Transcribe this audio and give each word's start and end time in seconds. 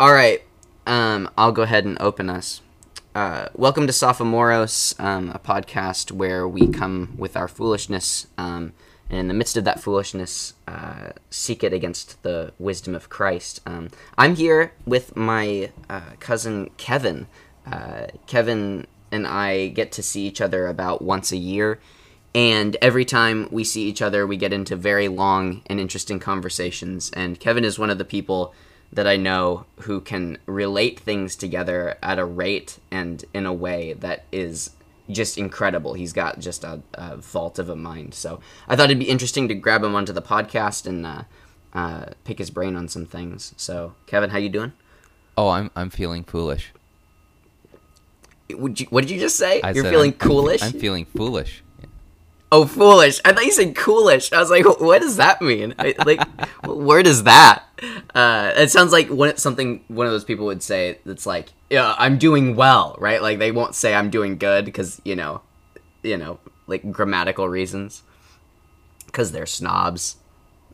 All 0.00 0.12
right. 0.12 0.42
Um, 0.88 1.30
I'll 1.38 1.52
go 1.52 1.62
ahead 1.62 1.84
and 1.84 1.96
open 2.00 2.28
us. 2.28 2.62
Uh, 3.14 3.46
welcome 3.54 3.86
to 3.86 3.92
Sophomoros, 3.92 4.98
um, 5.00 5.30
a 5.30 5.38
podcast 5.38 6.10
where 6.10 6.48
we 6.48 6.66
come 6.66 7.14
with 7.16 7.36
our 7.36 7.46
foolishness, 7.46 8.26
um, 8.36 8.72
and 9.08 9.20
in 9.20 9.28
the 9.28 9.34
midst 9.34 9.56
of 9.56 9.62
that 9.62 9.78
foolishness, 9.78 10.54
uh, 10.66 11.10
seek 11.30 11.62
it 11.62 11.72
against 11.72 12.20
the 12.24 12.52
wisdom 12.58 12.96
of 12.96 13.08
Christ. 13.08 13.60
Um, 13.66 13.90
I'm 14.18 14.34
here 14.34 14.72
with 14.84 15.14
my 15.14 15.70
uh, 15.88 16.16
cousin 16.18 16.70
Kevin. 16.76 17.28
Uh, 17.64 18.08
Kevin 18.26 18.88
and 19.12 19.28
I 19.28 19.68
get 19.68 19.92
to 19.92 20.02
see 20.02 20.26
each 20.26 20.40
other 20.40 20.66
about 20.66 21.02
once 21.02 21.30
a 21.30 21.36
year, 21.36 21.78
and 22.34 22.76
every 22.82 23.04
time 23.04 23.46
we 23.52 23.62
see 23.62 23.84
each 23.84 24.02
other, 24.02 24.26
we 24.26 24.38
get 24.38 24.52
into 24.52 24.74
very 24.74 25.06
long 25.06 25.62
and 25.66 25.78
interesting 25.78 26.18
conversations. 26.18 27.12
And 27.12 27.38
Kevin 27.38 27.64
is 27.64 27.78
one 27.78 27.90
of 27.90 27.98
the 27.98 28.04
people 28.04 28.52
that 28.94 29.06
I 29.06 29.16
know 29.16 29.66
who 29.80 30.00
can 30.00 30.38
relate 30.46 30.98
things 31.00 31.36
together 31.36 31.98
at 32.02 32.18
a 32.18 32.24
rate 32.24 32.78
and 32.90 33.24
in 33.34 33.44
a 33.44 33.52
way 33.52 33.92
that 33.94 34.24
is 34.30 34.70
just 35.10 35.36
incredible. 35.36 35.94
He's 35.94 36.12
got 36.12 36.38
just 36.38 36.64
a, 36.64 36.80
a 36.94 37.16
vault 37.16 37.58
of 37.58 37.68
a 37.68 37.76
mind. 37.76 38.14
So 38.14 38.40
I 38.68 38.76
thought 38.76 38.86
it'd 38.86 38.98
be 38.98 39.08
interesting 39.08 39.48
to 39.48 39.54
grab 39.54 39.82
him 39.82 39.94
onto 39.94 40.12
the 40.12 40.22
podcast 40.22 40.86
and 40.86 41.04
uh, 41.04 41.22
uh, 41.72 42.06
pick 42.22 42.38
his 42.38 42.50
brain 42.50 42.76
on 42.76 42.88
some 42.88 43.04
things. 43.04 43.52
So 43.56 43.94
Kevin, 44.06 44.30
how 44.30 44.38
you 44.38 44.48
doing? 44.48 44.72
Oh, 45.36 45.48
I'm 45.48 45.70
I'm 45.74 45.90
feeling 45.90 46.22
foolish. 46.22 46.72
Would 48.50 48.78
you, 48.78 48.86
what 48.90 49.00
did 49.00 49.10
you 49.10 49.18
just 49.18 49.36
say? 49.36 49.60
I 49.62 49.72
You're 49.72 49.84
feeling 49.84 50.12
I'm, 50.12 50.18
coolish. 50.18 50.62
I'm 50.62 50.72
feeling 50.72 51.06
foolish. 51.06 51.63
Oh, 52.54 52.66
foolish! 52.66 53.20
I 53.24 53.32
thought 53.32 53.44
you 53.44 53.52
said 53.52 53.74
coolish. 53.74 54.32
I 54.32 54.38
was 54.38 54.50
like, 54.50 54.64
what 54.80 55.02
does 55.02 55.16
that 55.16 55.42
mean? 55.42 55.74
I, 55.78 55.94
like, 56.04 56.20
where 56.64 57.02
does 57.02 57.24
that? 57.24 57.64
Uh, 58.14 58.52
it 58.56 58.70
sounds 58.70 58.92
like 58.92 59.08
one, 59.08 59.36
something 59.36 59.84
one 59.88 60.06
of 60.06 60.12
those 60.12 60.24
people 60.24 60.46
would 60.46 60.62
say. 60.62 60.98
That's 61.04 61.26
like, 61.26 61.52
yeah, 61.70 61.94
I'm 61.98 62.18
doing 62.18 62.56
well, 62.56 62.96
right? 62.98 63.20
Like 63.20 63.38
they 63.38 63.52
won't 63.52 63.74
say 63.74 63.94
I'm 63.94 64.10
doing 64.10 64.38
good 64.38 64.64
because 64.64 65.00
you 65.04 65.16
know, 65.16 65.42
you 66.02 66.16
know, 66.16 66.38
like 66.66 66.90
grammatical 66.90 67.48
reasons. 67.48 68.02
Because 69.06 69.30
they're 69.30 69.46
snobs. 69.46 70.16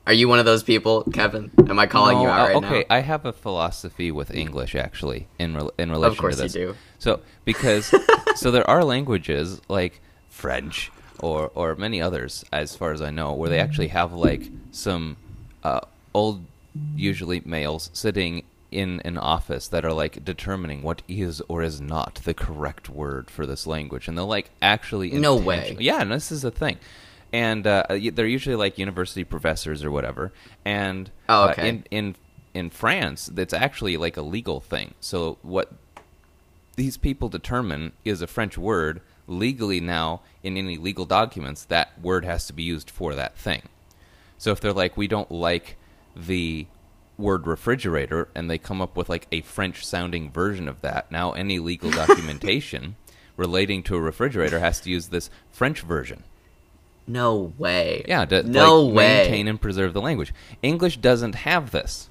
Are 0.06 0.14
you 0.14 0.28
one 0.28 0.38
of 0.38 0.46
those 0.46 0.62
people, 0.62 1.04
Kevin? 1.12 1.50
Am 1.68 1.78
I 1.78 1.86
calling 1.86 2.20
you 2.20 2.26
out 2.26 2.40
uh, 2.40 2.54
right 2.54 2.56
okay, 2.56 2.78
now? 2.88 2.96
I 2.96 3.00
have 3.00 3.26
a 3.26 3.34
philosophy 3.34 4.10
with 4.10 4.34
English 4.34 4.74
actually 4.74 5.28
in 5.38 5.56
re- 5.56 5.70
in 5.78 5.90
relation 5.90 6.16
course 6.16 6.36
to 6.36 6.42
you 6.42 6.48
this. 6.48 6.52
do. 6.54 6.74
So 6.98 7.20
because 7.44 7.94
so 8.34 8.50
there 8.50 8.68
are 8.68 8.82
languages 8.82 9.60
like 9.68 10.00
French 10.30 10.90
or 11.22 11.50
or 11.54 11.74
many 11.76 12.00
others, 12.02 12.44
as 12.52 12.74
far 12.76 12.92
as 12.92 13.00
I 13.02 13.10
know, 13.10 13.32
where 13.32 13.48
they 13.48 13.58
actually 13.60 13.88
have 13.88 14.12
like 14.12 14.50
some 14.70 15.16
uh, 15.62 15.80
old, 16.14 16.44
usually 16.96 17.40
males 17.44 17.90
sitting 17.92 18.44
in 18.70 19.00
an 19.04 19.18
office 19.18 19.66
that 19.68 19.84
are 19.84 19.92
like 19.92 20.24
determining 20.24 20.82
what 20.82 21.02
is 21.08 21.40
or 21.48 21.60
is 21.62 21.80
not 21.80 22.16
the 22.24 22.32
correct 22.34 22.88
word 22.88 23.28
for 23.30 23.44
this 23.46 23.66
language, 23.66 24.06
and 24.08 24.16
they'll 24.16 24.26
like 24.26 24.50
actually 24.62 25.10
No 25.10 25.34
way. 25.36 25.76
yeah, 25.80 26.00
and 26.00 26.10
this 26.12 26.30
is 26.32 26.44
a 26.44 26.50
thing. 26.50 26.78
And 27.32 27.64
uh, 27.66 27.84
they're 27.88 28.26
usually 28.26 28.56
like 28.56 28.76
university 28.78 29.22
professors 29.24 29.84
or 29.84 29.90
whatever. 29.90 30.32
And 30.64 31.10
Oh, 31.28 31.44
uh, 31.44 31.54
in 31.58 31.84
in 31.90 32.16
in 32.54 32.70
France, 32.70 33.26
that's 33.32 33.52
actually 33.54 33.96
like 33.96 34.16
a 34.16 34.22
legal 34.22 34.58
thing. 34.60 34.94
So 35.00 35.38
what 35.42 35.70
these 36.76 36.96
people 36.96 37.28
determine 37.28 37.92
is 38.04 38.22
a 38.22 38.26
French 38.26 38.56
word 38.58 39.00
legally 39.30 39.80
now 39.80 40.20
in 40.42 40.56
any 40.56 40.76
legal 40.76 41.06
documents. 41.06 41.64
That 41.64 41.98
word 42.02 42.24
has 42.24 42.46
to 42.48 42.52
be 42.52 42.62
used 42.62 42.90
for 42.90 43.14
that 43.14 43.36
thing. 43.36 43.62
So 44.36 44.50
if 44.52 44.60
they're 44.60 44.72
like, 44.72 44.96
we 44.96 45.06
don't 45.06 45.30
like 45.30 45.76
the 46.16 46.66
word 47.16 47.46
refrigerator, 47.46 48.28
and 48.34 48.50
they 48.50 48.58
come 48.58 48.80
up 48.80 48.96
with 48.96 49.08
like 49.08 49.26
a 49.30 49.42
French 49.42 49.84
sounding 49.86 50.30
version 50.30 50.68
of 50.68 50.80
that, 50.80 51.10
now 51.12 51.32
any 51.32 51.58
legal 51.58 51.90
documentation 52.02 52.96
relating 53.36 53.82
to 53.84 53.96
a 53.96 54.00
refrigerator 54.00 54.58
has 54.58 54.80
to 54.80 54.90
use 54.90 55.08
this 55.08 55.30
French 55.50 55.80
version. 55.82 56.24
no 57.06 57.52
way. 57.58 58.04
Yeah, 58.08 58.24
to 58.26 58.42
no 58.42 58.80
like, 58.82 58.96
way. 58.96 59.22
maintain 59.24 59.48
and 59.48 59.60
preserve 59.60 59.92
the 59.92 60.00
language. 60.00 60.32
English 60.62 60.98
doesn't 60.98 61.34
have 61.34 61.70
this. 61.70 62.08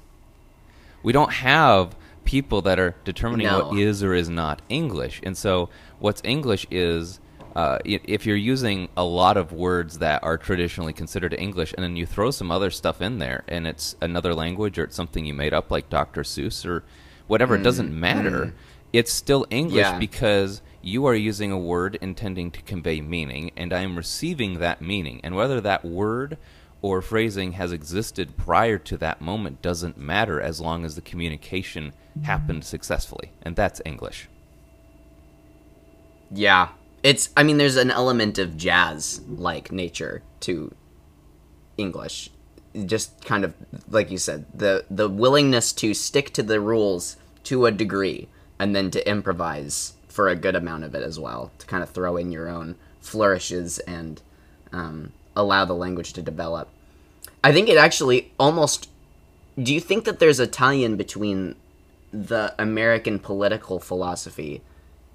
We 1.03 1.13
don't 1.13 1.31
have 1.31 1.95
people 2.29 2.61
that 2.61 2.77
are 2.77 2.93
determining 3.05 3.47
No. 3.47 3.69
what 3.69 3.79
is 3.79 4.03
or 4.03 4.13
is 4.13 4.29
not 4.29 4.61
English. 4.69 5.19
And 5.23 5.35
so, 5.35 5.67
what's 5.97 6.21
English 6.23 6.67
is 6.69 7.19
uh, 7.55 7.79
if 7.83 8.27
you're 8.27 8.37
using 8.37 8.87
a 8.95 9.03
lot 9.03 9.35
of 9.35 9.51
words 9.51 9.97
that 9.97 10.23
are 10.23 10.37
traditionally 10.37 10.93
considered 10.93 11.33
English, 11.33 11.73
and 11.73 11.83
then 11.83 11.95
you 11.95 12.05
throw 12.05 12.29
some 12.29 12.51
other 12.51 12.69
stuff 12.69 13.01
in 13.01 13.17
there, 13.17 13.43
and 13.47 13.65
it's 13.65 13.95
another 13.99 14.35
language 14.35 14.77
or 14.77 14.83
it's 14.83 14.95
something 14.95 15.25
you 15.25 15.33
made 15.33 15.55
up, 15.55 15.71
like 15.71 15.89
Dr. 15.89 16.21
Seuss 16.21 16.67
or 16.67 16.83
whatever, 17.25 17.55
it 17.55 17.63
doesn't 17.63 17.91
matter. 17.91 18.53
It's 18.93 19.11
still 19.11 19.47
English 19.49 19.87
Mm, 19.87 19.93
Yeah. 19.93 19.99
because 19.99 20.61
you 20.83 21.07
are 21.07 21.15
using 21.15 21.51
a 21.51 21.57
word 21.57 21.97
intending 21.99 22.51
to 22.51 22.61
convey 22.61 23.01
meaning, 23.01 23.49
and 23.57 23.73
I 23.73 23.81
am 23.81 23.95
receiving 23.97 24.59
that 24.59 24.83
meaning. 24.83 25.19
And 25.23 25.35
whether 25.35 25.59
that 25.61 25.83
word 25.83 26.37
or 26.83 27.01
phrasing 27.01 27.53
has 27.53 27.71
existed 27.73 28.37
prior 28.37 28.77
to 28.77 28.95
that 28.97 29.19
moment 29.19 29.61
doesn't 29.63 29.97
matter 29.97 30.39
as 30.39 30.61
long 30.61 30.85
as 30.85 30.93
the 30.95 31.01
communication 31.01 31.91
happened 32.23 32.63
successfully. 32.63 33.31
And 33.41 33.55
that's 33.55 33.81
English. 33.85 34.27
Yeah. 36.31 36.69
It's 37.01 37.29
I 37.37 37.43
mean 37.43 37.57
there's 37.57 37.77
an 37.77 37.91
element 37.91 38.37
of 38.37 38.57
jazz 38.57 39.21
like 39.27 39.71
nature 39.71 40.21
to 40.41 40.73
English. 41.77 42.29
Just 42.85 43.25
kind 43.25 43.43
of 43.43 43.53
like 43.89 44.11
you 44.11 44.17
said, 44.17 44.45
the 44.53 44.85
the 44.89 45.09
willingness 45.09 45.73
to 45.73 45.93
stick 45.93 46.33
to 46.33 46.43
the 46.43 46.59
rules 46.59 47.15
to 47.45 47.65
a 47.65 47.71
degree 47.71 48.27
and 48.59 48.75
then 48.75 48.91
to 48.91 49.09
improvise 49.09 49.93
for 50.07 50.27
a 50.27 50.35
good 50.35 50.55
amount 50.55 50.83
of 50.83 50.93
it 50.93 51.01
as 51.01 51.17
well, 51.17 51.51
to 51.59 51.65
kind 51.65 51.81
of 51.81 51.89
throw 51.89 52.17
in 52.17 52.31
your 52.31 52.49
own 52.49 52.75
flourishes 52.99 53.79
and 53.79 54.21
um, 54.73 55.13
allow 55.35 55.63
the 55.63 55.73
language 55.73 56.11
to 56.13 56.21
develop. 56.21 56.67
I 57.43 57.53
think 57.53 57.69
it 57.69 57.77
actually 57.77 58.33
almost 58.37 58.89
do 59.61 59.73
you 59.73 59.79
think 59.79 60.05
that 60.05 60.19
there's 60.19 60.39
a 60.39 60.47
tie-in 60.47 60.95
between 60.95 61.55
the 62.11 62.53
American 62.57 63.19
political 63.19 63.79
philosophy 63.79 64.61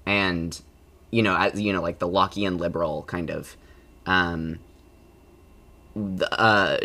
and 0.05 0.61
you 1.15 1.23
know, 1.23 1.37
as, 1.37 1.59
you 1.59 1.71
know, 1.71 1.81
like 1.81 1.99
the 1.99 2.09
Lockean 2.09 2.59
liberal 2.59 3.03
kind 3.03 3.29
of, 3.29 3.55
um, 4.05 4.59
the, 5.95 6.29
uh, 6.39 6.77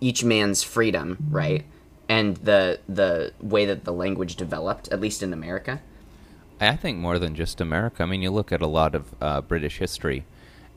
each 0.00 0.24
man's 0.24 0.64
freedom, 0.64 1.16
right? 1.30 1.64
And 2.08 2.36
the 2.38 2.80
the 2.88 3.32
way 3.40 3.66
that 3.66 3.84
the 3.84 3.92
language 3.92 4.34
developed, 4.34 4.88
at 4.88 5.00
least 5.00 5.22
in 5.22 5.32
America. 5.32 5.80
I 6.60 6.74
think 6.74 6.98
more 6.98 7.20
than 7.20 7.36
just 7.36 7.60
America. 7.60 8.02
I 8.02 8.06
mean, 8.06 8.20
you 8.20 8.32
look 8.32 8.50
at 8.50 8.60
a 8.60 8.66
lot 8.66 8.96
of 8.96 9.14
uh, 9.20 9.42
British 9.42 9.78
history, 9.78 10.24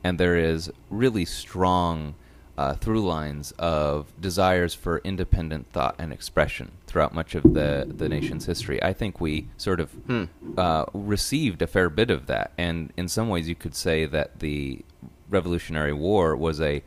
and 0.04 0.16
there 0.16 0.36
is 0.36 0.70
really 0.88 1.24
strong 1.24 2.14
uh, 2.58 2.74
through 2.74 3.00
lines 3.06 3.52
of 3.58 4.12
desires 4.20 4.74
for 4.74 4.98
independent 5.04 5.70
thought 5.72 5.94
and 5.98 6.12
expression 6.12 6.72
throughout 6.86 7.14
much 7.14 7.34
of 7.34 7.54
the, 7.54 7.90
the 7.96 8.08
nation's 8.08 8.44
history. 8.46 8.82
I 8.82 8.92
think 8.92 9.20
we 9.20 9.48
sort 9.56 9.80
of 9.80 9.90
uh, 10.58 10.84
received 10.92 11.62
a 11.62 11.66
fair 11.66 11.88
bit 11.88 12.10
of 12.10 12.26
that, 12.26 12.52
and 12.58 12.92
in 12.96 13.08
some 13.08 13.28
ways, 13.28 13.48
you 13.48 13.54
could 13.54 13.74
say 13.74 14.04
that 14.06 14.40
the 14.40 14.84
Revolutionary 15.30 15.94
War 15.94 16.36
was 16.36 16.60
a 16.60 16.82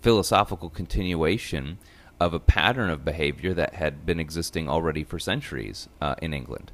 philosophical 0.00 0.70
continuation 0.70 1.78
of 2.20 2.32
a 2.34 2.40
pattern 2.40 2.90
of 2.90 3.04
behavior 3.04 3.52
that 3.54 3.74
had 3.74 4.06
been 4.06 4.20
existing 4.20 4.68
already 4.68 5.02
for 5.04 5.18
centuries 5.18 5.88
uh, 6.00 6.14
in 6.22 6.32
England. 6.32 6.70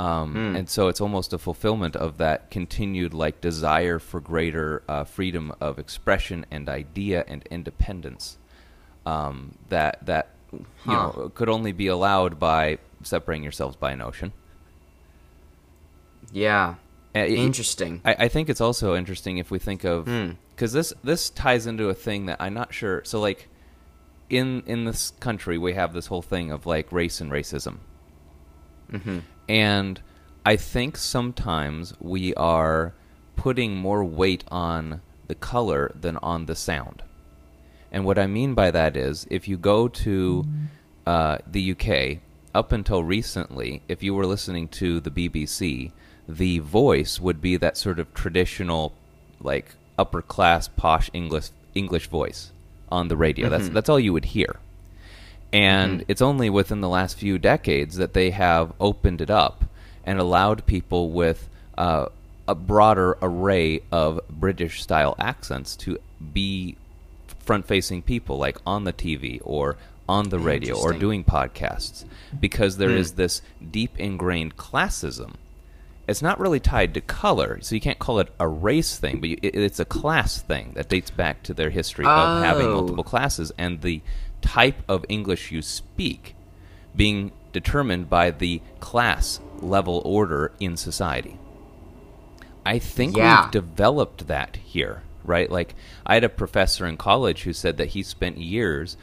Um, 0.00 0.54
And 0.56 0.68
so 0.68 0.88
it's 0.88 1.00
almost 1.00 1.32
a 1.32 1.38
fulfillment 1.38 1.94
of 1.96 2.16
that 2.18 2.50
continued 2.50 3.12
like 3.24 3.40
desire 3.40 3.98
for 3.98 4.18
greater 4.20 4.82
uh, 4.88 5.04
freedom 5.04 5.52
of 5.60 5.78
expression 5.78 6.46
and 6.50 6.68
idea 6.68 7.24
and 7.28 7.40
independence 7.50 8.38
um, 9.04 9.36
that 9.68 9.94
that 10.06 10.24
you 10.52 10.64
Huh. 10.84 10.92
know 10.94 11.30
could 11.34 11.48
only 11.48 11.72
be 11.72 11.86
allowed 11.96 12.38
by 12.38 12.78
separating 13.02 13.42
yourselves 13.44 13.76
by 13.76 13.90
an 13.92 14.00
ocean. 14.00 14.32
Yeah, 16.32 16.74
it- 17.14 17.30
interesting. 17.32 18.00
I, 18.04 18.14
I 18.26 18.28
think 18.28 18.48
it's 18.48 18.60
also 18.60 18.94
interesting 18.94 19.38
if 19.38 19.50
we 19.50 19.58
think 19.58 19.84
of 19.84 20.06
Hmm. 20.06 20.30
because 20.50 20.72
this 20.72 20.92
this 21.04 21.30
ties 21.30 21.66
into 21.66 21.88
a 21.88 21.94
thing 21.94 22.26
that 22.26 22.36
I'm 22.40 22.54
not 22.54 22.72
sure. 22.72 23.02
So 23.04 23.20
like 23.20 23.48
in 24.28 24.62
in 24.66 24.84
this 24.84 25.12
country 25.20 25.58
we 25.58 25.74
have 25.74 25.92
this 25.92 26.06
whole 26.06 26.22
thing 26.22 26.52
of 26.52 26.66
like 26.66 26.92
race 26.92 27.20
and 27.20 27.30
racism, 27.32 27.76
hmm 28.90 29.18
and 29.50 30.00
I 30.46 30.54
think 30.54 30.96
sometimes 30.96 31.92
we 31.98 32.32
are 32.34 32.94
putting 33.34 33.74
more 33.74 34.04
weight 34.04 34.44
on 34.48 35.00
the 35.26 35.34
color 35.34 35.90
than 36.00 36.16
on 36.18 36.46
the 36.46 36.54
sound. 36.54 37.02
And 37.90 38.04
what 38.04 38.16
I 38.16 38.28
mean 38.28 38.54
by 38.54 38.70
that 38.70 38.96
is, 38.96 39.26
if 39.28 39.48
you 39.48 39.56
go 39.56 39.88
to 39.88 40.46
uh, 41.04 41.38
the 41.44 41.72
UK, 41.72 42.22
up 42.54 42.70
until 42.70 43.02
recently, 43.02 43.82
if 43.88 44.04
you 44.04 44.14
were 44.14 44.24
listening 44.24 44.68
to 44.68 45.00
the 45.00 45.10
BBC, 45.10 45.90
the 46.28 46.60
voice 46.60 47.18
would 47.18 47.40
be 47.40 47.56
that 47.56 47.76
sort 47.76 47.98
of 47.98 48.14
traditional, 48.14 48.92
like 49.40 49.74
upper 49.98 50.22
class 50.22 50.68
posh 50.68 51.10
English 51.12 51.50
English 51.74 52.06
voice 52.06 52.52
on 52.88 53.08
the 53.08 53.16
radio. 53.16 53.48
That's 53.48 53.68
that's 53.68 53.88
all 53.88 53.98
you 53.98 54.12
would 54.12 54.26
hear. 54.26 54.60
And 55.52 56.04
it's 56.08 56.22
only 56.22 56.48
within 56.50 56.80
the 56.80 56.88
last 56.88 57.16
few 57.18 57.38
decades 57.38 57.96
that 57.96 58.12
they 58.14 58.30
have 58.30 58.72
opened 58.78 59.20
it 59.20 59.30
up 59.30 59.64
and 60.04 60.18
allowed 60.18 60.64
people 60.66 61.10
with 61.10 61.48
uh, 61.76 62.06
a 62.46 62.54
broader 62.54 63.16
array 63.20 63.80
of 63.90 64.20
British 64.28 64.82
style 64.82 65.16
accents 65.18 65.74
to 65.76 65.98
be 66.32 66.76
front 67.40 67.66
facing 67.66 68.02
people, 68.02 68.36
like 68.38 68.58
on 68.64 68.84
the 68.84 68.92
TV 68.92 69.40
or 69.42 69.76
on 70.08 70.28
the 70.28 70.38
radio 70.38 70.76
or 70.76 70.92
doing 70.92 71.24
podcasts, 71.24 72.04
because 72.40 72.76
there 72.76 72.90
is 72.90 73.12
this 73.12 73.42
deep 73.70 73.98
ingrained 73.98 74.56
classism. 74.56 75.34
It's 76.08 76.22
not 76.22 76.40
really 76.40 76.58
tied 76.58 76.94
to 76.94 77.00
color, 77.00 77.58
so 77.62 77.76
you 77.76 77.80
can't 77.80 78.00
call 78.00 78.18
it 78.18 78.32
a 78.40 78.48
race 78.48 78.98
thing, 78.98 79.20
but 79.20 79.28
you, 79.28 79.38
it, 79.42 79.54
it's 79.54 79.78
a 79.78 79.84
class 79.84 80.40
thing 80.42 80.72
that 80.74 80.88
dates 80.88 81.10
back 81.10 81.44
to 81.44 81.54
their 81.54 81.70
history 81.70 82.04
of 82.04 82.42
having 82.42 82.66
Oh. 82.66 82.74
multiple 82.74 83.04
classes 83.04 83.52
and 83.56 83.80
the 83.82 84.00
type 84.42 84.82
of 84.88 85.04
English 85.08 85.50
you 85.50 85.62
speak 85.62 86.34
being 86.96 87.32
determined 87.52 88.08
by 88.08 88.30
the 88.30 88.60
class 88.80 89.40
level 89.60 90.02
order 90.04 90.52
in 90.60 90.76
society. 90.76 91.38
I 92.64 92.78
think 92.78 93.16
Yeah. 93.16 93.44
we've 93.44 93.50
developed 93.52 94.26
that 94.28 94.56
here, 94.56 95.02
right? 95.24 95.50
Like, 95.50 95.74
I 96.06 96.14
had 96.14 96.24
a 96.24 96.28
professor 96.28 96.86
in 96.86 96.96
college 96.96 97.42
who 97.42 97.52
said 97.52 97.76
that 97.78 97.88
he 97.88 98.02
spent 98.02 98.38
years 98.38 98.96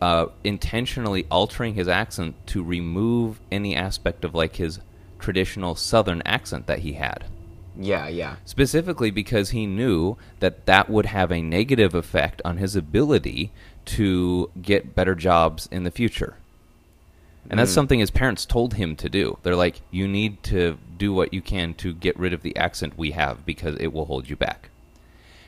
uh, 0.00 0.26
intentionally 0.44 1.26
altering 1.30 1.74
his 1.74 1.86
accent 1.86 2.34
to 2.46 2.62
remove 2.64 3.38
any 3.52 3.76
aspect 3.76 4.24
of 4.24 4.34
like 4.34 4.56
his 4.56 4.80
traditional 5.18 5.74
Southern 5.74 6.22
accent 6.24 6.66
that 6.68 6.78
he 6.78 6.94
had 6.94 7.24
Yeah, 7.78 8.08
yeah. 8.08 8.36
specifically 8.46 9.10
because 9.10 9.50
he 9.50 9.66
knew 9.66 10.16
that 10.38 10.64
that 10.64 10.88
would 10.88 11.04
have 11.04 11.30
a 11.30 11.42
negative 11.42 11.94
effect 11.94 12.40
on 12.46 12.56
his 12.56 12.74
ability 12.74 13.52
to 13.86 14.50
get 14.60 14.94
better 14.94 15.14
jobs 15.14 15.68
in 15.70 15.84
the 15.84 15.90
future. 15.90 16.36
And 17.48 17.58
that's 17.58 17.70
mm. 17.72 17.74
something 17.74 18.00
his 18.00 18.10
parents 18.10 18.44
told 18.44 18.74
him 18.74 18.94
to 18.96 19.08
do. 19.08 19.38
They're 19.42 19.56
like, 19.56 19.80
you 19.90 20.06
need 20.06 20.42
to 20.44 20.78
do 20.98 21.12
what 21.12 21.32
you 21.32 21.40
can 21.40 21.74
to 21.74 21.94
get 21.94 22.18
rid 22.18 22.32
of 22.32 22.42
the 22.42 22.56
accent 22.56 22.98
we 22.98 23.12
have 23.12 23.46
because 23.46 23.76
it 23.80 23.92
will 23.92 24.04
hold 24.04 24.28
you 24.28 24.36
back. 24.36 24.70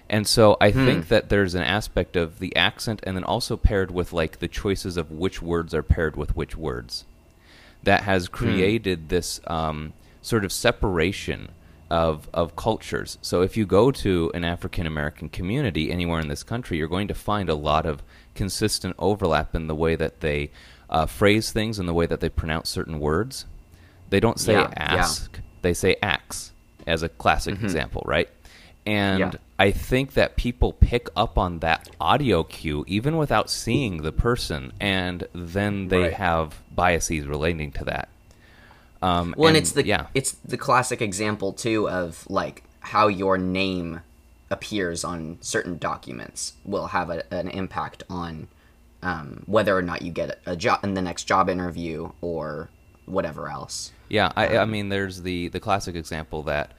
And 0.09 0.27
so 0.27 0.59
I 0.61 0.71
hmm. 0.71 0.85
think 0.85 1.09
that 1.09 1.31
there's 1.31 1.55
an 1.55 1.63
aspect 1.63 2.17
of 2.17 2.39
the 2.39 2.55
accent 2.55 3.01
and 3.05 3.17
then 3.17 3.25
also 3.25 3.57
paired 3.57 3.91
with 3.91 4.13
like 4.13 4.41
the 4.41 4.49
choices 4.49 4.99
of 4.99 5.11
which 5.11 5.41
words 5.41 5.73
are 5.73 5.83
paired 5.83 6.17
with 6.17 6.37
which 6.37 6.55
words 6.55 7.07
that 7.83 8.03
has 8.03 8.27
hmm. 8.27 8.35
created 8.35 9.09
this 9.09 9.41
um, 9.47 9.95
sort 10.21 10.45
of 10.45 10.53
separation 10.53 11.51
of 11.93 12.29
of 12.33 12.57
cultures. 12.57 13.19
So 13.23 13.43
if 13.43 13.57
you 13.57 13.67
go 13.67 13.91
to 13.91 14.31
an 14.35 14.45
African 14.45 14.87
American 14.87 15.29
community 15.29 15.93
anywhere 15.93 16.21
in 16.21 16.29
this 16.29 16.43
country, 16.43 16.79
you're 16.79 16.89
going 16.89 17.09
to 17.09 17.15
find 17.15 17.49
a 17.51 17.55
lot 17.55 17.85
of 17.87 18.03
consistent 18.35 18.97
overlap 18.99 19.55
in 19.55 19.67
the 19.67 19.75
way 19.75 19.95
that 19.97 20.21
they 20.21 20.51
uh, 20.89 21.07
phrase 21.07 21.53
things 21.53 21.79
and 21.79 21.87
the 21.89 21.95
way 21.95 22.07
that 22.07 22.21
they 22.21 22.29
pronounce 22.31 22.69
certain 22.71 22.99
words. 22.99 23.45
They 24.11 24.21
don't 24.21 24.41
say 24.41 24.55
Yeah, 24.55 24.69
yeah. 24.71 24.95
ask; 25.05 25.39
they 25.61 25.75
say 25.75 25.97
axe, 26.03 26.53
as 26.87 27.03
a 27.03 27.09
classic 27.11 27.63
example, 27.63 28.03
right? 28.07 28.29
And 28.87 29.19
Yeah. 29.21 29.33
I 29.59 29.71
think 29.71 30.15
that 30.15 30.37
people 30.37 30.73
pick 30.73 31.09
up 31.17 31.39
on 31.39 31.61
that 31.61 31.89
audio 32.01 32.43
cue 32.43 32.85
even 32.89 33.17
without 33.17 33.49
seeing 33.51 34.03
the 34.03 34.13
person, 34.13 34.73
and 34.81 35.27
then 35.35 35.89
they 35.89 36.05
Right. 36.05 36.15
have 36.15 36.59
biases 36.75 37.27
relating 37.27 37.71
to 37.73 37.85
that. 37.85 38.09
Um, 39.03 39.35
Well, 39.37 39.49
and, 39.49 39.57
it's 39.57 39.73
the 39.73 39.85
yeah, 39.85 40.07
it's 40.15 40.33
the 40.45 40.57
classic 40.57 41.03
example 41.03 41.53
too 41.53 41.89
of 41.89 42.25
like 42.31 42.63
how 42.81 43.09
your 43.09 43.37
name 43.37 44.01
appears 44.51 45.03
on 45.03 45.39
certain 45.41 45.79
documents 45.79 46.53
will 46.65 46.89
have 46.89 47.11
a, 47.11 47.33
an 47.33 47.49
impact 47.49 48.03
on 48.11 48.49
um, 49.03 49.43
whether 49.47 49.77
or 49.77 49.83
not 49.83 50.03
you 50.03 50.13
get 50.13 50.39
a 50.47 50.57
job 50.57 50.81
in 50.85 50.95
the 50.95 51.03
next 51.03 51.25
job 51.25 51.49
interview 51.49 52.13
or 52.21 52.69
whatever 53.07 53.49
else. 53.49 53.91
Yeah, 54.09 54.31
I, 54.37 54.59
I 54.59 54.65
mean, 54.65 54.89
there's 54.89 55.23
the 55.23 55.49
the 55.49 55.61
classic 55.61 55.97
example 55.97 56.43
that 56.45 56.73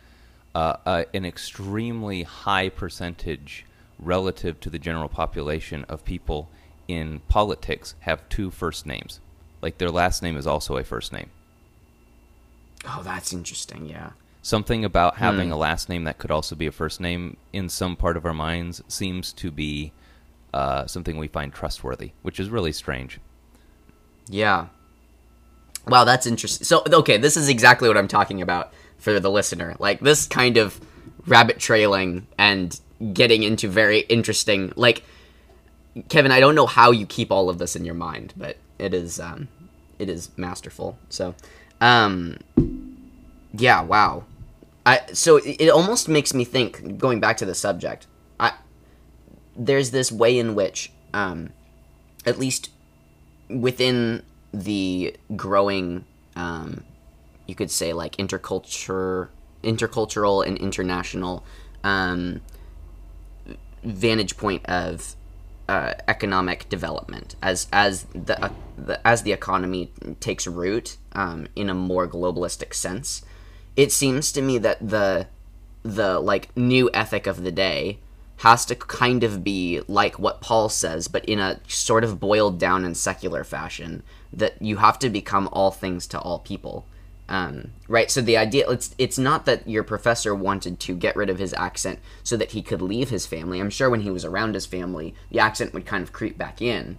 uh, 0.55 0.77
uh, 0.85 1.03
an 1.13 1.25
extremely 1.25 2.23
high 2.23 2.69
percentage 2.69 3.65
relative 3.99 4.59
to 4.61 4.69
the 4.69 4.79
general 4.79 5.09
population 5.09 5.83
of 5.89 6.05
people 6.05 6.49
in 6.87 7.21
politics 7.27 7.95
have 8.01 8.27
two 8.29 8.51
first 8.51 8.85
names. 8.85 9.19
Like 9.61 9.77
their 9.77 9.91
last 9.91 10.21
name 10.21 10.37
is 10.37 10.45
also 10.45 10.77
a 10.77 10.83
first 10.83 11.11
name. 11.11 11.29
Oh, 12.85 13.01
that's 13.03 13.33
interesting. 13.33 13.87
Yeah. 13.87 14.11
Something 14.41 14.83
about 14.83 15.17
having 15.17 15.51
a 15.51 15.57
last 15.57 15.87
name 15.87 16.03
that 16.03 16.17
could 16.17 16.31
also 16.31 16.53
be 16.55 16.67
a 16.67 16.71
first 16.71 16.99
name 16.99 17.37
in 17.53 17.69
some 17.69 17.95
part 17.95 18.17
of 18.17 18.25
our 18.25 18.33
minds 18.33 18.81
seems 18.89 19.31
to 19.33 19.51
be 19.51 19.93
uh, 20.53 20.85
something 20.85 21.17
we 21.17 21.29
find 21.29 21.53
trustworthy, 21.53 22.11
which 22.23 22.41
is 22.41 22.49
really 22.49 22.73
strange. 22.73 23.19
Yeah. 24.27 24.67
Wow, 25.87 26.03
that's 26.03 26.25
interesting. 26.25 26.65
So, 26.65 26.83
okay, 26.91 27.17
this 27.17 27.37
is 27.37 27.47
exactly 27.47 27.87
what 27.87 27.97
I'm 27.97 28.09
talking 28.09 28.41
about 28.41 28.73
for 28.97 29.17
the 29.17 29.31
listener. 29.31 29.75
Like 29.79 30.01
this 30.01 30.27
kind 30.27 30.57
of 30.57 30.79
rabbit 31.25 31.59
trailing 31.59 32.27
and 32.37 32.77
getting 33.13 33.43
into 33.43 33.69
very 33.69 33.99
interesting 34.01 34.73
like 34.75 35.03
Kevin, 36.09 36.31
I 36.31 36.39
don't 36.39 36.55
know 36.55 36.65
how 36.65 36.91
you 36.91 37.05
keep 37.05 37.31
all 37.31 37.49
of 37.49 37.59
this 37.59 37.75
in 37.75 37.85
your 37.85 37.95
mind, 37.95 38.33
but 38.35 38.57
it 38.79 38.93
is 38.93 39.19
um 39.19 39.47
it 39.99 40.09
is 40.09 40.29
masterful. 40.37 40.97
So, 41.09 41.35
um 41.83 42.37
yeah, 43.53 43.81
wow. 43.81 44.23
I 44.85 45.01
so 45.13 45.37
it, 45.37 45.69
almost 45.69 46.09
makes 46.09 46.33
me 46.33 46.43
think 46.43 46.97
going 46.97 47.19
back 47.19 47.37
to 47.37 47.45
the 47.45 47.55
subject. 47.55 48.07
I 48.39 48.53
there's 49.55 49.91
this 49.91 50.11
way 50.11 50.39
in 50.39 50.55
which 50.55 50.91
um 51.13 51.51
at 52.25 52.39
least 52.39 52.69
within 53.49 54.23
the 54.53 55.15
growing 55.35 56.05
um, 56.35 56.83
you 57.47 57.55
could 57.55 57.71
say 57.71 57.93
like 57.93 58.15
interculture 58.17 59.29
intercultural 59.63 60.45
and 60.45 60.57
international 60.57 61.43
um, 61.83 62.41
vantage 63.83 64.37
point 64.37 64.65
of 64.65 65.15
uh, 65.69 65.93
economic 66.07 66.67
development 66.69 67.35
as 67.41 67.67
as 67.71 68.03
the, 68.13 68.41
uh, 68.43 68.49
the 68.77 69.05
as 69.07 69.23
the 69.23 69.31
economy 69.31 69.91
takes 70.19 70.45
root 70.45 70.97
um, 71.13 71.47
in 71.55 71.69
a 71.69 71.73
more 71.73 72.07
globalistic 72.07 72.73
sense 72.73 73.23
it 73.75 73.91
seems 73.91 74.31
to 74.31 74.41
me 74.41 74.57
that 74.57 74.77
the 74.87 75.27
the 75.83 76.19
like 76.19 76.55
new 76.55 76.89
ethic 76.93 77.27
of 77.27 77.43
the 77.43 77.51
day 77.51 77.99
has 78.37 78.65
to 78.65 78.75
kind 78.75 79.23
of 79.23 79.43
be 79.43 79.81
like 79.87 80.19
what 80.19 80.41
Paul 80.41 80.67
says, 80.67 81.07
but 81.07 81.23
in 81.25 81.39
a 81.39 81.59
sort 81.67 82.03
of 82.03 82.19
boiled 82.19 82.59
down 82.59 82.83
and 82.83 82.95
secular 82.95 83.43
fashion. 83.43 84.03
That 84.31 84.59
you 84.61 84.77
have 84.77 84.97
to 84.99 85.09
become 85.09 85.47
all 85.51 85.69
things 85.69 86.07
to 86.07 86.19
all 86.19 86.39
people, 86.39 86.85
um, 87.29 87.71
right? 87.87 88.11
So 88.11 88.21
the 88.21 88.37
idea 88.37 88.69
it's 88.69 88.93
it's 88.97 89.17
not 89.17 89.45
that 89.45 89.67
your 89.67 89.83
professor 89.83 90.35
wanted 90.35 90.79
to 90.81 90.95
get 90.95 91.15
rid 91.15 91.29
of 91.29 91.39
his 91.39 91.53
accent 91.53 91.99
so 92.23 92.35
that 92.37 92.51
he 92.51 92.61
could 92.61 92.81
leave 92.81 93.09
his 93.09 93.25
family. 93.25 93.59
I'm 93.59 93.69
sure 93.69 93.89
when 93.89 94.01
he 94.01 94.11
was 94.11 94.25
around 94.25 94.53
his 94.53 94.65
family, 94.65 95.15
the 95.31 95.39
accent 95.39 95.73
would 95.73 95.85
kind 95.85 96.03
of 96.03 96.11
creep 96.11 96.37
back 96.37 96.61
in, 96.61 96.97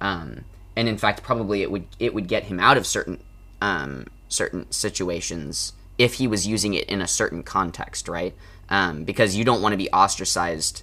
um, 0.00 0.44
and 0.76 0.88
in 0.88 0.96
fact, 0.96 1.22
probably 1.22 1.62
it 1.62 1.70
would 1.70 1.86
it 1.98 2.14
would 2.14 2.28
get 2.28 2.44
him 2.44 2.60
out 2.60 2.76
of 2.76 2.86
certain 2.86 3.22
um, 3.60 4.06
certain 4.28 4.70
situations 4.70 5.72
if 5.98 6.14
he 6.14 6.26
was 6.26 6.46
using 6.46 6.74
it 6.74 6.88
in 6.88 7.00
a 7.00 7.08
certain 7.08 7.42
context, 7.42 8.08
right? 8.08 8.34
Um, 8.68 9.04
because 9.04 9.36
you 9.36 9.44
don't 9.44 9.62
want 9.62 9.72
to 9.72 9.76
be 9.76 9.90
ostracized 9.90 10.82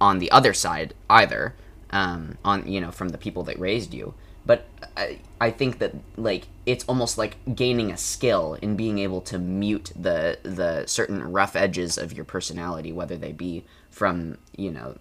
on 0.00 0.18
the 0.18 0.30
other 0.30 0.54
side 0.54 0.94
either, 1.08 1.54
um, 1.90 2.38
on 2.44 2.66
you 2.70 2.80
know 2.80 2.90
from 2.90 3.10
the 3.10 3.18
people 3.18 3.42
that 3.44 3.58
raised 3.58 3.92
you. 3.92 4.14
But 4.46 4.66
I, 4.96 5.18
I 5.40 5.50
think 5.50 5.78
that 5.78 5.94
like 6.16 6.48
it's 6.66 6.84
almost 6.84 7.18
like 7.18 7.36
gaining 7.54 7.90
a 7.90 7.96
skill 7.96 8.54
in 8.62 8.76
being 8.76 8.98
able 8.98 9.20
to 9.22 9.38
mute 9.38 9.92
the 9.94 10.38
the 10.42 10.86
certain 10.86 11.22
rough 11.32 11.56
edges 11.56 11.98
of 11.98 12.12
your 12.12 12.24
personality, 12.24 12.92
whether 12.92 13.16
they 13.16 13.32
be 13.32 13.64
from 13.90 14.38
you 14.56 14.70
know 14.70 14.96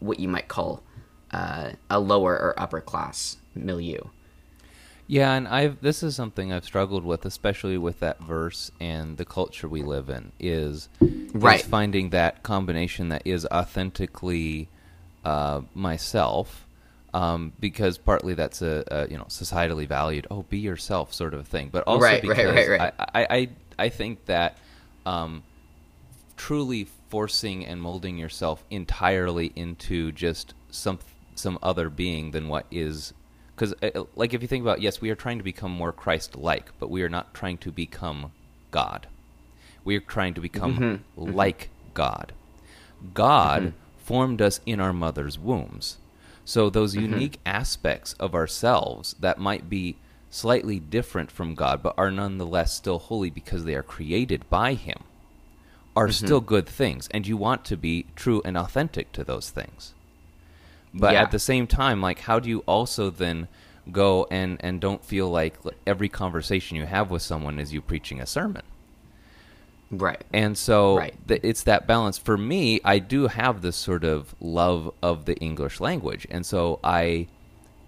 what 0.00 0.20
you 0.20 0.28
might 0.28 0.48
call 0.48 0.82
uh, 1.32 1.70
a 1.90 2.00
lower 2.00 2.32
or 2.32 2.54
upper 2.58 2.80
class 2.80 3.36
milieu. 3.54 4.00
Yeah, 5.06 5.32
and 5.32 5.48
I've 5.48 5.80
this 5.80 6.02
is 6.02 6.14
something 6.14 6.52
I've 6.52 6.64
struggled 6.66 7.02
with, 7.04 7.24
especially 7.24 7.78
with 7.78 7.98
that 8.00 8.20
verse 8.20 8.70
and 8.78 9.16
the 9.16 9.24
culture 9.24 9.66
we 9.66 9.82
live 9.82 10.10
in, 10.10 10.32
is, 10.38 10.90
Right. 11.32 11.60
is 11.60 11.66
finding 11.66 12.10
that 12.10 12.42
combination 12.42 13.08
that 13.08 13.22
is 13.24 13.46
authentically 13.46 14.68
uh, 15.24 15.62
myself, 15.74 16.66
um, 17.18 17.52
because 17.58 17.98
partly 17.98 18.34
that's 18.34 18.62
a, 18.62 18.84
a 18.86 19.10
you 19.10 19.18
know 19.18 19.24
societally 19.24 19.88
valued, 19.88 20.28
oh, 20.30 20.44
be 20.44 20.58
yourself 20.58 21.12
sort 21.12 21.34
of 21.34 21.48
thing, 21.48 21.68
but 21.72 21.82
also 21.84 22.04
Right, 22.04 22.22
because 22.22 22.38
right, 22.38 22.68
right. 22.68 22.94
I, 22.96 23.06
I, 23.14 23.26
I 23.30 23.48
I 23.78 23.88
think 23.88 24.26
that 24.26 24.58
um, 25.04 25.42
truly 26.36 26.86
forcing 27.08 27.66
and 27.66 27.82
molding 27.82 28.18
yourself 28.18 28.64
entirely 28.70 29.52
into 29.56 30.12
just 30.12 30.54
some 30.70 31.00
some 31.34 31.58
other 31.60 31.90
being 31.90 32.30
than 32.30 32.46
what 32.46 32.66
is 32.70 33.12
because 33.54 33.74
like 34.14 34.32
if 34.32 34.42
you 34.42 34.48
think 34.48 34.62
about 34.62 34.80
yes 34.80 35.00
we 35.00 35.08
are 35.10 35.14
trying 35.14 35.38
to 35.38 35.44
become 35.44 35.70
more 35.70 35.92
christ-like 35.92 36.72
but 36.80 36.90
we 36.90 37.02
are 37.02 37.08
not 37.08 37.32
trying 37.32 37.56
to 37.58 37.70
become 37.70 38.32
god. 38.70 39.06
We 39.84 39.96
are 39.96 40.00
trying 40.00 40.34
to 40.34 40.40
become 40.40 41.04
like 41.16 41.70
god. 41.94 42.32
God 43.14 43.72
formed 43.96 44.42
us 44.42 44.60
in 44.66 44.80
our 44.80 44.92
mother's 44.92 45.38
wombs 45.38 45.97
So 46.48 46.70
those 46.70 46.94
mm-hmm. 46.94 47.12
unique 47.12 47.40
aspects 47.44 48.14
of 48.14 48.34
ourselves 48.34 49.14
that 49.20 49.38
might 49.38 49.68
be 49.68 49.98
slightly 50.30 50.80
different 50.80 51.30
from 51.30 51.54
God, 51.54 51.82
but 51.82 51.92
are 51.98 52.10
nonetheless 52.10 52.72
still 52.72 52.98
holy 52.98 53.28
because 53.28 53.64
they 53.64 53.74
are 53.74 53.82
created 53.82 54.48
by 54.48 54.72
Him, 54.72 55.04
are 55.94 56.06
mm-hmm. 56.06 56.24
still 56.24 56.40
good 56.40 56.66
things, 56.66 57.06
and 57.10 57.26
you 57.26 57.36
want 57.36 57.66
to 57.66 57.76
be 57.76 58.06
true 58.16 58.40
and 58.46 58.56
authentic 58.56 59.12
to 59.12 59.24
those 59.24 59.50
things. 59.50 59.92
But 60.94 61.12
Yeah. 61.12 61.20
at 61.24 61.32
the 61.32 61.38
same 61.38 61.66
time, 61.66 62.00
like, 62.00 62.20
how 62.20 62.40
do 62.40 62.48
you 62.48 62.60
also 62.60 63.10
then 63.10 63.48
go 63.92 64.26
and 64.30 64.56
and 64.60 64.80
don't 64.80 65.04
feel 65.04 65.28
like 65.28 65.58
every 65.86 66.08
conversation 66.08 66.78
you 66.78 66.86
have 66.86 67.10
with 67.10 67.20
someone 67.20 67.58
is 67.58 67.74
you 67.74 67.82
preaching 67.82 68.22
a 68.22 68.26
sermon? 68.26 68.62
Right. 69.90 70.22
And 70.32 70.56
so 70.58 70.98
Right. 70.98 71.14
th- 71.26 71.40
it's 71.42 71.62
that 71.62 71.86
balance. 71.86 72.18
For 72.18 72.36
me, 72.36 72.80
I 72.84 72.98
do 72.98 73.28
have 73.28 73.62
this 73.62 73.76
sort 73.76 74.04
of 74.04 74.34
love 74.40 74.92
of 75.02 75.24
the 75.24 75.36
English 75.38 75.80
language. 75.80 76.26
And 76.30 76.44
so 76.44 76.78
I 76.84 77.26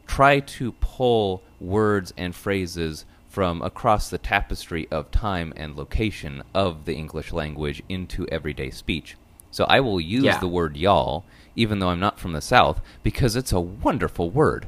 try 0.06 0.40
to 0.40 0.72
pull 0.80 1.42
words 1.60 2.12
and 2.16 2.34
phrases 2.34 3.04
from 3.28 3.62
across 3.62 4.08
the 4.10 4.18
tapestry 4.18 4.88
of 4.90 5.10
time 5.10 5.52
and 5.56 5.76
location 5.76 6.42
of 6.54 6.84
the 6.84 6.94
English 6.94 7.32
language 7.32 7.82
into 7.88 8.26
everyday 8.28 8.70
speech. 8.70 9.16
So 9.52 9.64
I 9.64 9.80
will 9.80 10.00
use 10.00 10.24
Yeah. 10.24 10.38
the 10.38 10.48
word 10.48 10.76
y'all, 10.76 11.24
even 11.54 11.78
though 11.80 11.90
I'm 11.90 12.00
not 12.00 12.18
from 12.18 12.32
the 12.32 12.40
South, 12.40 12.80
because 13.02 13.36
it's 13.36 13.52
a 13.52 13.60
wonderful 13.60 14.30
word. 14.30 14.66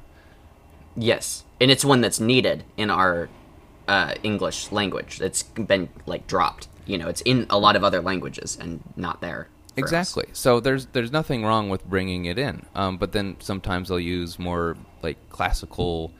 Yes, 0.95 1.45
and 1.61 1.71
it's 1.71 1.85
one 1.85 2.03
that's 2.03 2.21
needed 2.21 2.65
in 2.77 2.91
our 2.91 3.29
uh, 3.89 4.15
English 4.23 4.71
language. 4.71 5.21
It's 5.21 5.43
been 5.43 5.89
like 6.07 6.27
dropped. 6.29 6.69
You 6.87 6.99
know, 6.99 7.09
it's 7.09 7.21
in 7.23 7.47
a 7.51 7.59
lot 7.59 7.77
of 7.77 7.85
other 7.85 8.01
languages 8.01 8.59
and 8.61 8.83
not 8.97 9.21
there. 9.21 9.49
for 9.75 9.81
us. 9.81 9.85
Exactly. 9.85 10.27
So 10.33 10.61
there's 10.61 10.87
there's 10.87 11.13
nothing 11.13 11.45
wrong 11.45 11.69
with 11.69 11.85
bringing 11.89 12.25
it 12.27 12.39
in, 12.39 12.67
um, 12.75 12.97
but 12.99 13.13
then 13.13 13.37
sometimes 13.41 13.91
I'll 13.91 14.01
use 14.01 14.39
more 14.39 14.77
like 15.03 15.17
classical, 15.31 16.13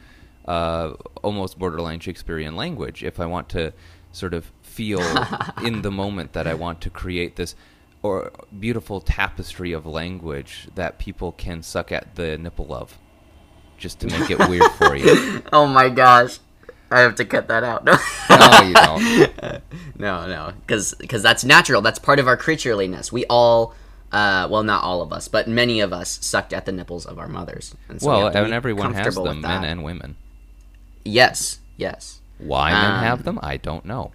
uh, 0.47 0.93
almost 1.23 1.59
borderline 1.59 2.01
Shakespearean 2.01 2.57
language 2.57 3.03
if 3.05 3.21
I 3.21 3.27
want 3.27 3.49
to 3.51 3.73
sort 4.13 4.35
of 4.35 4.51
feel 4.63 5.01
in 5.65 5.83
the 5.83 5.91
moment 5.91 6.33
that 6.35 6.47
I 6.47 6.55
want 6.55 6.81
to 6.83 6.91
create 6.91 7.37
this 7.37 7.55
or 8.03 8.33
beautiful 8.59 9.01
tapestry 9.01 9.73
of 9.73 9.87
language 9.87 10.69
that 10.75 10.99
people 10.99 11.33
can 11.33 11.63
suck 11.63 11.93
at 11.93 12.17
the 12.17 12.37
nipple 12.37 12.75
of, 12.75 12.99
just 13.79 14.01
to 14.01 14.07
make 14.09 14.31
it 14.31 14.39
weird 14.49 14.71
for 14.73 14.97
you. 14.97 15.43
Oh 15.53 15.67
my 15.67 15.89
gosh, 15.89 16.39
I 16.93 17.01
have 17.01 17.15
to 17.17 17.25
cut 17.25 17.49
that 17.49 17.65
out. 17.65 17.85
No, 18.31 18.63
you 18.63 18.75
don't. 18.75 19.63
no, 19.99 20.27
no, 20.27 20.53
because 20.67 20.95
that's 21.23 21.45
natural. 21.45 21.83
That's 21.83 21.99
part 21.99 22.19
of 22.19 22.27
our 22.27 22.37
creatureliness. 22.37 23.13
We 23.13 23.25
all, 23.27 23.75
uh, 24.11 24.49
well, 24.51 24.63
not 24.63 24.83
all 24.85 25.03
of 25.03 25.13
us, 25.13 25.29
but 25.29 25.49
many 25.49 25.81
of 25.81 25.93
us 25.93 26.19
sucked 26.23 26.53
at 26.53 26.65
the 26.67 26.73
nipples 26.73 27.05
of 27.07 27.19
our 27.19 27.29
mothers. 27.29 27.75
And 27.89 28.01
so 28.01 28.07
Well, 28.09 28.31
be 28.31 28.39
and 28.39 28.53
everyone 28.55 28.95
has 28.95 29.15
them, 29.15 29.41
men 29.43 29.65
and 29.65 29.85
women. 29.85 30.17
yes, 31.05 31.59
yes. 31.77 32.21
Why 32.39 32.73
men 32.73 32.91
Um, 32.93 33.03
have 33.05 33.25
them, 33.25 33.39
I 33.43 33.57
don't 33.59 33.85
know. 33.85 34.13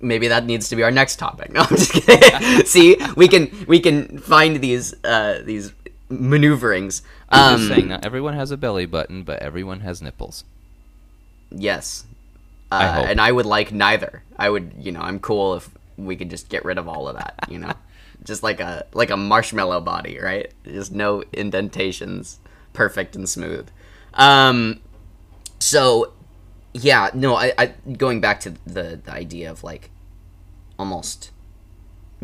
maybe 0.00 0.28
that 0.28 0.44
needs 0.44 0.68
to 0.70 0.76
be 0.76 0.82
our 0.82 0.90
next 0.90 1.16
topic. 1.18 1.50
No, 1.54 1.60
I'm 1.62 1.68
just 1.76 1.92
kidding. 1.92 2.66
See, 2.74 2.96
we 3.16 3.28
can 3.28 3.50
we 3.68 3.78
can 3.80 4.18
find 4.18 4.60
these 4.60 4.94
uh, 5.04 5.40
these 5.44 5.72
maneuverings. 6.08 7.02
I'm 7.28 7.54
Um, 7.54 7.60
just 7.60 7.68
saying, 7.74 7.88
not 7.88 8.04
everyone 8.04 8.34
has 8.34 8.50
a 8.50 8.56
belly 8.56 8.86
button, 8.86 9.22
but 9.22 9.38
everyone 9.40 9.80
has 9.80 10.02
nipples. 10.02 10.44
Yes, 11.54 12.04
uh, 12.70 12.74
I 12.74 13.10
and 13.10 13.20
I 13.20 13.30
would 13.30 13.46
like 13.46 13.72
neither. 13.72 14.22
I 14.36 14.48
would, 14.48 14.74
you 14.78 14.92
know, 14.92 15.00
I'm 15.00 15.20
cool 15.20 15.54
if 15.54 15.70
we 15.96 16.16
could 16.16 16.30
just 16.30 16.48
get 16.48 16.64
rid 16.64 16.78
of 16.78 16.88
all 16.88 17.08
of 17.08 17.16
that. 17.16 17.46
You 17.48 17.58
know, 17.58 17.72
just 18.24 18.42
like 18.42 18.60
a 18.60 18.86
like 18.92 19.10
a 19.10 19.16
marshmallow 19.16 19.80
body, 19.80 20.18
right? 20.18 20.52
Just 20.64 20.92
no 20.92 21.22
indentations, 21.32 22.40
perfect 22.72 23.16
and 23.16 23.28
smooth. 23.28 23.68
Um, 24.14 24.80
so 25.58 26.12
yeah, 26.74 27.10
no, 27.14 27.36
I, 27.36 27.52
I 27.58 27.66
going 27.96 28.20
back 28.20 28.40
to 28.40 28.50
the 28.66 29.00
the 29.04 29.12
idea 29.12 29.50
of 29.50 29.62
like 29.62 29.90
almost 30.78 31.30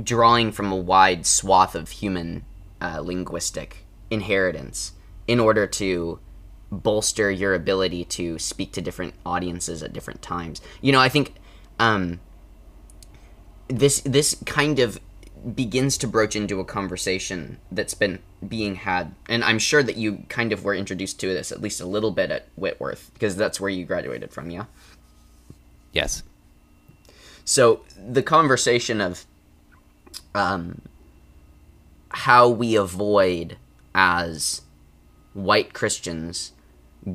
drawing 0.02 0.52
from 0.52 0.72
a 0.72 0.76
wide 0.76 1.26
swath 1.26 1.74
of 1.74 1.90
human 1.90 2.44
uh, 2.80 3.00
linguistic 3.00 3.84
inheritance 4.10 4.92
in 5.26 5.40
order 5.40 5.66
to 5.66 6.18
bolster 6.70 7.30
your 7.30 7.54
ability 7.54 8.04
to 8.04 8.38
speak 8.38 8.72
to 8.72 8.80
different 8.80 9.14
audiences 9.24 9.82
at 9.82 9.92
different 9.92 10.22
times. 10.22 10.60
You 10.80 10.92
know, 10.92 11.00
I 11.00 11.08
think 11.08 11.34
um, 11.78 12.20
this 13.68 14.00
this 14.00 14.36
kind 14.46 14.78
of 14.78 15.00
begins 15.54 15.96
to 15.98 16.08
broach 16.08 16.34
into 16.34 16.58
a 16.58 16.64
conversation 16.64 17.58
that's 17.70 17.94
been 17.94 18.18
being 18.48 18.74
had 18.74 19.14
and 19.28 19.44
i'm 19.44 19.58
sure 19.58 19.84
that 19.84 19.96
you 19.96 20.24
kind 20.28 20.52
of 20.52 20.64
were 20.64 20.74
introduced 20.74 21.20
to 21.20 21.28
this 21.28 21.52
at 21.52 21.60
least 21.60 21.80
a 21.80 21.86
little 21.86 22.10
bit 22.10 22.32
at 22.32 22.46
whitworth 22.56 23.12
because 23.14 23.36
that's 23.36 23.60
where 23.60 23.70
you 23.70 23.84
graduated 23.84 24.32
from 24.32 24.50
yeah 24.50 24.64
Yes. 25.92 26.22
so 27.44 27.80
the 27.96 28.22
conversation 28.22 29.00
of 29.00 29.24
um, 30.34 30.82
how 32.10 32.48
we 32.48 32.76
avoid 32.76 33.56
as 33.94 34.62
white 35.34 35.72
Christians 35.72 36.52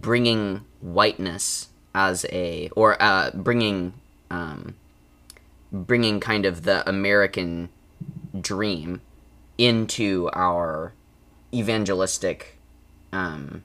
bringing 0.01 0.65
whiteness 0.81 1.69
as 1.95 2.25
a 2.31 2.69
or 2.75 3.01
uh, 3.01 3.31
bringing 3.33 3.93
um, 4.31 4.75
bringing 5.71 6.19
kind 6.19 6.45
of 6.45 6.63
the 6.63 6.87
American 6.89 7.69
dream 8.39 9.01
into 9.57 10.29
our 10.33 10.93
evangelistic 11.53 12.57
um, 13.11 13.63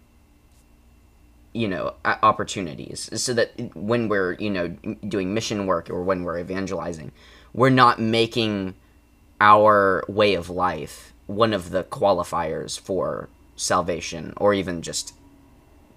you 1.52 1.66
know 1.66 1.94
opportunities. 2.04 3.08
So 3.20 3.32
that 3.34 3.52
when 3.74 4.08
we're 4.08 4.34
you 4.34 4.50
know 4.50 4.68
doing 4.68 5.34
mission 5.34 5.66
work 5.66 5.90
or 5.90 6.02
when 6.02 6.22
we're 6.24 6.38
evangelizing 6.38 7.12
we're 7.52 7.70
not 7.70 8.00
making 8.00 8.74
our 9.40 10.04
way 10.08 10.34
of 10.34 10.50
life 10.50 11.12
one 11.26 11.52
of 11.52 11.70
the 11.70 11.84
qualifiers 11.84 12.78
for 12.78 13.28
salvation 13.56 14.32
or 14.36 14.54
even 14.54 14.82
just 14.82 15.14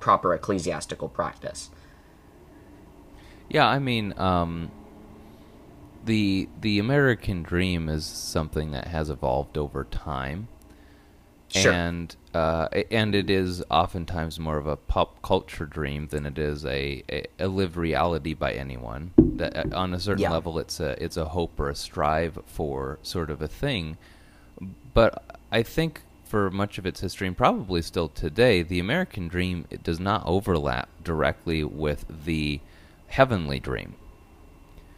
proper 0.02 0.34
ecclesiastical 0.34 1.10
practice 1.10 1.72
Yeah, 3.50 3.68
I 3.68 3.80
mean, 3.80 4.14
um, 4.18 4.72
the 6.04 6.50
the 6.60 6.80
American 6.80 7.44
dream 7.44 7.90
is 7.90 8.06
something 8.06 8.72
that 8.72 8.88
has 8.88 9.10
evolved 9.10 9.58
over 9.58 9.84
time, 9.84 10.48
Sure. 11.50 11.74
and 11.74 12.16
uh, 12.34 12.68
and 12.90 13.14
it 13.14 13.30
is 13.30 13.64
oftentimes 13.70 14.40
more 14.40 14.58
of 14.58 14.68
a 14.68 14.78
pop 14.78 15.22
culture 15.22 15.66
dream 15.66 16.08
than 16.08 16.26
it 16.26 16.38
is 16.38 16.66
a, 16.66 17.04
a, 17.12 17.26
a 17.40 17.48
live 17.48 17.78
reality 17.78 18.34
by 18.34 18.54
anyone. 18.54 19.12
That 19.36 19.56
uh, 19.58 19.66
on 19.78 19.94
a 19.94 20.00
certain 20.00 20.24
Yeah. 20.24 20.30
level, 20.30 20.60
it's 20.60 20.80
a 20.80 21.02
it's 21.04 21.18
a 21.18 21.26
hope 21.26 21.60
or 21.60 21.70
a 21.70 21.76
strive 21.76 22.40
for 22.46 23.00
sort 23.04 23.30
of 23.30 23.42
a 23.42 23.48
thing, 23.48 23.98
but 24.94 25.24
I 25.52 25.64
think 25.64 26.02
for 26.32 26.50
much 26.50 26.78
of 26.78 26.86
its 26.86 27.02
history 27.02 27.28
and 27.28 27.36
probably 27.36 27.82
still 27.82 28.08
today, 28.08 28.64
the 28.64 28.80
American 28.80 29.28
dream 29.28 29.66
it 29.70 29.84
does 29.84 30.00
not 30.00 30.24
overlap 30.26 30.88
directly 31.04 31.62
with 31.62 32.06
the 32.24 32.62
heavenly 33.08 33.60
dream. 33.60 33.96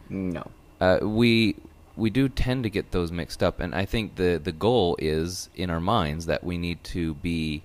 no 0.09 0.43
Uh, 0.79 0.99
we 1.01 1.55
we 1.95 2.09
do 2.11 2.29
tend 2.29 2.63
to 2.63 2.69
get 2.69 2.91
those 2.91 3.11
mixed 3.11 3.41
up, 3.41 3.59
and 3.59 3.73
I 3.73 3.85
think 3.85 4.15
the 4.15 4.39
the 4.43 4.51
goal 4.51 4.95
is 4.99 5.49
in 5.55 5.71
our 5.71 5.79
minds 5.79 6.27
that 6.27 6.43
we 6.43 6.57
need 6.59 6.83
to 6.95 7.15
be 7.15 7.63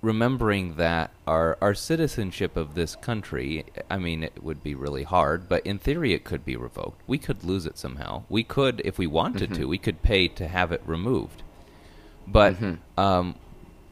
remembering 0.00 0.76
that 0.76 1.10
our 1.26 1.58
our 1.60 1.74
citizenship 1.74 2.56
of 2.56 2.74
this 2.74 2.94
country. 2.94 3.64
I 3.90 3.98
mean, 3.98 4.22
it 4.22 4.44
would 4.44 4.62
be 4.62 4.76
really 4.76 5.02
hard, 5.02 5.48
but 5.48 5.66
in 5.66 5.78
theory, 5.80 6.12
it 6.14 6.22
could 6.24 6.44
be 6.44 6.56
revoked. 6.56 7.02
We 7.08 7.18
could 7.18 7.42
lose 7.42 7.66
it 7.66 7.78
somehow. 7.78 8.22
We 8.28 8.44
could, 8.44 8.80
if 8.84 8.96
we 8.96 9.08
wanted 9.08 9.54
to, 9.54 9.64
we 9.66 9.78
could 9.78 10.02
pay 10.02 10.28
to 10.28 10.46
have 10.46 10.70
it 10.70 10.82
removed. 10.86 11.42
But 12.32 12.56
um, 12.96 13.34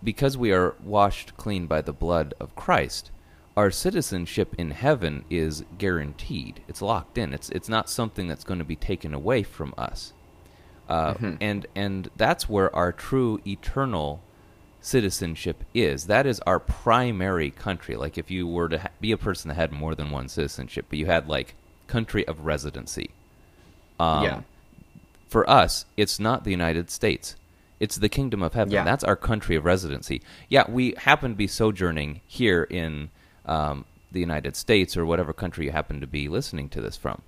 because 0.03 0.37
we 0.37 0.53
are 0.53 0.75
washed 0.83 1.37
clean 1.37 1.67
by 1.67 1.83
the 1.83 1.93
blood 1.93 2.35
of 2.41 2.55
Christ, 2.55 3.11
our 3.57 3.71
citizenship 3.71 4.55
in 4.59 4.71
heaven 4.71 5.25
is 5.29 5.65
guaranteed. 5.79 6.61
It's 6.69 6.83
locked 6.83 7.19
in. 7.19 7.35
It's 7.35 7.51
it's 7.51 7.69
not 7.69 7.91
something 7.91 8.29
that's 8.29 8.45
going 8.45 8.59
to 8.59 8.65
be 8.65 8.77
taken 8.77 9.15
away 9.15 9.43
from 9.43 9.75
us. 9.77 10.13
Uh, 10.89 11.15
And 11.41 11.67
and 11.75 12.11
that's 12.17 12.49
where 12.49 12.75
our 12.75 12.93
true 12.93 13.41
eternal 13.47 14.23
citizenship 14.81 15.65
is. 15.75 16.07
That 16.07 16.27
is 16.27 16.41
our 16.41 16.61
primary 16.61 17.51
country. 17.51 17.97
Like 17.97 18.17
if 18.17 18.31
you 18.31 18.47
were 18.47 18.69
to 18.69 18.79
ha- 18.79 18.89
be 19.01 19.13
a 19.13 19.19
person 19.19 19.49
that 19.49 19.55
had 19.57 19.73
more 19.73 19.95
than 19.95 20.11
one 20.11 20.29
citizenship, 20.29 20.87
but 20.89 20.99
you 20.99 21.07
had 21.07 21.29
like 21.29 21.55
country 21.89 22.27
of 22.27 22.47
residency. 22.47 23.11
Um, 23.99 24.25
yeah 24.25 24.41
for 25.29 25.49
us, 25.49 25.85
it's 25.97 26.19
not 26.19 26.45
the 26.45 26.51
United 26.51 26.91
States. 26.91 27.37
It's 27.81 27.97
the 27.97 28.09
kingdom 28.09 28.43
of 28.43 28.55
heaven. 28.55 28.73
Yeah. 28.73 28.85
That's 28.85 29.05
our 29.05 29.17
country 29.17 29.57
of 29.57 29.65
residency. 29.65 30.21
Yeah, 30.49 30.65
we 30.69 30.95
happen 30.99 31.33
to 31.33 31.37
be 31.37 31.47
sojourning 31.47 32.21
here 32.27 32.65
in 32.65 33.11
um, 33.47 33.85
the 34.13 34.21
United 34.21 34.57
States 34.57 34.97
or 34.97 35.07
whatever 35.07 35.33
country 35.33 35.67
you 35.67 35.71
happen 35.73 36.01
to 36.01 36.07
be 36.07 36.29
listening 36.29 36.69
to 36.71 36.81
this 36.81 36.97
from. 36.97 37.23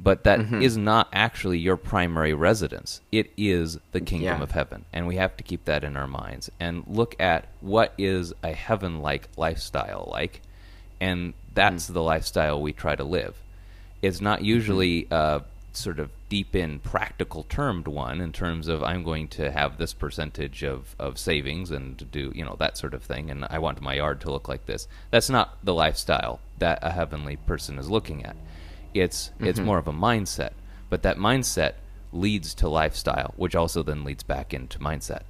but 0.00 0.24
that 0.24 0.40
is 0.60 0.76
not 0.76 1.06
actually 1.12 1.58
your 1.58 1.76
primary 1.76 2.34
residence. 2.34 3.00
It 3.12 3.30
is 3.36 3.78
the 3.92 4.00
kingdom 4.00 4.38
Yeah. 4.38 4.42
of 4.42 4.50
heaven, 4.50 4.84
and 4.92 5.06
we 5.06 5.14
have 5.16 5.36
to 5.36 5.44
keep 5.44 5.64
that 5.66 5.84
in 5.84 5.96
our 5.96 6.08
minds 6.08 6.50
and 6.58 6.82
look 6.88 7.14
at 7.20 7.44
what 7.60 7.92
is 7.98 8.32
a 8.42 8.52
heaven-like 8.52 9.28
lifestyle 9.36 10.08
like, 10.10 10.40
and 11.00 11.34
that's 11.54 11.86
the 11.86 12.02
lifestyle 12.02 12.60
we 12.60 12.72
try 12.72 12.96
to 12.96 13.04
live. 13.04 13.36
It's 14.00 14.20
not 14.20 14.42
usually 14.42 15.06
uh, 15.10 15.40
sort 15.72 16.00
of 16.00 16.10
deep 16.32 16.56
in 16.56 16.78
practical 16.78 17.42
termed 17.42 17.86
one 17.86 18.18
in 18.18 18.32
terms 18.32 18.66
of 18.66 18.82
I'm 18.82 19.02
going 19.04 19.28
to 19.28 19.50
have 19.50 19.76
this 19.76 19.92
percentage 19.92 20.64
of, 20.64 20.96
of 20.98 21.18
savings 21.18 21.70
and 21.70 21.98
to 21.98 22.06
do 22.06 22.32
you 22.34 22.42
know 22.42 22.56
that 22.58 22.78
sort 22.78 22.94
of 22.94 23.02
thing, 23.02 23.30
and 23.30 23.44
I 23.50 23.58
want 23.58 23.82
my 23.82 23.96
yard 23.96 24.22
to 24.22 24.30
look 24.30 24.48
like 24.48 24.64
this. 24.64 24.88
That's 25.10 25.28
not 25.28 25.58
the 25.62 25.74
lifestyle 25.74 26.40
that 26.58 26.78
a 26.80 26.90
heavenly 26.90 27.36
person 27.36 27.78
is 27.78 27.90
looking 27.90 28.24
at. 28.24 28.34
It's 28.94 29.30
it's 29.40 29.60
more 29.60 29.76
of 29.76 29.86
a 29.86 29.92
mindset, 29.92 30.52
but 30.88 31.02
that 31.02 31.18
mindset 31.18 31.74
leads 32.14 32.54
to 32.54 32.66
lifestyle, 32.66 33.34
which 33.36 33.54
also 33.54 33.82
then 33.82 34.02
leads 34.02 34.22
back 34.22 34.54
into 34.54 34.78
mindset. 34.78 35.24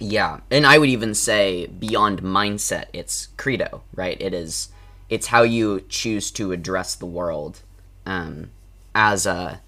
Yeah, 0.00 0.40
and 0.50 0.66
I 0.66 0.76
would 0.78 0.88
even 0.88 1.14
say 1.14 1.66
beyond 1.66 2.20
mindset, 2.20 2.86
it's 2.92 3.28
credo, 3.36 3.82
right? 3.94 4.20
It 4.20 4.34
is, 4.34 4.70
it's 5.08 5.28
how 5.28 5.42
you 5.42 5.84
choose 5.88 6.32
to 6.32 6.50
address 6.50 6.96
the 6.96 7.06
world, 7.06 7.62
um, 8.04 8.50
as 8.96 9.26
a, 9.26 9.60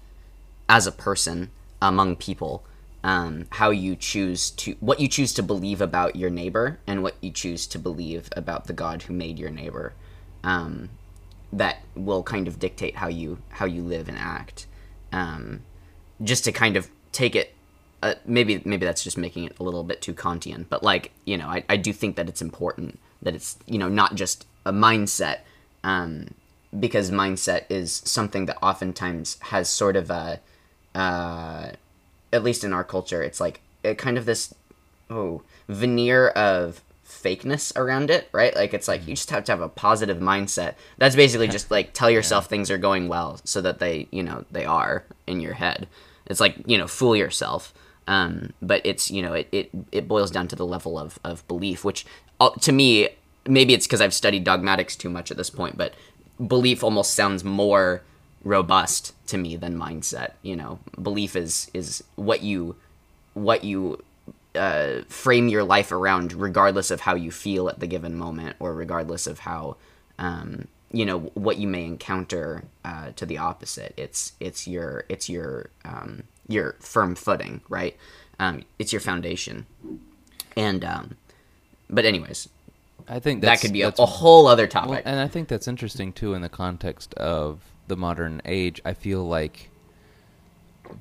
as 0.67 0.87
a 0.87 0.91
person 0.91 1.51
among 1.81 2.15
people, 2.15 2.65
um, 3.03 3.45
how 3.51 3.69
you 3.69 3.95
choose 3.95 4.49
to, 4.49 4.75
what 4.79 4.99
you 4.99 5.07
choose 5.07 5.33
to 5.35 5.43
believe 5.43 5.79
about 5.79 6.15
your 6.15 6.31
neighbor, 6.31 6.79
and 6.87 7.03
what 7.03 7.15
you 7.21 7.31
choose 7.31 7.67
to 7.67 7.79
believe 7.79 8.27
about 8.35 8.65
the 8.65 8.73
God 8.73 9.03
who 9.03 9.13
made 9.13 9.37
your 9.37 9.51
neighbor, 9.51 9.93
um, 10.43 10.89
that 11.53 11.77
will 11.95 12.23
kind 12.23 12.47
of 12.47 12.59
dictate 12.59 12.97
how 12.97 13.07
you 13.07 13.37
how 13.49 13.65
you 13.65 13.81
live 13.81 14.09
and 14.09 14.17
act. 14.17 14.67
Um, 15.11 15.61
just 16.21 16.43
to 16.45 16.51
kind 16.51 16.75
of 16.75 16.89
take 17.11 17.35
it 17.35 17.55
uh, 18.01 18.15
maybe 18.25 18.61
maybe 18.65 18.85
that's 18.85 19.03
just 19.03 19.17
making 19.17 19.43
it 19.45 19.59
a 19.59 19.63
little 19.63 19.83
bit 19.83 20.01
too 20.01 20.13
Kantian, 20.13 20.65
but 20.69 20.83
like 20.83 21.11
you 21.25 21.37
know, 21.37 21.47
I, 21.47 21.63
I 21.69 21.77
do 21.77 21.93
think 21.93 22.15
that 22.15 22.29
it's 22.29 22.41
important 22.41 22.99
that 23.21 23.35
it's 23.35 23.57
you 23.65 23.77
know 23.77 23.89
not 23.89 24.15
just 24.15 24.45
a 24.65 24.71
mindset, 24.71 25.39
um, 25.83 26.29
because 26.77 27.11
mindset 27.11 27.65
is 27.69 28.01
something 28.05 28.45
that 28.45 28.57
oftentimes 28.61 29.37
has 29.41 29.69
sort 29.69 29.95
of 29.95 30.09
a, 30.09 30.39
uh, 30.93 31.71
at 32.31 32.43
least 32.43 32.63
in 32.63 32.73
our 32.73 32.83
culture, 32.83 33.23
it's 33.23 33.39
like 33.39 33.61
a 33.83 33.95
kind 33.95 34.17
of 34.17 34.25
this 34.25 34.53
oh 35.09 35.41
veneer 35.67 36.29
of 36.29 36.81
fakeness 37.09 37.75
around 37.75 38.09
it, 38.09 38.29
right? 38.31 38.55
Like 38.55 38.73
it's 38.73 38.87
like 38.87 39.07
you 39.07 39.15
just 39.15 39.31
have 39.31 39.43
to 39.45 39.51
have 39.51 39.61
a 39.61 39.69
positive 39.69 40.19
mindset. 40.19 40.75
That's 40.97 41.15
basically 41.15 41.47
just 41.47 41.71
like 41.71 41.93
tell 41.93 42.09
yourself 42.09 42.45
things 42.45 42.69
are 42.69 42.77
going 42.77 43.07
well 43.07 43.39
so 43.43 43.61
that 43.61 43.79
they, 43.79 44.07
you 44.11 44.23
know, 44.23 44.45
they 44.51 44.65
are 44.65 45.03
in 45.25 45.39
your 45.39 45.53
head. 45.53 45.87
It's 46.27 46.39
like, 46.39 46.55
you 46.65 46.77
know, 46.77 46.87
fool 46.87 47.15
yourself. 47.15 47.73
Um, 48.07 48.53
but 48.61 48.81
it's, 48.85 49.11
you 49.11 49.21
know, 49.21 49.33
it, 49.33 49.47
it, 49.51 49.69
it 49.91 50.07
boils 50.07 50.31
down 50.31 50.47
to 50.49 50.55
the 50.55 50.65
level 50.65 50.97
of, 50.97 51.19
of 51.23 51.47
belief, 51.47 51.83
which 51.83 52.05
uh, 52.39 52.51
to 52.61 52.71
me, 52.71 53.09
maybe 53.47 53.73
it's 53.73 53.87
because 53.87 54.01
I've 54.01 54.13
studied 54.13 54.43
dogmatics 54.43 54.95
too 54.95 55.09
much 55.09 55.31
at 55.31 55.37
this 55.37 55.49
point, 55.49 55.77
but 55.77 55.93
belief 56.45 56.83
almost 56.83 57.13
sounds 57.13 57.43
more 57.43 58.01
robust 58.43 59.13
to 59.27 59.37
me 59.37 59.55
than 59.55 59.77
mindset. 59.77 60.31
You 60.41 60.55
know, 60.55 60.79
belief 61.01 61.35
is, 61.35 61.69
is 61.73 62.03
what 62.15 62.41
you, 62.41 62.75
what 63.33 63.63
you 63.63 64.03
uh, 64.55 65.01
frame 65.07 65.47
your 65.47 65.63
life 65.63 65.91
around, 65.91 66.33
regardless 66.33 66.91
of 66.91 67.01
how 67.01 67.15
you 67.15 67.31
feel 67.31 67.69
at 67.69 67.79
the 67.79 67.87
given 67.87 68.15
moment, 68.15 68.55
or 68.59 68.73
regardless 68.73 69.27
of 69.27 69.39
how 69.39 69.77
um, 70.17 70.67
you 70.91 71.05
know 71.05 71.19
what 71.35 71.57
you 71.57 71.67
may 71.67 71.85
encounter 71.85 72.63
uh, 72.83 73.11
to 73.15 73.25
the 73.25 73.37
opposite. 73.37 73.93
It's 73.95 74.33
it's 74.39 74.67
your 74.67 75.05
it's 75.07 75.29
your 75.29 75.69
um, 75.85 76.23
your 76.47 76.75
firm 76.79 77.15
footing, 77.15 77.61
right? 77.69 77.95
Um, 78.39 78.63
it's 78.79 78.91
your 78.91 79.01
foundation, 79.01 79.65
and 80.57 80.83
um, 80.83 81.17
but 81.89 82.05
anyways, 82.05 82.49
I 83.07 83.19
think 83.19 83.41
that 83.41 83.61
could 83.61 83.73
be 83.73 83.81
a, 83.81 83.87
that's 83.87 83.99
a 83.99 84.05
whole 84.05 84.47
other 84.47 84.67
topic. 84.67 84.89
Well, 84.89 85.01
and 85.05 85.19
I 85.19 85.27
think 85.27 85.47
that's 85.47 85.67
interesting 85.67 86.13
too 86.13 86.33
in 86.33 86.41
the 86.41 86.49
context 86.49 87.13
of 87.15 87.61
the 87.87 87.97
modern 87.97 88.41
age. 88.45 88.81
I 88.85 88.93
feel 88.93 89.27
like 89.27 89.69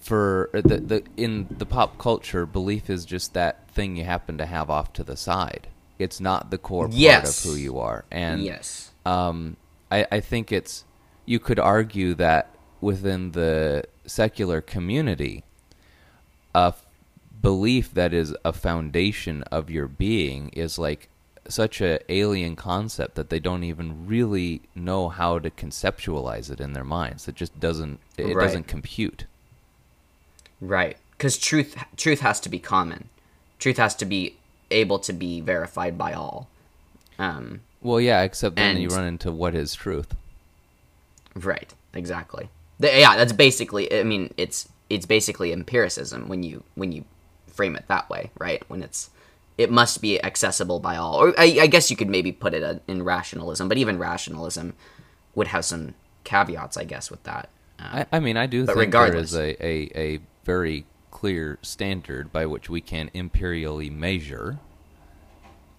for 0.00 0.50
uh, 0.54 0.61
the 0.61 0.78
the 0.78 1.02
in 1.16 1.46
the 1.50 1.66
pop 1.66 1.98
culture, 1.98 2.46
belief 2.46 2.90
is 2.90 3.04
just 3.04 3.34
that 3.34 3.68
thing 3.70 3.96
you 3.96 4.04
happen 4.04 4.38
to 4.38 4.46
have 4.46 4.70
off 4.70 4.92
to 4.94 5.04
the 5.04 5.16
side. 5.16 5.68
It's 5.98 6.20
not 6.20 6.50
the 6.50 6.58
core 6.58 6.88
part 6.88 6.94
of 6.94 7.42
who 7.44 7.56
you 7.56 7.78
are. 7.78 8.04
And 8.11 8.42
yes, 8.42 8.92
um, 9.04 9.56
I, 9.90 10.06
I 10.12 10.20
think 10.20 10.52
it's 10.52 10.84
you 11.26 11.38
could 11.38 11.58
argue 11.58 12.14
that 12.14 12.50
within 12.80 13.32
the 13.32 13.84
secular 14.06 14.61
community, 14.61 15.44
a 16.54 16.68
f- 16.68 16.87
belief 17.42 17.92
that 17.94 18.14
is 18.14 18.34
a 18.44 18.52
foundation 18.52 19.42
of 19.44 19.70
your 19.70 19.88
being 19.88 20.48
is 20.50 20.78
like 20.78 21.08
such 21.48 21.80
a 21.80 22.00
alien 22.12 22.56
concept 22.56 23.14
that 23.14 23.30
they 23.30 23.38
don't 23.40 23.64
even 23.64 24.06
really 24.06 24.61
know 24.74 25.08
how 25.08 25.38
to 25.38 25.50
conceptualize 25.50 26.50
it 26.50 26.61
in 26.61 26.72
their 26.74 26.84
minds. 26.84 27.26
It 27.28 27.34
just 27.34 27.58
doesn't 27.58 28.00
it 28.16 28.34
Right. 28.34 28.44
doesn't 28.44 28.66
compute. 28.68 29.24
right. 30.61 30.96
Because 31.16 31.37
truth 31.37 31.76
truth 31.96 32.20
has 32.20 32.38
to 32.40 32.48
be 32.48 32.58
common. 32.58 33.08
Truth 33.58 33.78
has 33.78 33.94
to 33.96 34.04
be 34.04 34.37
able 34.70 34.98
to 35.00 35.12
be 35.12 35.40
verified 35.40 35.98
by 35.98 36.12
all. 36.12 36.48
Um, 37.18 37.61
Well, 37.82 38.00
yeah, 38.00 38.22
except 38.22 38.56
then 38.56 38.76
you 38.76 38.88
run 38.88 39.04
into 39.04 39.32
what 39.32 39.54
is 39.54 39.74
truth. 39.74 40.14
Right. 41.34 41.72
Exactly. 41.94 42.48
The, 42.78 42.88
yeah, 42.98 43.16
that's 43.16 43.32
basically. 43.32 43.92
I 43.92 44.04
mean, 44.04 44.32
it's 44.37 44.68
it's 44.88 45.06
basically 45.06 45.52
empiricism 45.52 46.28
when 46.28 46.42
you 46.42 46.62
when 46.76 46.92
you 46.92 47.04
frame 47.48 47.74
it 47.74 47.84
that 47.88 48.08
way, 48.08 48.30
right? 48.38 48.62
When 48.68 48.82
it's 48.82 49.11
it 49.59 49.71
must 49.71 50.01
be 50.01 50.23
accessible 50.23 50.79
by 50.81 50.97
all, 50.97 51.16
or 51.16 51.35
I, 51.38 51.59
I 51.62 51.66
guess 51.66 51.90
you 51.90 51.97
could 51.97 52.09
maybe 52.09 52.33
put 52.33 52.55
it 52.55 52.83
in 52.87 53.03
rationalism, 53.03 53.68
but 53.68 53.77
even 53.77 53.99
rationalism 53.99 54.75
would 55.35 55.49
have 55.49 55.64
some 55.64 55.94
caveats, 56.25 56.77
I 56.77 56.85
guess, 56.85 57.11
with 57.11 57.23
that. 57.25 57.51
Uh, 57.79 58.05
I, 58.12 58.16
I 58.16 58.21
mean, 58.21 58.37
I 58.37 58.47
do 58.47 58.64
But 58.64 58.75
think 58.75 58.87
regardless. 58.87 59.33
there 59.33 59.51
is 59.51 59.57
a, 59.61 59.66
a, 59.66 60.14
a 60.14 60.21
very 60.44 60.87
clear 61.11 61.59
standard 61.62 62.33
by 62.33 62.47
which 62.47 62.71
we 62.71 62.81
can 62.81 63.11
imperially 63.12 63.90
measure 63.90 64.59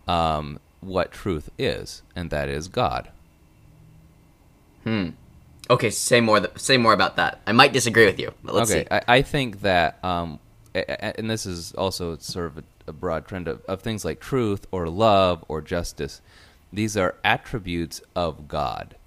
um, 0.08 0.60
what 0.82 1.12
truth 1.12 1.50
is, 1.58 2.02
and 2.16 2.30
that 2.32 2.50
is 2.50 2.68
God. 2.68 3.10
Hmm. 4.84 5.10
Okay, 5.70 5.90
say 5.90 6.20
more. 6.20 6.40
Th- 6.40 6.58
say 6.58 6.78
more 6.78 6.94
about 6.94 7.18
that. 7.18 7.42
I 7.46 7.52
might 7.52 7.74
disagree 7.74 8.06
with 8.06 8.20
you, 8.20 8.34
but 8.44 8.56
let's 8.56 8.72
okay, 8.72 8.84
see. 8.84 8.88
I, 8.92 9.18
I 9.18 9.22
think 9.22 9.62
that, 9.62 10.04
um, 10.04 10.40
and 10.74 11.30
this 11.30 11.46
is 11.46 11.74
also 11.74 12.18
sort 12.18 12.48
of 12.48 12.58
a, 12.58 12.64
a 12.90 12.94
broad 12.94 13.28
trend 13.28 13.48
of, 13.48 13.62
of 13.70 13.82
things 13.82 14.04
like 14.04 14.20
truth 14.20 14.66
or 14.72 14.90
love 14.90 15.46
or 15.48 15.62
justice. 15.62 16.22
These 16.74 16.98
are 16.98 17.18
attributes 17.24 18.02
of 18.16 18.48
God. 18.50 18.98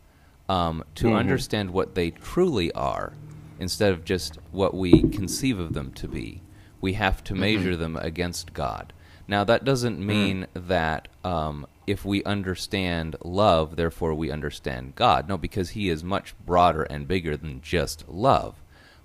Um, 0.49 0.85
to 0.97 1.07
Mm-hmm. 1.09 1.17
understand 1.19 1.71
what 1.73 1.95
they 1.95 2.11
truly 2.13 2.73
are, 2.73 3.19
instead 3.59 3.93
of 3.93 4.05
just 4.05 4.39
what 4.51 4.75
we 4.75 5.05
conceive 5.05 5.59
of 5.59 5.73
them 5.75 5.93
to 5.93 6.09
be, 6.09 6.45
we 6.81 6.95
have 6.95 7.17
Mm-hmm. 7.17 7.25
to 7.25 7.35
measure 7.35 7.77
them 7.77 7.97
against 7.97 8.53
God. 8.55 8.93
Now, 9.29 9.45
that 9.45 9.65
doesn't 9.65 10.01
Mm. 10.01 10.07
mean 10.07 10.47
that 10.55 11.09
um, 11.25 11.67
if 11.87 12.05
we 12.05 12.25
understand 12.25 13.17
love, 13.25 13.77
therefore 13.77 14.15
we 14.15 14.31
understand 14.31 14.95
God. 14.97 15.29
No, 15.29 15.39
because 15.39 15.71
He 15.71 15.89
is 15.89 16.05
much 16.05 16.35
broader 16.45 16.83
and 16.85 17.09
bigger 17.09 17.37
than 17.37 17.61
just 17.63 18.09
love. 18.09 18.62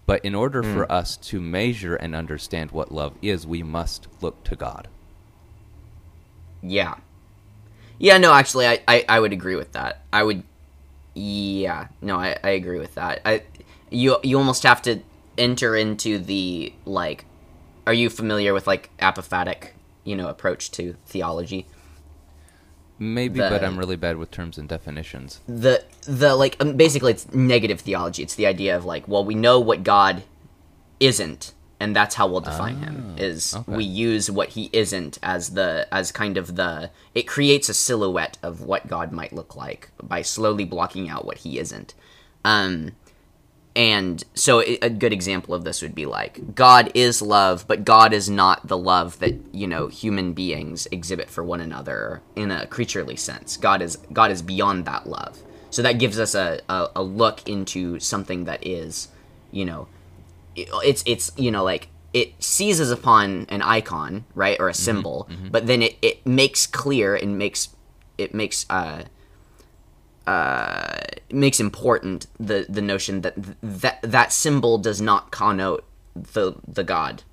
But 0.07 0.25
in 0.25 0.33
order 0.33 0.63
Mm. 0.63 0.73
for 0.73 0.91
us 0.91 1.15
to 1.17 1.39
measure 1.39 1.95
and 1.95 2.15
understand 2.15 2.71
what 2.71 2.91
love 2.91 3.13
is, 3.21 3.45
we 3.45 3.61
must 3.61 4.07
look 4.21 4.43
to 4.45 4.55
God. 4.55 4.87
Yeah. 6.63 6.95
Yeah, 7.99 8.17
no, 8.17 8.33
actually, 8.33 8.67
I, 8.67 8.79
I, 8.87 9.05
I 9.09 9.19
would 9.19 9.33
agree 9.33 9.55
with 9.55 9.73
that. 9.73 10.01
I 10.13 10.23
would, 10.23 10.43
yeah, 11.13 11.87
no, 12.01 12.17
I, 12.17 12.37
I 12.43 12.49
agree 12.51 12.79
with 12.79 12.95
that. 12.95 13.21
I, 13.25 13.43
you, 13.89 14.17
you 14.23 14.37
almost 14.37 14.63
have 14.63 14.81
to 14.83 15.01
enter 15.37 15.75
into 15.75 16.17
the, 16.19 16.73
like, 16.85 17.25
are 17.85 17.93
you 17.93 18.09
familiar 18.09 18.53
with, 18.53 18.65
like, 18.67 18.89
apophatic, 18.99 19.69
you 20.03 20.15
know, 20.15 20.29
approach 20.29 20.71
to 20.71 20.95
theology? 21.05 21.67
Maybe, 22.99 23.39
The- 23.39 23.49
but 23.49 23.63
I'm 23.63 23.77
really 23.77 23.95
bad 23.95 24.17
with 24.17 24.31
terms 24.31 24.57
and 24.57 24.67
definitions. 24.67 25.39
the 25.47 25.83
the 26.03 26.35
like 26.35 26.55
um, 26.59 26.75
basically 26.77 27.11
it's 27.11 27.31
negative 27.33 27.81
theology 27.81 28.23
it's 28.23 28.35
the 28.35 28.45
idea 28.47 28.75
of 28.75 28.85
like 28.85 29.07
well 29.07 29.23
we 29.25 29.35
know 29.35 29.59
what 29.59 29.83
god 29.83 30.23
isn't 30.99 31.53
and 31.79 31.95
that's 31.95 32.15
how 32.15 32.25
we'll 32.27 32.39
define 32.41 32.77
him 32.77 33.13
is 33.17 33.55
okay. 33.55 33.75
we 33.75 33.83
use 33.83 34.31
what 34.31 34.49
he 34.49 34.69
isn't 34.73 35.19
as 35.21 35.49
the 35.51 35.87
as 35.91 36.11
kind 36.11 36.35
of 36.37 36.55
the 36.55 36.89
it 37.13 37.27
creates 37.27 37.69
a 37.69 37.73
silhouette 37.73 38.37
of 38.41 38.61
what 38.61 38.87
god 38.87 39.11
might 39.11 39.31
look 39.33 39.55
like 39.55 39.89
by 40.01 40.21
slowly 40.23 40.65
blocking 40.65 41.07
out 41.09 41.23
what 41.25 41.39
he 41.39 41.59
isn't 41.59 41.93
um 42.43 42.93
and 43.77 44.23
so 44.33 44.61
a 44.61 44.89
good 44.89 45.13
example 45.13 45.53
of 45.53 45.63
this 45.63 45.81
would 45.83 45.93
be 45.95 46.05
like 46.07 46.55
god 46.55 46.91
is 46.95 47.21
love 47.21 47.63
but 47.67 47.85
god 47.85 48.11
is 48.11 48.27
not 48.29 48.67
the 48.67 48.77
love 48.77 49.19
that 49.19 49.35
you 49.53 49.67
know 49.67 49.87
human 49.87 50.33
beings 50.33 50.87
exhibit 50.91 51.29
for 51.29 51.43
one 51.43 51.61
another 51.61 52.21
in 52.35 52.49
a 52.51 52.65
creaturely 52.67 53.15
sense. 53.15 53.55
God 53.55 53.81
is 53.81 53.97
god 54.11 54.31
is 54.31 54.41
beyond 54.41 54.85
that 54.85 55.07
love. 55.07 55.37
So 55.69 55.81
that 55.83 55.99
gives 55.99 56.17
us 56.19 56.33
a, 56.33 56.59
a, 56.67 56.87
a 56.97 57.03
look 57.03 57.47
into 57.47 57.99
something 57.99 58.45
that 58.45 58.65
is, 58.65 59.09
you 59.51 59.65
know, 59.65 59.87
it- 60.55 60.69
it's 60.83 61.03
it's 61.05 61.31
you 61.37 61.51
know 61.51 61.63
like 61.63 61.89
it 62.13 62.33
seizes 62.41 62.89
upon 62.89 63.45
an 63.49 63.61
icon 63.61 64.25
right 64.33 64.57
or 64.59 64.69
a 64.69 64.73
symbol, 64.73 65.29
but 65.51 65.67
then 65.67 65.81
it, 65.83 65.97
it 66.01 66.25
makes 66.25 66.65
clear 66.65 67.15
and 67.15 67.37
makes 67.37 67.69
it 68.17 68.33
makes 68.33 68.65
uh 68.71 69.03
uh 70.27 70.99
makes 71.31 71.59
important 71.59 72.27
the 72.39 72.65
the 72.69 72.81
notion 72.81 73.21
that 73.21 73.35
th- 73.35 73.57
that 73.61 74.01
that 74.01 74.31
symbol 74.31 74.77
does 74.77 75.01
not 75.01 75.31
connote 75.31 75.83
the 76.13 76.55
the 76.67 76.83
god 76.83 77.23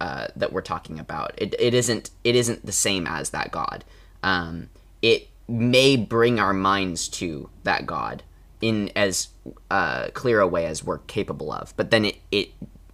uh, 0.00 0.28
that 0.34 0.52
we're 0.52 0.62
talking 0.62 0.98
about. 0.98 1.34
It, 1.36 1.54
it 1.58 1.74
isn't 1.74 2.10
it 2.24 2.34
isn't 2.34 2.64
the 2.64 2.72
same 2.72 3.06
as 3.06 3.30
that 3.30 3.52
God. 3.52 3.84
Um, 4.22 4.70
it 5.02 5.28
may 5.46 5.96
bring 5.96 6.40
our 6.40 6.54
minds 6.54 7.08
to 7.08 7.50
that 7.64 7.86
God 7.86 8.22
in 8.60 8.90
as 8.96 9.28
uh, 9.70 10.08
clear 10.14 10.40
a 10.40 10.46
way 10.46 10.66
as 10.66 10.82
we're 10.82 10.98
capable 10.98 11.52
of, 11.52 11.74
but 11.76 11.90
then 11.90 12.06
it, 12.06 12.16
it 12.30 12.50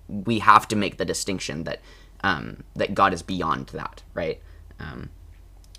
we 0.08 0.40
have 0.40 0.66
to 0.68 0.76
make 0.76 0.98
the 0.98 1.04
distinction 1.04 1.64
that 1.64 1.80
um, 2.24 2.64
that 2.74 2.94
God 2.94 3.14
is 3.14 3.22
beyond 3.22 3.68
that, 3.68 4.02
right? 4.14 4.40
Um, 4.80 5.10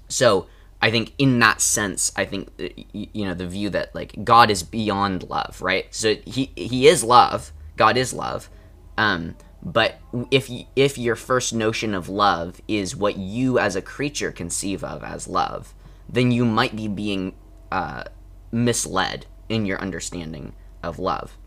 so 0.08 0.48
I 0.82 0.92
think 0.92 1.13
in 1.18 1.40
that 1.40 1.60
sense, 1.62 2.12
I 2.16 2.26
think 2.26 2.50
uh, 2.60 2.68
you 2.94 3.26
know 3.26 3.34
the 3.34 3.48
view 3.48 3.70
that 3.72 3.96
like 3.96 4.24
God 4.24 4.50
is 4.52 4.63
beyond 4.63 5.24
love, 5.30 5.62
right? 5.62 5.94
So 5.94 6.16
he 6.26 6.52
he 6.56 6.88
is 6.88 7.04
love. 7.04 7.52
God 7.76 7.98
is 7.98 8.13
love. 8.13 8.50
Um, 8.98 9.36
but 9.63 10.00
if 10.32 10.50
y- 10.50 10.68
if 10.76 10.98
your 10.98 11.16
first 11.16 11.54
notion 11.54 11.94
of 11.96 12.10
love 12.10 12.62
is 12.68 12.96
what 12.96 13.18
you 13.18 13.58
as 13.60 13.76
a 13.76 13.82
creature 13.82 14.32
conceive 14.32 14.84
of 14.84 15.04
as 15.04 15.28
love, 15.28 15.74
then 16.08 16.32
you 16.32 16.46
might 16.46 16.76
be 16.76 16.88
being 16.88 17.34
uh, 17.72 18.04
misled 18.52 19.26
in 19.50 19.66
your 19.66 19.80
understanding 19.80 20.54
of 20.84 21.00
love, 21.00 21.38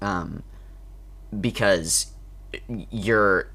um, 0.00 0.42
because 1.40 2.12
you're 2.90 3.48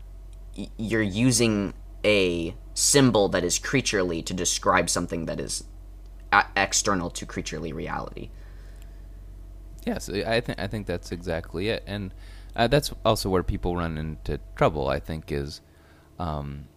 you're 0.78 1.02
using 1.02 1.74
a 2.06 2.56
symbol 2.76 3.28
that 3.30 3.44
is 3.44 3.58
creaturely 3.58 4.22
to 4.22 4.34
describe 4.34 4.90
something 4.90 5.26
that 5.26 5.40
is 5.40 5.64
a- 6.32 6.46
external 6.56 7.10
to 7.10 7.26
creaturely 7.26 7.74
reality. 7.74 8.30
Yes, 9.86 10.10
I 10.10 10.42
think 10.42 10.60
I 10.60 10.68
think 10.68 10.86
that's 10.86 11.12
exactly 11.12 11.70
it, 11.70 11.84
and 11.88 12.14
uh, 12.56 12.68
that's 12.68 12.92
also 13.04 13.30
where 13.30 13.44
people 13.44 13.76
run 13.76 13.98
into 13.98 14.40
trouble. 14.56 14.88
I 14.90 15.00
think 15.00 15.32
is 15.32 15.62
um, 16.20 16.68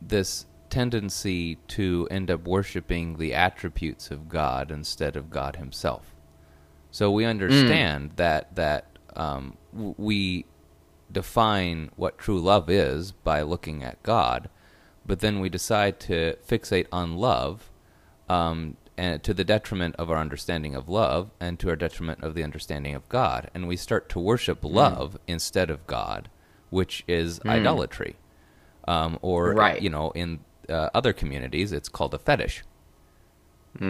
this 0.00 0.46
tendency 0.70 1.56
to 1.66 2.06
end 2.10 2.30
up 2.30 2.46
worshiping 2.46 3.18
the 3.18 3.34
attributes 3.34 4.10
of 4.10 4.28
God 4.28 4.70
instead 4.70 5.16
of 5.16 5.28
God 5.28 5.56
Himself. 5.56 6.14
So 6.92 7.10
we 7.10 7.24
understand 7.24 8.12
that 8.16 8.54
that 8.54 8.86
um, 9.16 9.56
w- 9.72 9.94
we 9.98 10.46
define 11.10 11.90
what 11.96 12.16
true 12.16 12.40
love 12.40 12.70
is 12.70 13.10
by 13.10 13.42
looking 13.42 13.82
at 13.82 14.02
God, 14.04 14.48
but 15.10 15.18
then 15.18 15.40
we 15.40 15.48
decide 15.48 15.98
to 15.98 16.36
fixate 16.48 16.86
on 16.92 17.16
love, 17.16 17.68
um, 18.28 18.76
and 18.96 19.22
to 19.24 19.34
the 19.34 19.42
detriment 19.42 19.96
of 19.96 20.08
our 20.08 20.16
understanding 20.18 20.76
of 20.76 20.88
love, 20.88 21.32
and 21.40 21.58
to 21.58 21.68
our 21.68 21.74
detriment 21.74 22.22
of 22.22 22.34
the 22.36 22.44
understanding 22.44 22.94
of 22.94 23.08
God, 23.08 23.50
and 23.52 23.66
we 23.66 23.74
start 23.76 24.08
to 24.10 24.20
worship 24.20 24.60
love 24.62 25.18
instead 25.26 25.68
of 25.68 25.84
God, 25.88 26.28
which 26.70 27.02
is 27.08 27.40
idolatry, 27.44 28.14
um, 28.86 29.18
or 29.20 29.52
Right. 29.52 29.82
you 29.82 29.90
know, 29.90 30.12
in 30.12 30.40
uh, 30.68 30.90
other 30.94 31.12
communities, 31.12 31.72
it's 31.72 31.88
called 31.88 32.14
a 32.14 32.18
fetish. 32.18 32.62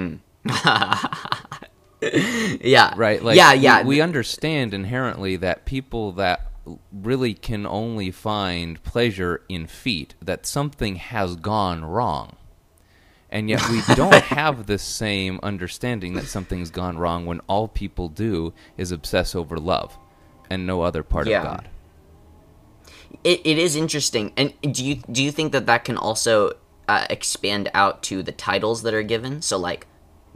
Yeah. 2.63 2.95
right 2.97 3.23
like 3.23 3.37
yeah, 3.37 3.53
we- 3.53 3.59
yeah. 3.61 3.83
we, 3.85 4.01
understand 4.01 4.73
inherently 4.73 5.37
that 5.37 5.67
people 5.67 6.13
that 6.13 6.50
really 6.93 7.35
can 7.35 7.67
only 7.67 8.11
find 8.11 8.83
pleasure 8.83 9.43
in 9.49 9.67
feet 9.67 10.15
that 10.23 10.47
something 10.47 10.97
has 10.97 11.37
gone 11.37 11.85
wrong. 11.85 12.37
And 13.31 13.49
yet 13.49 13.67
we 13.71 13.81
don't 13.95 14.15
have 14.25 14.67
the 14.67 14.79
same 14.79 15.39
understanding 15.43 16.15
that 16.15 16.27
something's 16.27 16.71
gone 16.71 16.99
wrong 16.99 17.27
when 17.27 17.41
all 17.49 17.69
people 17.69 18.09
do 18.09 18.53
is 18.77 18.91
obsess 18.93 19.35
over 19.35 19.57
love 19.57 19.97
and 20.51 20.67
no 20.67 20.83
other 20.83 21.03
part 21.03 21.27
Yeah. 21.29 21.39
of 21.41 21.45
god. 21.45 21.69
It, 23.25 23.41
it 23.45 23.59
is 23.59 23.77
interesting. 23.77 24.33
And 24.37 24.53
do 24.63 24.85
you 24.85 24.97
do 25.11 25.23
you 25.23 25.31
think 25.31 25.53
that 25.53 25.67
that 25.67 25.85
can 25.85 25.97
also 25.97 26.53
uh, 26.89 27.07
expand 27.11 27.71
out 27.75 28.03
to 28.05 28.23
the 28.23 28.33
titles 28.33 28.83
that 28.83 28.95
are 28.95 29.03
given? 29.03 29.43
So 29.43 29.59
like 29.59 29.87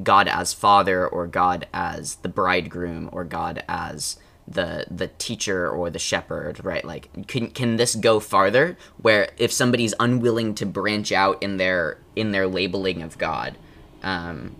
god 0.03 0.27
as 0.29 0.53
father 0.53 1.07
or 1.07 1.27
god 1.29 1.67
as 1.73 2.17
the 2.17 2.29
bridegroom 2.29 3.09
or 3.13 3.23
god 3.25 3.63
as 3.69 4.19
the 4.47 4.87
the 4.91 5.09
teacher 5.19 5.69
or 5.69 5.91
the 5.91 5.99
shepherd 5.99 6.63
right? 6.65 6.85
Like 6.85 7.27
can 7.27 7.51
can 7.51 7.77
this 7.77 7.95
go 7.95 8.21
farther 8.21 8.77
where 8.99 9.31
if 9.39 9.53
somebody's 9.53 9.95
unwilling 9.99 10.55
to 10.57 10.67
branch 10.67 11.13
out 11.13 11.43
in 11.43 11.57
their 11.57 11.99
in 12.15 12.33
their 12.33 12.47
labeling 12.47 13.03
of 13.03 13.17
god 13.19 13.57
um 14.03 14.55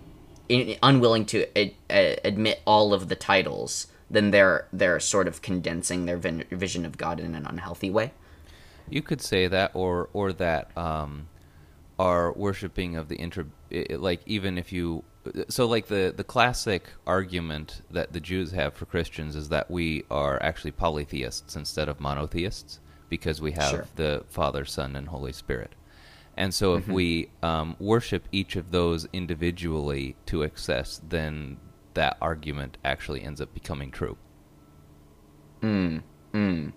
in, 0.49 0.77
unwilling 0.83 1.25
to 1.27 1.47
ad, 1.59 1.73
uh, 1.91 2.17
admit 2.25 2.61
all 2.67 2.93
of 2.95 3.09
the 3.09 3.17
titles 3.17 3.87
then 4.11 4.31
they're 4.31 4.67
they're 4.73 5.01
sort 5.01 5.27
of 5.29 5.43
condensing 5.43 6.07
their 6.07 6.17
vin- 6.19 6.45
vision 6.51 6.85
of 6.87 6.97
god 6.97 7.19
in 7.21 7.35
an 7.35 7.47
unhealthy 7.47 7.91
way? 7.91 8.13
You 8.89 9.01
could 9.03 9.21
say 9.23 9.49
that, 9.49 9.71
or 9.75 10.11
or 10.13 10.33
that 10.35 10.77
um, 10.77 11.29
our 11.99 12.33
worshiping 12.33 12.97
of 12.97 13.09
the 13.09 13.19
inter, 13.21 13.47
i- 13.73 13.87
i- 13.91 13.95
like 13.95 14.21
even 14.27 14.59
if 14.59 14.73
you, 14.73 15.05
so 15.49 15.67
like 15.67 15.87
the 15.87 16.13
the 16.17 16.25
classic 16.25 16.89
argument 17.07 17.83
that 17.91 18.13
the 18.13 18.21
Jews 18.21 18.53
have 18.53 18.75
for 18.75 18.87
Christians 18.87 19.37
is 19.37 19.49
that 19.49 19.71
we 19.71 20.05
are 20.11 20.43
actually 20.43 20.73
polytheists 20.73 21.57
instead 21.57 21.89
of 21.89 22.01
monotheists 22.01 22.81
because 23.09 23.41
we 23.41 23.53
have 23.53 23.71
Sure. 23.71 23.87
the 23.97 24.25
Father, 24.29 24.65
Son, 24.65 24.97
and 24.97 25.09
Holy 25.09 25.33
Spirit. 25.33 25.75
And 26.37 26.53
so, 26.53 26.75
if 26.75 26.85
mm-hmm. 26.85 26.93
we 26.93 27.31
um, 27.43 27.77
worship 27.79 28.29
each 28.33 28.57
of 28.57 28.73
those 28.73 29.07
individually 29.13 30.17
to 30.27 30.43
excess, 30.43 31.01
then 31.09 31.59
that 31.95 32.17
argument 32.21 32.77
actually 32.85 33.23
ends 33.23 33.41
up 33.41 33.55
becoming 33.55 33.91
true. 33.93 34.17
Mm, 35.63 36.03
mm. 36.33 36.73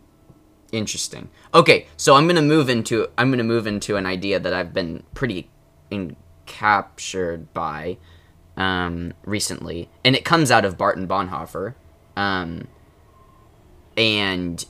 Interesting. 0.72 1.30
Okay, 1.54 1.88
so 1.98 2.16
I'm 2.16 2.28
gonna 2.28 2.42
move 2.42 2.70
into 2.70 3.08
I'm 3.18 3.32
gonna 3.32 3.44
move 3.44 3.68
into 3.68 3.96
an 3.96 4.06
idea 4.06 4.40
that 4.40 4.54
I've 4.54 4.74
been 4.74 5.04
pretty 5.14 5.50
encaptured 5.92 7.54
by 7.54 7.98
um, 8.58 9.13
recently, 9.26 9.89
and 10.04 10.15
it 10.15 10.26
comes 10.26 10.52
out 10.52 10.65
of 10.65 10.78
Barth 10.78 10.98
and 10.98 11.08
Bonhoeffer, 11.08 11.76
um, 12.15 12.67
and 13.96 14.65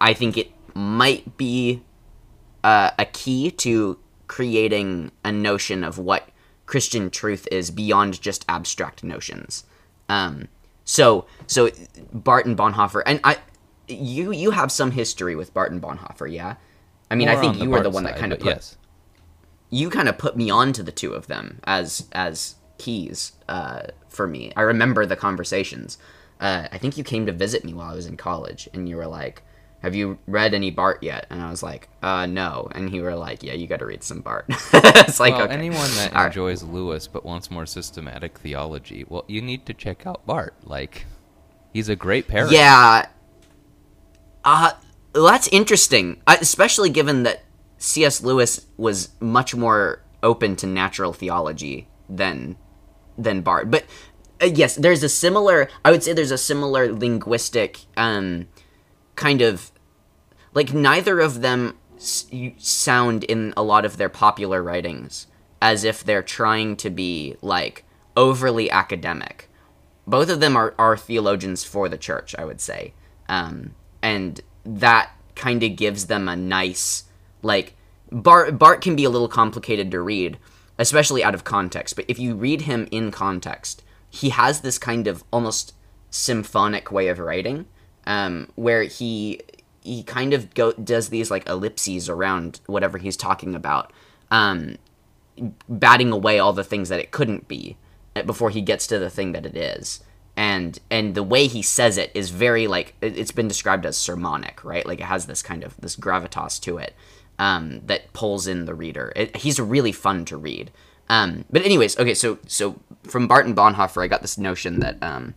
I 0.00 0.14
think 0.14 0.38
it 0.38 0.50
might 0.74 1.36
be 1.36 1.82
uh, 2.64 2.92
a 2.98 3.04
key 3.04 3.50
to 3.50 3.98
creating 4.28 5.12
a 5.24 5.30
notion 5.30 5.84
of 5.84 5.98
what 5.98 6.28
Christian 6.64 7.10
truth 7.10 7.46
is 7.50 7.70
beyond 7.70 8.22
just 8.22 8.44
abstract 8.48 9.04
notions. 9.04 9.64
Um, 10.08 10.48
so, 10.84 11.26
so 11.46 11.70
Barth 12.12 12.46
and 12.46 12.56
Bonhoeffer, 12.56 13.02
and 13.04 13.20
I, 13.24 13.38
you, 13.88 14.32
you 14.32 14.52
have 14.52 14.72
some 14.72 14.92
history 14.92 15.36
with 15.36 15.52
Barth 15.52 15.70
and 15.70 15.82
Bonhoeffer, 15.82 16.32
yeah. 16.32 16.56
I 17.10 17.14
mean, 17.14 17.28
I 17.28 17.36
think 17.36 17.60
you 17.60 17.68
were 17.68 17.82
the 17.82 17.90
one 17.90 18.04
that 18.04 18.16
kind 18.16 18.32
of 18.32 18.38
put 18.40 18.54
yes. 18.54 18.78
you 19.68 19.90
kind 19.90 20.08
of 20.08 20.16
put 20.16 20.34
me 20.34 20.48
onto 20.48 20.82
the 20.82 20.92
two 20.92 21.12
of 21.12 21.26
them 21.26 21.60
as 21.64 22.08
as 22.12 22.54
keys 22.82 23.32
uh, 23.48 23.82
for 24.08 24.26
me. 24.26 24.52
I 24.56 24.62
remember 24.62 25.06
the 25.06 25.16
conversations. 25.16 25.98
Uh, 26.40 26.66
I 26.72 26.78
think 26.78 26.98
you 26.98 27.04
came 27.04 27.26
to 27.26 27.32
visit 27.32 27.64
me 27.64 27.72
while 27.72 27.92
I 27.92 27.94
was 27.94 28.06
in 28.06 28.16
college, 28.16 28.68
and 28.74 28.88
you 28.88 28.96
were 28.96 29.06
like, 29.06 29.42
"Have 29.82 29.94
you 29.94 30.18
read 30.26 30.52
any 30.52 30.72
Barth 30.72 30.98
yet?" 31.00 31.26
And 31.30 31.40
I 31.40 31.48
was 31.48 31.62
like, 31.62 31.88
"Uh, 32.02 32.26
no." 32.26 32.68
And 32.74 32.92
you 32.92 33.02
were 33.02 33.14
like, 33.14 33.44
"Yeah, 33.44 33.52
you 33.52 33.68
got 33.68 33.78
to 33.78 33.86
read 33.86 34.02
some 34.02 34.20
Barth." 34.20 34.46
it's 34.74 35.20
like 35.20 35.34
well, 35.34 35.44
okay. 35.44 35.54
anyone 35.54 35.88
that 35.96 36.12
All 36.12 36.22
right. 36.22 36.26
enjoys 36.26 36.64
Lewis 36.64 37.06
but 37.06 37.24
wants 37.24 37.50
more 37.50 37.66
systematic 37.66 38.38
theology, 38.38 39.04
well, 39.08 39.24
you 39.28 39.40
need 39.40 39.64
to 39.66 39.74
check 39.74 40.04
out 40.04 40.26
Barth. 40.26 40.54
Like, 40.64 41.06
he's 41.72 41.88
a 41.88 41.96
great 41.96 42.26
parent. 42.26 42.52
Yeah. 42.52 43.06
Uh, 44.44 44.72
that's 45.14 45.46
interesting, 45.48 46.20
uh, 46.26 46.38
especially 46.40 46.90
given 46.90 47.22
that 47.22 47.44
C.S. 47.78 48.20
Lewis 48.22 48.66
was 48.76 49.10
much 49.20 49.54
more 49.54 50.02
open 50.24 50.56
to 50.56 50.66
natural 50.66 51.12
theology 51.12 51.86
than 52.08 52.56
than 53.16 53.42
Barth. 53.42 53.70
But 53.70 53.84
uh, 54.40 54.46
yes, 54.46 54.76
there's 54.76 55.02
a 55.02 55.08
similar. 55.08 55.68
I 55.84 55.90
would 55.90 56.02
say 56.02 56.12
there's 56.12 56.30
a 56.30 56.38
similar 56.38 56.92
linguistic 56.92 57.80
um, 57.96 58.48
kind 59.16 59.42
of 59.42 59.70
like 60.54 60.72
neither 60.72 61.20
of 61.20 61.40
them 61.40 61.76
s- 61.96 62.26
sound 62.58 63.24
in 63.24 63.54
a 63.56 63.62
lot 63.62 63.84
of 63.84 63.96
their 63.96 64.08
popular 64.08 64.62
writings 64.62 65.26
as 65.60 65.84
if 65.84 66.02
they're 66.02 66.22
trying 66.22 66.76
to 66.76 66.90
be 66.90 67.36
like 67.40 67.84
overly 68.16 68.70
academic 68.70 69.48
both 70.06 70.28
of 70.28 70.40
them 70.40 70.56
are, 70.56 70.74
are 70.78 70.96
theologians 70.96 71.64
for 71.64 71.88
the 71.88 71.98
church, 71.98 72.34
I 72.38 72.44
would 72.44 72.60
say. 72.60 72.94
Um, 73.28 73.74
and 74.02 74.40
that 74.64 75.10
kind 75.34 75.62
of 75.62 75.76
gives 75.76 76.06
them 76.06 76.28
a 76.28 76.36
nice, 76.36 77.04
like, 77.42 77.74
Barth, 78.10 78.58
Barth 78.58 78.80
can 78.80 78.96
be 78.96 79.04
a 79.04 79.10
little 79.10 79.28
complicated 79.28 79.90
to 79.92 80.00
read, 80.00 80.38
especially 80.78 81.22
out 81.22 81.34
of 81.34 81.44
context. 81.44 81.96
But 81.96 82.04
if 82.08 82.18
you 82.18 82.34
read 82.34 82.62
him 82.62 82.88
in 82.90 83.10
context, 83.10 83.82
he 84.10 84.30
has 84.30 84.60
this 84.60 84.78
kind 84.78 85.06
of 85.06 85.24
almost 85.32 85.74
symphonic 86.10 86.90
way 86.92 87.08
of 87.08 87.18
writing, 87.18 87.66
um, 88.06 88.48
where 88.54 88.82
he 88.82 89.40
he 89.80 90.02
kind 90.02 90.32
of 90.32 90.54
go 90.54 90.72
does 90.72 91.08
these 91.08 91.30
like 91.30 91.48
ellipses 91.48 92.08
around 92.08 92.60
whatever 92.66 92.98
he's 92.98 93.16
talking 93.16 93.54
about, 93.54 93.92
um, 94.30 94.76
batting 95.68 96.12
away 96.12 96.38
all 96.38 96.52
the 96.52 96.64
things 96.64 96.88
that 96.88 97.00
it 97.00 97.10
couldn't 97.10 97.48
be 97.48 97.76
uh, 98.14 98.22
before 98.22 98.50
he 98.50 98.60
gets 98.60 98.86
to 98.86 98.98
the 98.98 99.10
thing 99.10 99.32
that 99.32 99.46
it 99.46 99.56
is. 99.56 100.02
And 100.36 100.78
and 100.90 101.14
the 101.14 101.22
way 101.22 101.46
he 101.46 101.62
says 101.62 101.98
it 101.98 102.10
is 102.14 102.30
very 102.30 102.66
like 102.66 102.94
it's 103.02 103.32
been 103.32 103.48
described 103.48 103.84
as 103.84 103.96
sermonic, 103.96 104.64
right? 104.64 104.86
Like 104.86 105.00
it 105.00 105.04
has 105.06 105.26
this 105.26 105.42
kind 105.42 105.62
of 105.64 105.76
this 105.78 105.96
gravitas 105.96 106.60
to 106.62 106.78
it 106.78 106.94
um, 107.38 107.80
that 107.86 108.12
pulls 108.12 108.46
in 108.46 108.64
the 108.64 108.74
reader. 108.74 109.12
It, 109.16 109.36
he's 109.36 109.58
really 109.60 109.92
fun 109.92 110.24
to 110.26 110.36
read. 110.36 110.70
Um, 111.08 111.44
but 111.50 111.62
anyways, 111.62 111.98
okay, 111.98 112.14
so 112.14 112.38
so 112.46 112.80
from 113.04 113.26
Barth 113.26 113.44
and 113.44 113.56
Bonhoeffer, 113.56 114.02
I 114.02 114.06
got 114.06 114.22
this 114.22 114.38
notion 114.38 114.80
that 114.80 115.02
um, 115.02 115.34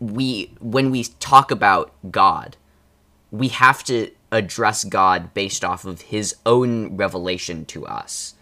we 0.00 0.52
when 0.60 0.90
we 0.90 1.04
talk 1.20 1.50
about 1.50 1.92
God, 2.10 2.56
we 3.30 3.48
have 3.48 3.84
to 3.84 4.10
address 4.32 4.84
God 4.84 5.34
based 5.34 5.64
off 5.64 5.84
of 5.84 6.02
His 6.02 6.34
own 6.44 6.96
revelation 6.96 7.64
to 7.66 7.86
us. 7.86 8.34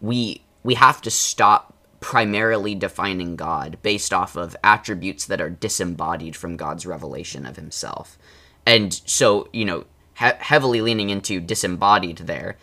We 0.00 0.44
we 0.62 0.74
have 0.74 1.02
to 1.02 1.10
stop 1.10 1.74
primarily 2.00 2.74
defining 2.74 3.36
God 3.36 3.78
based 3.82 4.12
off 4.12 4.34
of 4.34 4.56
attributes 4.64 5.26
that 5.26 5.40
are 5.40 5.50
disembodied 5.50 6.34
from 6.34 6.56
God's 6.56 6.86
revelation 6.86 7.44
of 7.44 7.56
Himself, 7.56 8.16
and 8.64 8.94
so 9.04 9.48
you 9.52 9.66
know 9.66 9.84
he- 10.18 10.30
heavily 10.38 10.80
leaning 10.80 11.10
into 11.10 11.40
disembodied 11.40 12.18
there. 12.18 12.56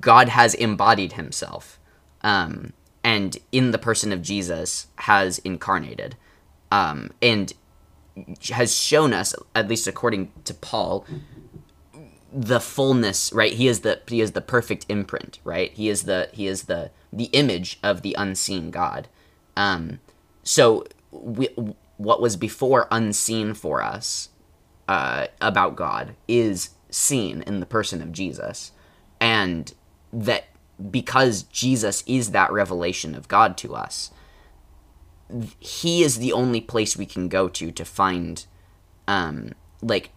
God 0.00 0.28
has 0.28 0.54
embodied 0.54 1.14
Himself, 1.14 1.78
um, 2.22 2.72
and 3.04 3.36
in 3.52 3.70
the 3.70 3.78
person 3.78 4.12
of 4.12 4.22
Jesus 4.22 4.88
has 4.96 5.38
incarnated, 5.38 6.16
um, 6.70 7.10
and 7.20 7.52
has 8.50 8.74
shown 8.76 9.12
us, 9.12 9.34
at 9.54 9.68
least 9.68 9.86
according 9.86 10.32
to 10.44 10.54
Paul, 10.54 11.06
the 12.32 12.60
fullness. 12.60 13.32
Right, 13.32 13.52
he 13.52 13.68
is 13.68 13.80
the 13.80 14.00
he 14.06 14.20
is 14.20 14.32
the 14.32 14.40
perfect 14.40 14.86
imprint. 14.88 15.38
Right, 15.44 15.72
he 15.72 15.88
is 15.88 16.04
the 16.04 16.28
he 16.32 16.46
is 16.46 16.64
the 16.64 16.90
the 17.12 17.26
image 17.26 17.78
of 17.82 18.02
the 18.02 18.16
unseen 18.18 18.70
God. 18.70 19.08
Um, 19.56 20.00
so 20.42 20.86
we, 21.10 21.48
what 21.96 22.20
was 22.20 22.36
before 22.36 22.88
unseen 22.90 23.54
for 23.54 23.82
us 23.82 24.30
uh, 24.88 25.26
about 25.40 25.76
God 25.76 26.14
is 26.28 26.70
seen 26.90 27.42
in 27.42 27.60
the 27.60 27.66
person 27.66 28.02
of 28.02 28.12
Jesus, 28.12 28.72
and 29.20 29.72
that 30.12 30.46
because 30.90 31.44
Jesus 31.44 32.02
is 32.06 32.32
that 32.32 32.52
revelation 32.52 33.14
of 33.14 33.28
God 33.28 33.56
to 33.58 33.74
us, 33.74 34.10
he 35.58 36.02
is 36.02 36.18
the 36.18 36.32
only 36.32 36.60
place 36.60 36.96
we 36.96 37.06
can 37.06 37.28
go 37.28 37.48
to 37.48 37.70
to 37.72 37.84
find 37.84 38.44
um 39.08 39.52
like 39.80 40.10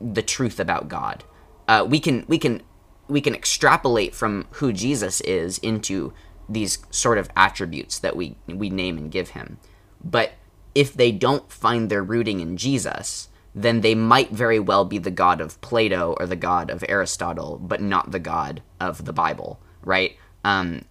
the 0.00 0.22
truth 0.22 0.58
about 0.60 0.88
God. 0.88 1.24
Uh, 1.68 1.84
we 1.88 2.00
can 2.00 2.24
we 2.28 2.38
can 2.38 2.62
we 3.08 3.20
can 3.20 3.34
extrapolate 3.34 4.14
from 4.14 4.46
who 4.52 4.72
Jesus 4.72 5.20
is 5.22 5.58
into 5.58 6.12
these 6.48 6.78
sort 6.90 7.18
of 7.18 7.28
attributes 7.36 7.98
that 7.98 8.16
we 8.16 8.36
we 8.46 8.70
name 8.70 8.98
and 8.98 9.10
give 9.10 9.30
him. 9.30 9.58
But 10.02 10.32
if 10.74 10.92
they 10.92 11.10
don't 11.12 11.50
find 11.50 11.88
their 11.88 12.02
rooting 12.02 12.40
in 12.40 12.56
Jesus, 12.56 13.28
then 13.56 13.80
they 13.80 13.94
might 13.94 14.30
very 14.30 14.60
well 14.60 14.84
be 14.84 14.98
the 14.98 15.10
god 15.10 15.40
of 15.40 15.58
Plato 15.62 16.14
or 16.20 16.26
the 16.26 16.36
god 16.36 16.70
of 16.70 16.84
Aristotle, 16.88 17.58
but 17.58 17.80
not 17.80 18.10
the 18.10 18.18
god 18.18 18.62
of 18.78 19.06
the 19.06 19.14
Bible, 19.14 19.58
right? 19.82 20.14
Um, 20.44 20.84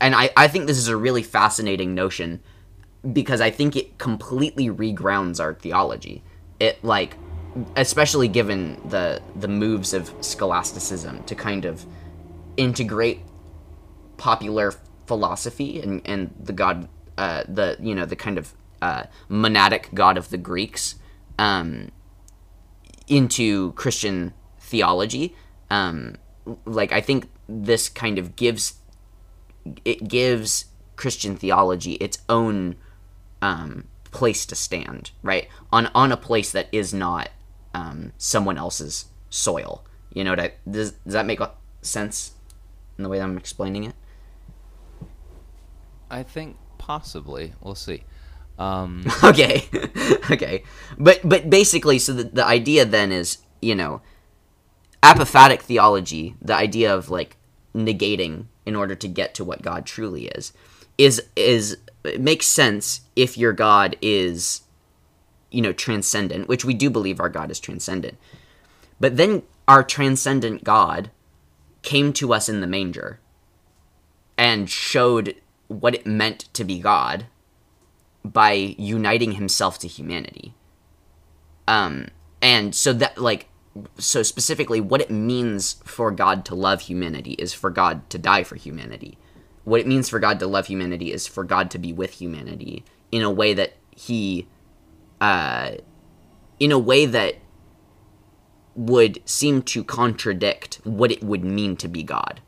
and 0.00 0.14
I, 0.14 0.30
I 0.36 0.46
think 0.46 0.68
this 0.68 0.78
is 0.78 0.86
a 0.86 0.96
really 0.96 1.24
fascinating 1.24 1.96
notion 1.96 2.40
because 3.12 3.40
I 3.40 3.50
think 3.50 3.74
it 3.74 3.98
completely 3.98 4.68
regrounds 4.68 5.40
our 5.40 5.54
theology. 5.54 6.22
It 6.60 6.82
like 6.84 7.16
especially 7.76 8.28
given 8.28 8.80
the 8.88 9.20
the 9.34 9.48
moves 9.48 9.92
of 9.92 10.12
scholasticism 10.20 11.24
to 11.24 11.34
kind 11.34 11.64
of 11.64 11.84
integrate 12.56 13.22
popular 14.18 14.72
philosophy 15.06 15.80
and, 15.80 16.00
and 16.04 16.32
the 16.38 16.52
god 16.52 16.88
uh, 17.16 17.42
the 17.48 17.76
you 17.80 17.94
know 17.94 18.06
the 18.06 18.14
kind 18.14 18.38
of 18.38 18.52
uh, 18.82 19.02
monadic 19.28 19.92
god 19.94 20.16
of 20.16 20.28
the 20.28 20.38
Greeks 20.38 20.94
um, 21.38 21.90
into 23.06 23.72
Christian 23.72 24.34
theology. 24.58 25.34
Um, 25.70 26.16
like 26.64 26.92
I 26.92 27.00
think 27.00 27.28
this 27.48 27.88
kind 27.88 28.18
of 28.18 28.36
gives 28.36 28.74
it 29.84 30.08
gives 30.08 30.66
Christian 30.96 31.36
theology 31.36 31.92
its 31.94 32.18
own 32.28 32.76
um, 33.42 33.88
place 34.10 34.44
to 34.46 34.54
stand, 34.54 35.10
right? 35.22 35.48
On 35.72 35.86
on 35.94 36.12
a 36.12 36.16
place 36.16 36.52
that 36.52 36.68
is 36.72 36.92
not 36.92 37.30
um, 37.74 38.12
someone 38.18 38.58
else's 38.58 39.06
soil. 39.30 39.84
You 40.12 40.24
know, 40.24 40.34
that 40.34 40.58
does, 40.70 40.92
does 40.92 41.12
that 41.12 41.26
make 41.26 41.40
sense 41.82 42.32
in 42.96 43.04
the 43.04 43.10
way 43.10 43.18
that 43.18 43.24
I'm 43.24 43.38
explaining 43.38 43.84
it? 43.84 43.94
I 46.10 46.22
think 46.22 46.56
possibly. 46.78 47.52
We'll 47.60 47.74
see. 47.74 48.04
Um, 48.58 49.04
okay, 49.24 49.64
okay, 50.30 50.64
but 50.98 51.20
but 51.24 51.48
basically, 51.48 51.98
so 51.98 52.12
the 52.12 52.24
the 52.24 52.44
idea 52.44 52.84
then 52.84 53.12
is 53.12 53.38
you 53.60 53.74
know, 53.74 54.00
apophatic 55.02 55.60
theology, 55.60 56.36
the 56.40 56.54
idea 56.54 56.94
of 56.94 57.10
like 57.10 57.36
negating 57.74 58.46
in 58.66 58.76
order 58.76 58.94
to 58.94 59.08
get 59.08 59.34
to 59.34 59.44
what 59.44 59.62
God 59.62 59.86
truly 59.86 60.26
is, 60.26 60.52
is 60.96 61.22
is 61.36 61.78
makes 62.18 62.46
sense 62.46 63.02
if 63.16 63.36
your 63.36 63.52
God 63.52 63.96
is, 64.00 64.62
you 65.50 65.62
know, 65.62 65.72
transcendent, 65.72 66.48
which 66.48 66.64
we 66.64 66.74
do 66.74 66.90
believe 66.90 67.20
our 67.20 67.28
God 67.28 67.50
is 67.50 67.60
transcendent. 67.60 68.18
But 69.00 69.16
then 69.16 69.42
our 69.66 69.82
transcendent 69.82 70.64
God 70.64 71.10
came 71.82 72.12
to 72.14 72.32
us 72.32 72.48
in 72.48 72.60
the 72.60 72.66
manger 72.66 73.20
and 74.36 74.68
showed 74.68 75.36
what 75.68 75.94
it 75.94 76.06
meant 76.06 76.52
to 76.54 76.64
be 76.64 76.78
God 76.78 77.26
by 78.24 78.52
uniting 78.78 79.32
himself 79.32 79.78
to 79.78 79.88
humanity. 79.88 80.54
Um, 81.66 82.08
and 82.40 82.74
so 82.74 82.92
that, 82.94 83.18
like, 83.18 83.48
so 83.98 84.22
specifically, 84.22 84.80
what 84.80 85.00
it 85.00 85.10
means 85.10 85.74
for 85.84 86.10
God 86.10 86.44
to 86.46 86.54
love 86.54 86.82
humanity 86.82 87.32
is 87.32 87.52
for 87.54 87.70
God 87.70 88.08
to 88.10 88.18
die 88.18 88.42
for 88.42 88.56
humanity. 88.56 89.18
What 89.64 89.80
it 89.80 89.86
means 89.86 90.08
for 90.08 90.18
God 90.18 90.38
to 90.40 90.46
love 90.46 90.66
humanity 90.66 91.12
is 91.12 91.26
for 91.26 91.44
God 91.44 91.70
to 91.72 91.78
be 91.78 91.92
with 91.92 92.14
humanity 92.14 92.84
in 93.12 93.22
a 93.22 93.30
way 93.30 93.54
that 93.54 93.74
he, 93.94 94.48
uh, 95.20 95.72
in 96.58 96.72
a 96.72 96.78
way 96.78 97.06
that 97.06 97.36
would 98.74 99.20
seem 99.28 99.62
to 99.62 99.84
contradict 99.84 100.80
what 100.84 101.10
it 101.10 101.22
would 101.22 101.44
mean 101.44 101.76
to 101.76 101.88
be 101.88 102.02
God. 102.02 102.40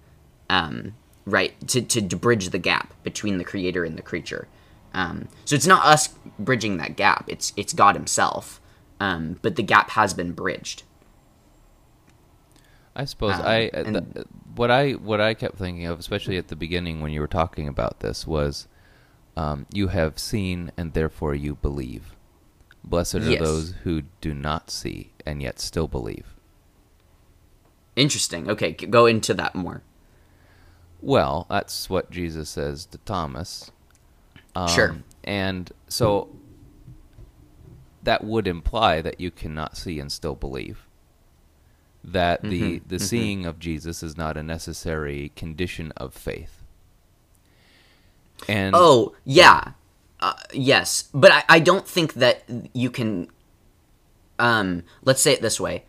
Um, 0.49 0.95
right? 1.27 1.55
To, 1.69 1.83
to, 1.83 2.09
to 2.09 2.17
bridge 2.17 2.49
the 2.51 2.59
gap 2.59 2.95
between 3.03 3.39
the 3.39 3.45
creator 3.45 3.85
and 3.85 3.97
the 3.97 4.03
creature. 4.03 4.49
Um, 4.93 5.29
so 5.45 5.55
it's 5.55 5.67
not 5.67 5.85
us 5.85 6.09
bridging 6.39 6.77
that 6.79 6.97
gap. 6.97 7.25
It's 7.29 7.53
it's 7.57 7.73
God 7.73 7.95
Himself. 7.95 8.61
Um, 8.99 9.39
but 9.43 9.57
the 9.57 9.63
gap 9.63 9.91
has 9.91 10.13
been 10.15 10.33
bridged. 10.33 10.83
I 12.95 13.05
suppose 13.05 13.35
Um, 13.37 13.43
I 13.47 13.69
uh, 13.69 13.83
and- 13.85 14.15
th- 14.15 14.27
what 14.57 14.71
I 14.71 14.93
what 14.93 15.21
I 15.21 15.35
kept 15.35 15.57
thinking 15.57 15.87
of, 15.87 15.99
especially 15.99 16.37
at 16.37 16.49
the 16.49 16.57
beginning 16.57 17.01
when 17.01 17.13
you 17.13 17.21
were 17.21 17.27
talking 17.29 17.69
about 17.69 18.01
this, 18.01 18.27
was 18.27 18.67
um, 19.37 19.67
you 19.73 19.89
have 19.89 20.19
seen 20.19 20.73
and 20.77 20.93
therefore 20.93 21.35
you 21.35 21.55
believe. 21.55 22.15
Blessed 22.83 23.17
are 23.17 23.31
Yes. 23.31 23.41
those 23.41 23.75
who 23.85 24.03
do 24.21 24.35
not 24.35 24.71
see 24.71 25.13
and 25.25 25.41
yet 25.41 25.61
still 25.61 25.87
believe. 25.87 26.35
Interesting. 27.97 28.51
Okay, 28.51 28.73
go 28.73 29.07
into 29.07 29.35
that 29.35 29.55
more. 29.55 29.83
Well, 31.01 31.47
that's 31.49 31.89
what 31.89 32.11
Jesus 32.11 32.51
says 32.51 32.87
to 32.87 32.99
Thomas. 32.99 33.71
Um, 34.55 34.69
Sure. 34.69 34.97
And 35.25 35.71
so 35.89 36.29
that 38.03 38.25
would 38.25 38.47
imply 38.47 39.01
that 39.03 39.21
you 39.21 39.31
cannot 39.31 39.77
see 39.77 40.01
and 40.01 40.11
still 40.11 40.35
believe. 40.35 40.87
That 42.03 42.43
the, 42.43 42.81
Mhm, 42.81 42.83
the 42.89 42.97
mhm. 42.97 43.01
seeing 43.03 43.47
of 43.47 43.59
Jesus 43.59 44.03
is 44.03 44.17
not 44.17 44.37
a 44.39 44.43
necessary 44.43 45.33
condition 45.37 45.93
of 45.97 46.15
faith. 46.15 46.65
And 48.49 48.75
Oh 48.75 49.15
yeah, 49.25 49.73
uh, 50.21 50.33
yes, 50.53 51.05
but 51.13 51.31
I, 51.31 51.45
I 51.49 51.59
don't 51.59 51.87
think 51.87 52.15
that 52.15 52.43
you 52.73 52.91
can. 52.91 53.29
Um, 54.39 54.85
let's 55.05 55.21
say 55.21 55.35
it 55.35 55.43
this 55.43 55.61
way. 55.61 55.85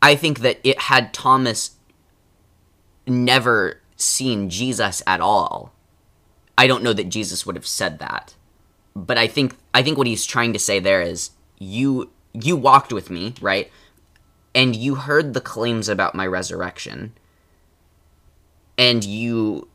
I 0.00 0.14
think 0.14 0.38
that 0.38 0.58
it 0.64 0.80
had 0.80 1.12
Thomas 1.12 1.72
never 3.06 3.82
seen 3.96 4.48
Jesus 4.48 5.02
at 5.06 5.20
all. 5.20 5.74
I 6.60 6.66
don't 6.66 6.82
know 6.82 6.92
that 6.92 7.08
Jesus 7.08 7.46
would 7.46 7.56
have 7.56 7.66
said 7.66 8.00
that, 8.00 8.34
but 8.94 9.16
I 9.16 9.26
think 9.28 9.56
I 9.72 9.82
think 9.82 9.96
what 9.96 10.06
he's 10.06 10.26
trying 10.26 10.52
to 10.52 10.58
say 10.58 10.78
there 10.78 11.00
is 11.00 11.30
you 11.58 12.10
you 12.34 12.54
walked 12.54 12.92
with 12.92 13.08
me 13.08 13.32
right, 13.40 13.70
and 14.54 14.76
you 14.76 14.96
heard 14.96 15.32
the 15.32 15.40
claims 15.40 15.88
about 15.88 16.14
my 16.14 16.26
resurrection, 16.26 17.14
and 18.76 19.02
you 19.02 19.68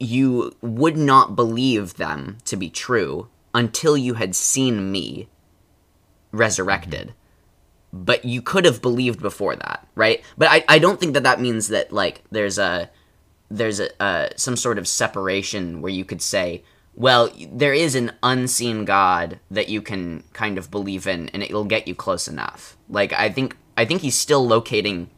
you 0.00 0.56
would 0.62 0.96
not 0.96 1.36
believe 1.36 1.96
them 1.96 2.38
to 2.46 2.56
be 2.56 2.70
true 2.70 3.28
until 3.52 3.94
you 3.94 4.14
had 4.14 4.34
seen 4.34 4.90
me 4.90 5.28
resurrected. 6.32 7.12
But 7.92 8.24
you 8.24 8.40
could 8.40 8.64
have 8.64 8.80
believed 8.80 9.20
before 9.20 9.54
that, 9.56 9.86
right? 9.94 10.24
But 10.38 10.48
I, 10.50 10.64
I 10.66 10.78
don't 10.78 10.98
think 10.98 11.12
that 11.12 11.24
that 11.24 11.42
means 11.42 11.68
that 11.68 11.92
like 11.92 12.22
there's 12.30 12.56
a 12.56 12.88
there's 13.50 13.80
a 13.80 14.02
uh, 14.02 14.28
some 14.36 14.56
sort 14.56 14.78
of 14.78 14.88
separation 14.88 15.80
where 15.80 15.92
you 15.92 16.04
could 16.04 16.22
say, 16.22 16.64
well, 16.94 17.30
there 17.50 17.74
is 17.74 17.94
an 17.94 18.12
unseen 18.22 18.84
God 18.84 19.40
that 19.50 19.68
you 19.68 19.82
can 19.82 20.22
kind 20.32 20.58
of 20.58 20.70
believe 20.70 21.06
in, 21.06 21.28
and 21.30 21.42
it'll 21.42 21.64
get 21.64 21.88
you 21.88 21.94
close 21.94 22.28
enough. 22.28 22.76
Like 22.88 23.12
I 23.12 23.30
think 23.30 23.56
I 23.76 23.84
think 23.84 24.02
he's 24.02 24.18
still 24.18 24.46
locating 24.46 25.10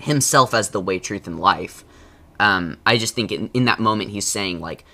himself 0.00 0.52
as 0.54 0.70
the 0.70 0.80
way, 0.80 0.98
truth, 0.98 1.26
and 1.26 1.40
life. 1.40 1.84
Um, 2.38 2.78
I 2.84 2.98
just 2.98 3.14
think 3.14 3.32
in, 3.32 3.50
in 3.54 3.64
that 3.64 3.80
moment 3.80 4.10
he's 4.10 4.26
saying 4.26 4.60
like, 4.60 4.84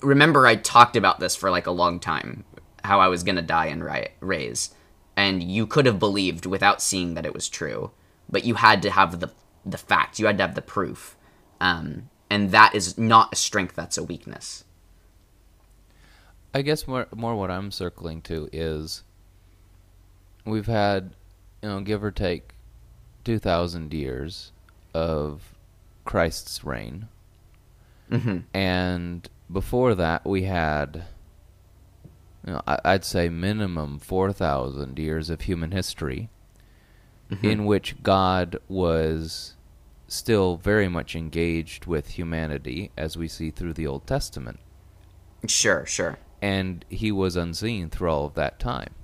remember 0.00 0.46
I 0.46 0.56
talked 0.56 0.96
about 0.96 1.20
this 1.20 1.36
for 1.36 1.50
like 1.50 1.66
a 1.66 1.70
long 1.72 2.00
time, 2.00 2.44
how 2.82 2.98
I 3.00 3.08
was 3.08 3.22
gonna 3.22 3.42
die 3.42 3.66
and 3.66 3.84
ri- 3.84 4.08
raise, 4.20 4.74
and 5.16 5.42
you 5.42 5.66
could 5.66 5.86
have 5.86 6.00
believed 6.00 6.44
without 6.44 6.82
seeing 6.82 7.14
that 7.14 7.26
it 7.26 7.34
was 7.34 7.48
true, 7.48 7.92
but 8.28 8.44
you 8.44 8.54
had 8.56 8.82
to 8.82 8.90
have 8.90 9.20
the 9.20 9.30
the 9.64 9.78
facts, 9.78 10.18
you 10.20 10.26
had 10.26 10.38
to 10.38 10.44
have 10.44 10.56
the 10.56 10.62
proof, 10.62 11.13
um, 11.64 12.10
and 12.30 12.50
that 12.52 12.74
is 12.74 12.96
not 12.98 13.32
a 13.32 13.36
strength; 13.36 13.74
that's 13.74 13.98
a 13.98 14.04
weakness. 14.04 14.64
I 16.52 16.62
guess 16.62 16.86
more 16.86 17.08
more 17.14 17.34
what 17.34 17.50
I'm 17.50 17.70
circling 17.72 18.22
to 18.22 18.48
is 18.52 19.02
we've 20.44 20.66
had, 20.66 21.14
you 21.62 21.68
know, 21.68 21.80
give 21.80 22.04
or 22.04 22.10
take, 22.12 22.54
two 23.24 23.38
thousand 23.38 23.92
years 23.92 24.52
of 24.92 25.54
Christ's 26.04 26.62
reign, 26.64 27.08
Mm-hmm. 28.10 28.38
and 28.52 29.28
before 29.50 29.94
that 29.94 30.24
we 30.26 30.42
had, 30.42 31.04
you 32.46 32.52
know, 32.52 32.62
I'd 32.66 33.04
say 33.04 33.28
minimum 33.28 33.98
four 33.98 34.32
thousand 34.32 34.98
years 34.98 35.30
of 35.30 35.40
human 35.42 35.72
history, 35.72 36.28
in 37.42 37.64
which 37.64 38.02
God 38.02 38.58
was 38.68 39.54
still 40.08 40.56
very 40.56 40.88
much 40.88 41.16
engaged 41.16 41.86
with 41.86 42.10
humanity, 42.10 42.90
as 42.96 43.16
we 43.16 43.28
see 43.28 43.50
through 43.50 43.72
the 43.72 43.86
Old 43.86 44.06
Testament, 44.06 44.60
Sure, 45.46 45.84
sure. 45.86 46.18
and 46.42 46.84
He 46.88 47.10
was 47.12 47.36
unseen 47.36 47.90
through 47.90 48.10
all 48.10 48.26
of 48.26 48.34
that 48.34 48.58
time. 48.58 48.94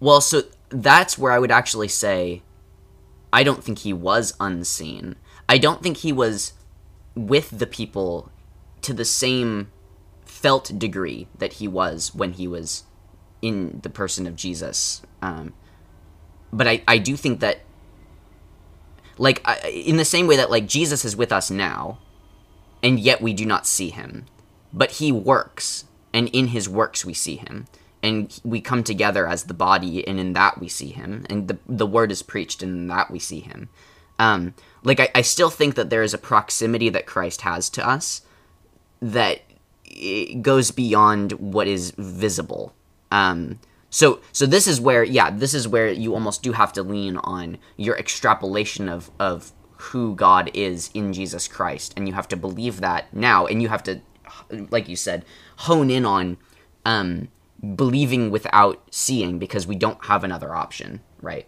Well, 0.00 0.20
so 0.20 0.42
that's 0.68 1.18
where 1.18 1.32
I 1.32 1.38
would 1.38 1.50
actually 1.50 1.88
say 1.88 2.42
I 3.32 3.42
don't 3.42 3.62
think 3.62 3.80
he 3.80 3.92
was 3.92 4.34
unseen. 4.40 5.16
I 5.48 5.58
don't 5.58 5.82
think 5.82 5.98
he 5.98 6.12
was 6.12 6.52
with 7.14 7.58
the 7.58 7.66
people 7.66 8.30
to 8.82 8.92
the 8.94 9.04
same 9.04 9.70
felt 10.24 10.78
degree 10.78 11.26
that 11.36 11.54
he 11.54 11.66
was 11.68 12.14
when 12.14 12.32
he 12.34 12.46
was 12.46 12.84
in 13.42 13.80
the 13.82 13.90
person 13.90 14.26
of 14.26 14.36
Jesus. 14.36 15.02
Um, 15.20 15.52
but 16.52 16.68
I, 16.68 16.82
I 16.86 16.98
do 16.98 17.16
think 17.16 17.40
that, 17.40 17.60
like, 19.18 19.46
in 19.66 19.96
the 19.96 20.04
same 20.04 20.26
way 20.26 20.36
that, 20.36 20.50
like, 20.50 20.66
Jesus 20.66 21.04
is 21.04 21.16
with 21.16 21.32
us 21.32 21.50
now, 21.50 21.98
and 22.82 22.98
yet 22.98 23.20
we 23.20 23.32
do 23.32 23.44
not 23.44 23.66
see 23.66 23.90
him. 23.90 24.26
But 24.72 24.92
he 24.92 25.12
works, 25.12 25.84
and 26.12 26.28
in 26.28 26.48
his 26.48 26.68
works 26.68 27.04
we 27.04 27.14
see 27.14 27.36
him. 27.36 27.66
And 28.02 28.38
we 28.44 28.60
come 28.60 28.84
together 28.84 29.26
as 29.26 29.44
the 29.44 29.54
body, 29.54 30.06
and 30.06 30.20
in 30.20 30.32
that 30.34 30.60
we 30.60 30.68
see 30.68 30.90
him. 30.90 31.26
And 31.28 31.48
the, 31.48 31.58
the 31.66 31.86
word 31.86 32.12
is 32.12 32.22
preached, 32.22 32.62
and 32.62 32.72
in 32.72 32.86
that 32.88 33.10
we 33.10 33.18
see 33.18 33.40
him. 33.40 33.68
Um, 34.18 34.54
like, 34.82 35.00
I, 35.00 35.08
I 35.14 35.22
still 35.22 35.50
think 35.50 35.74
that 35.74 35.90
there 35.90 36.02
is 36.02 36.14
a 36.14 36.18
proximity 36.18 36.88
that 36.90 37.06
Christ 37.06 37.42
has 37.42 37.68
to 37.70 37.86
us 37.86 38.22
that 39.00 39.42
it 39.84 40.42
goes 40.42 40.70
beyond 40.70 41.32
what 41.32 41.66
is 41.66 41.92
visible. 41.96 42.74
Um, 43.10 43.58
so 43.90 44.20
so 44.32 44.46
this 44.46 44.66
is 44.66 44.80
where 44.80 45.04
yeah, 45.04 45.30
this 45.30 45.54
is 45.54 45.66
where 45.66 45.90
you 45.90 46.14
almost 46.14 46.42
do 46.42 46.52
have 46.52 46.72
to 46.74 46.82
lean 46.82 47.16
on 47.18 47.58
your 47.76 47.96
extrapolation 47.96 48.88
of 48.88 49.10
of 49.18 49.52
who 49.78 50.14
God 50.14 50.50
is 50.54 50.90
in 50.92 51.12
Jesus 51.12 51.46
Christ, 51.48 51.94
and 51.96 52.08
you 52.08 52.14
have 52.14 52.28
to 52.28 52.36
believe 52.36 52.80
that 52.80 53.12
now, 53.14 53.46
and 53.46 53.62
you 53.62 53.68
have 53.68 53.82
to, 53.84 54.00
like 54.70 54.88
you 54.88 54.96
said, 54.96 55.24
hone 55.58 55.90
in 55.90 56.04
on 56.04 56.36
um, 56.84 57.28
believing 57.74 58.30
without 58.30 58.82
seeing 58.90 59.38
because 59.38 59.66
we 59.66 59.76
don't 59.76 60.04
have 60.06 60.24
another 60.24 60.54
option, 60.54 61.00
right? 61.22 61.46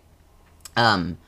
Um, 0.77 1.19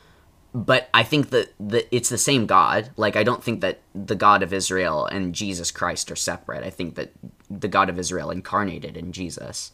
but 0.55 0.89
I 0.93 1.03
think 1.03 1.31
that 1.31 1.53
the, 1.59 1.95
it's 1.95 2.09
the 2.09 2.19
same 2.19 2.47
God. 2.47 2.91
Like 2.97 3.17
I 3.17 3.23
don't 3.23 3.43
think 3.43 3.61
that 3.63 3.81
the 3.95 4.15
God 4.15 4.43
of 4.43 4.53
Israel 4.53 5.07
and 5.07 5.35
Jesus 5.35 5.71
Christ 5.71 6.11
are 6.11 6.17
separate. 6.17 6.63
I 6.63 6.71
think 6.71 6.95
that 6.97 7.13
the 7.51 7.69
God 7.69 7.89
of 7.89 7.99
Israel 7.99 8.31
incarnated 8.31 8.97
in 8.97 9.13
Jesus, 9.13 9.73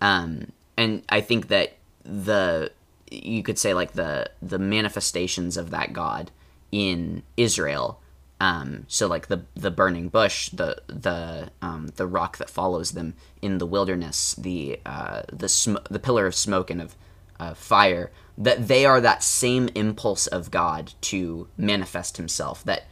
um, 0.00 0.52
and 0.78 1.02
I 1.08 1.20
think 1.20 1.48
that 1.48 1.76
the 2.04 2.70
you 3.10 3.42
could 3.42 3.58
say 3.58 3.74
like 3.74 3.92
the 3.92 4.30
the 4.40 4.58
manifestations 4.58 5.56
of 5.56 5.70
that 5.70 5.92
God 5.92 6.30
in 6.72 7.24
Israel. 7.36 8.00
Um, 8.40 8.84
so 8.86 9.08
like 9.08 9.26
the 9.26 9.42
the 9.56 9.72
burning 9.72 10.08
bush, 10.08 10.50
the 10.50 10.80
the 10.86 11.50
um, 11.60 11.88
the 11.96 12.06
rock 12.06 12.38
that 12.38 12.48
follows 12.48 12.92
them 12.92 13.14
in 13.42 13.58
the 13.58 13.66
wilderness, 13.66 14.34
the 14.34 14.80
uh, 14.86 15.22
the 15.32 15.48
sm- 15.48 15.84
the 15.90 15.98
pillar 15.98 16.26
of 16.26 16.36
smoke 16.36 16.70
and 16.70 16.80
of 16.80 16.94
uh, 17.40 17.54
fire, 17.54 18.12
that 18.36 18.68
they 18.68 18.86
are 18.86 19.00
that 19.00 19.24
same 19.24 19.68
impulse 19.74 20.28
of 20.28 20.52
God 20.52 20.92
to 21.00 21.48
manifest 21.56 22.16
Himself 22.18 22.62
that 22.62 22.84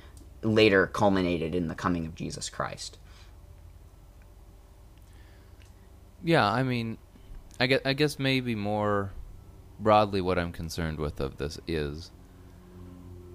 later 0.42 0.88
culminated 0.88 1.55
in 1.55 1.68
the 1.68 1.77
coming 1.77 2.05
of 2.05 2.16
Jesus 2.16 2.51
Christ. 2.51 2.99
Yeah, 6.25 6.51
I 6.51 6.64
mean, 6.64 6.99
I 7.59 7.66
guess, 7.66 7.81
I 7.85 7.92
guess 7.92 8.19
maybe 8.19 8.55
more 8.55 9.12
broadly 9.79 10.21
what 10.21 10.38
I'm 10.38 10.53
concerned 10.53 10.99
with 10.99 11.21
of 11.21 11.37
this 11.37 11.59
is 11.66 12.11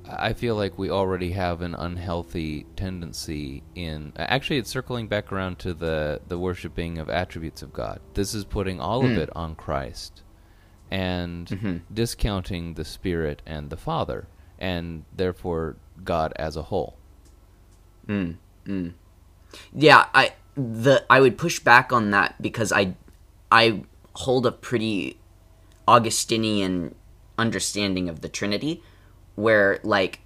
I 0.08 0.34
feel 0.34 0.56
like 0.56 0.78
we 0.78 0.90
already 0.90 1.32
have 1.32 1.62
an 1.62 1.76
unhealthy 1.76 2.66
tendency 2.76 3.64
in 3.76 4.14
actually 4.18 4.58
it's 4.58 4.70
circling 4.70 5.08
back 5.08 5.32
around 5.32 5.60
to 5.60 5.74
the 5.74 6.22
the 6.28 6.40
worshiping 6.40 6.98
of 6.98 7.10
attributes 7.10 7.62
of 7.62 7.72
God. 7.72 8.00
This 8.14 8.34
is 8.34 8.44
putting 8.44 8.80
all 8.80 9.06
of 9.06 9.12
hmm. 9.12 9.20
it 9.20 9.30
on 9.36 9.56
Christ 9.56 10.24
and 10.90 11.48
mm-hmm. 11.48 11.78
discounting 11.94 12.74
the 12.74 12.86
Spirit 12.86 13.42
and 13.46 13.70
the 13.70 13.78
Father 13.78 14.28
and 14.60 15.06
therefore 15.16 15.78
God 16.04 16.34
as 16.36 16.56
a 16.56 16.64
whole. 16.64 16.98
Mm, 18.08 18.38
mm. 18.66 18.94
Yeah, 19.74 20.08
I 20.14 20.34
the 20.56 21.06
I 21.10 21.22
would 21.22 21.38
push 21.38 21.60
back 21.60 21.94
on 21.94 22.12
that 22.12 22.42
because 22.42 22.72
I 22.72 22.96
I 23.52 23.84
hold 24.14 24.46
a 24.46 24.52
pretty 24.52 25.18
Augustinian 25.88 26.96
understanding 27.38 28.10
of 28.10 28.22
the 28.22 28.30
Trinity 28.30 28.84
where 29.36 29.80
like 29.84 30.20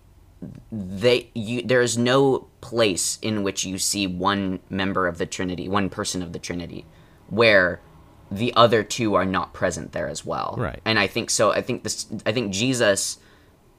they 0.71 1.29
you 1.33 1.61
there 1.61 1.81
is 1.81 1.97
no 1.97 2.47
place 2.61 3.17
in 3.21 3.43
which 3.43 3.63
you 3.63 3.77
see 3.77 4.05
one 4.05 4.59
member 4.69 5.07
of 5.07 5.17
the 5.17 5.25
Trinity, 5.25 5.69
one 5.69 5.89
person 5.89 6.21
of 6.21 6.33
the 6.33 6.39
Trinity 6.39 6.85
where 7.29 7.81
the 8.31 8.53
other 8.55 8.83
two 8.83 9.15
are 9.15 9.25
not 9.25 9.53
present 9.53 9.91
there 9.91 10.07
as 10.07 10.25
well. 10.25 10.55
Right. 10.57 10.81
And 10.83 10.99
I 10.99 11.07
think 11.07 11.29
so 11.29 11.51
I 11.51 11.61
think 11.61 11.83
this 11.83 12.07
I 12.25 12.31
think 12.31 12.53
Jesus 12.53 13.17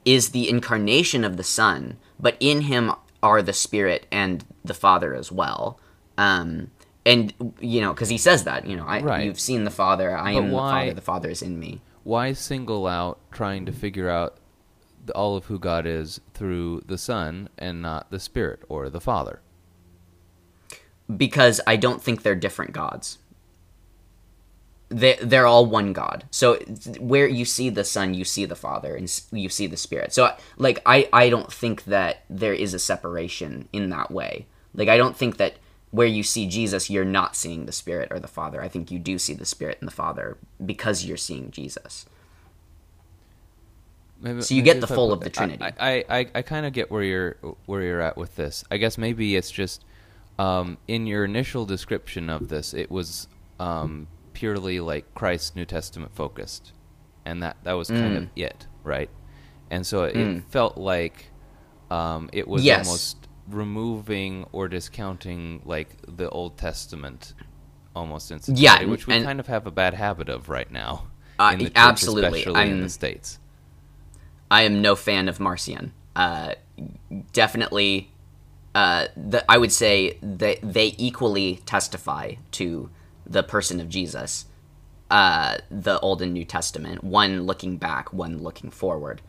is 0.05 0.29
the 0.29 0.49
incarnation 0.49 1.23
of 1.23 1.37
the 1.37 1.43
Son, 1.43 1.97
but 2.19 2.37
in 2.39 2.61
him 2.61 2.93
are 3.21 3.41
the 3.41 3.53
Spirit 3.53 4.07
and 4.11 4.45
the 4.63 4.73
Father 4.73 5.13
as 5.13 5.31
well. 5.31 5.79
Um, 6.17 6.71
and 7.07 7.33
you 7.59 7.81
know, 7.81 7.93
because 7.93 8.09
he 8.09 8.17
says 8.17 8.43
that, 8.43 8.65
you 8.67 8.75
know, 8.75 8.85
I, 8.85 9.01
Right. 9.01 9.25
you've 9.25 9.39
seen 9.39 9.63
the 9.63 9.71
Father, 9.71 10.15
I 10.15 10.33
But 10.33 10.43
am 10.43 10.51
why- 10.51 10.67
the 10.67 10.71
Father, 10.81 10.93
the 10.93 11.01
Father 11.01 11.29
is 11.29 11.41
in 11.41 11.59
me. 11.59 11.81
why 12.03 12.33
single 12.33 12.85
out 12.87 13.19
trying 13.31 13.65
to 13.65 13.71
figure 13.71 14.09
out 14.09 14.37
the, 15.05 15.13
all 15.13 15.35
of 15.37 15.45
who 15.45 15.57
God 15.57 15.85
is 15.85 16.19
through 16.33 16.81
the 16.85 16.97
Son 16.97 17.49
and 17.57 17.81
not 17.81 18.11
the 18.11 18.19
Spirit 18.19 18.61
or 18.69 18.89
the 18.89 19.01
Father? 19.01 19.41
Because 21.15 21.61
I 21.65 21.77
don't 21.77 22.01
think 22.01 22.21
they're 22.23 22.35
different 22.35 22.73
gods. 22.73 23.17
They 24.89 25.17
they're 25.21 25.47
all 25.47 25.65
one 25.65 25.91
God. 25.93 26.25
So 26.31 26.55
where 26.99 27.27
you 27.27 27.43
see 27.45 27.69
the 27.69 27.83
Son, 27.83 28.13
you 28.13 28.23
see 28.25 28.45
the 28.45 28.55
Father, 28.55 28.95
and 28.95 29.21
you 29.31 29.49
see 29.49 29.67
the 29.67 29.75
Spirit. 29.77 30.13
So 30.13 30.33
like 30.57 30.79
I 30.85 31.09
I 31.11 31.29
don't 31.29 31.51
think 31.51 31.83
that 31.85 32.23
there 32.29 32.53
is 32.53 32.73
a 32.73 32.79
separation 32.79 33.67
in 33.73 33.89
that 33.89 34.11
way. 34.11 34.47
Like 34.73 34.87
I 34.89 34.95
don't 34.97 35.15
think 35.15 35.37
that 35.37 35.55
where 35.91 36.07
you 36.07 36.23
see 36.23 36.47
Jesus, 36.47 36.89
you're 36.89 37.05
not 37.05 37.35
seeing 37.35 37.65
the 37.65 37.71
Spirit 37.71 38.09
or 38.11 38.19
the 38.19 38.27
Father. 38.27 38.61
I 38.61 38.67
think 38.67 38.91
you 38.91 38.99
do 38.99 39.17
see 39.17 39.33
the 39.33 39.45
Spirit 39.45 39.77
and 39.79 39.87
the 39.87 39.93
Father 39.93 40.37
because 40.63 41.05
you're 41.05 41.17
seeing 41.17 41.51
Jesus. 41.51 42.05
Maybe, 44.19 44.41
So 44.41 44.55
you 44.55 44.61
get 44.63 44.81
the 44.81 44.85
if 44.85 44.91
I 44.91 44.95
full 44.95 45.13
of 45.13 45.21
the 45.21 45.29
Trinity. 45.29 45.63
I, 45.63 45.73
I, 45.79 46.05
I, 46.19 46.27
I 46.35 46.41
kind 46.41 46.65
of 46.65 46.73
get 46.73 46.89
where 46.91 47.03
you're 47.03 47.37
where 47.67 47.83
you're 47.83 48.01
at 48.01 48.17
with 48.17 48.35
this. 48.35 48.63
I 48.71 48.77
guess 48.77 48.97
maybe 48.97 49.35
it's 49.35 49.51
just 49.51 49.85
um, 50.39 50.77
in 50.87 51.05
your 51.07 51.23
initial 51.25 51.65
description 51.65 52.29
of 52.29 52.49
this, 52.49 52.73
it 52.73 52.89
was 52.91 53.27
um, 53.59 54.07
purely 54.33 54.79
like 54.79 55.13
Christ's 55.13 55.55
New 55.55 55.65
Testament 55.65 56.15
focused, 56.15 56.73
and 57.25 57.41
that 57.43 57.57
that 57.63 57.73
was 57.73 57.89
kind 57.89 58.15
Mm. 58.15 58.17
of 58.17 58.29
it, 58.35 58.65
right? 58.83 59.09
And 59.69 59.85
so 59.85 60.03
it, 60.03 60.15
it 60.15 60.43
felt 60.49 60.77
like 60.77 61.27
um, 61.91 62.29
it 62.33 62.47
was 62.47 62.63
Yes. 62.63 62.87
almost 62.87 63.26
removing 63.49 64.45
or 64.51 64.67
discounting 64.67 65.61
like 65.65 65.89
the 66.07 66.29
Old 66.29 66.57
Testament 66.57 67.33
almost 67.95 68.29
in 68.31 68.39
Yeah, 68.47 68.83
which 68.83 69.07
we 69.07 69.13
and- 69.15 69.25
kind 69.25 69.39
of 69.39 69.47
have 69.47 69.65
a 69.65 69.71
bad 69.71 69.93
habit 69.93 70.29
of 70.29 70.49
right 70.49 70.71
now. 70.71 71.07
Uh, 71.39 71.51
in 71.53 71.59
the 71.59 71.65
church, 71.65 71.73
absolutely. 71.75 72.39
especially 72.41 72.59
I'm- 72.59 72.71
in 72.71 72.81
the 72.81 72.89
states. 72.89 73.39
I 74.49 74.61
am 74.63 74.81
no 74.81 74.95
fan 74.95 75.27
of 75.27 75.39
Marcion. 75.39 75.91
Uh, 76.15 76.53
definitely, 77.33 78.11
uh, 78.73 79.07
the, 79.15 79.49
I 79.51 79.57
would 79.57 79.71
say 79.71 80.17
that 80.21 80.59
they 80.63 80.95
equally 80.97 81.61
testify 81.65 82.33
to 82.51 82.89
the 83.25 83.43
person 83.43 83.79
of 83.79 83.89
Jesus, 83.89 84.45
uh, 85.11 85.57
the 85.69 85.99
Old 85.99 86.21
and 86.21 86.33
New 86.33 86.45
Testament. 86.45 87.03
One 87.03 87.45
looking 87.45 87.77
back, 87.77 88.13
one 88.13 88.41
looking 88.41 88.71
forward. 88.71 89.21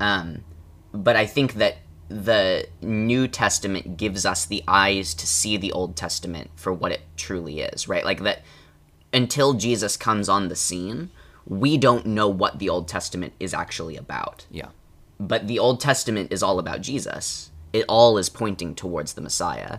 Um, 0.00 0.44
but 0.92 1.16
I 1.16 1.26
think 1.26 1.54
that 1.54 1.78
the 2.22 2.68
New 2.80 3.26
Testament 3.26 3.96
gives 3.96 4.24
us 4.24 4.44
the 4.46 4.62
eyes 4.68 5.14
to 5.14 5.26
see 5.26 5.56
the 5.56 5.72
Old 5.72 5.96
Testament 5.96 6.50
for 6.54 6.72
what 6.72 6.92
it 6.92 7.00
truly 7.16 7.60
is, 7.60 7.88
right? 7.88 8.04
Like 8.04 8.22
that 8.22 8.42
until 9.12 9.54
Jesus 9.54 9.96
comes 9.96 10.28
on 10.28 10.48
the 10.48 10.56
scene, 10.56 11.10
we 11.46 11.76
don't 11.76 12.06
know 12.06 12.28
what 12.28 12.58
the 12.58 12.68
Old 12.68 12.86
Testament 12.88 13.32
is 13.40 13.52
actually 13.52 13.96
about 13.96 14.46
Yeah. 14.50 14.68
but 15.18 15.46
the 15.48 15.58
Old 15.58 15.80
Testament 15.80 16.32
is 16.32 16.42
all 16.42 16.58
about 16.58 16.80
Jesus. 16.82 17.50
It 17.72 17.84
all 17.88 18.16
is 18.18 18.28
pointing 18.28 18.74
towards 18.74 19.14
the 19.14 19.20
Messiah. 19.20 19.78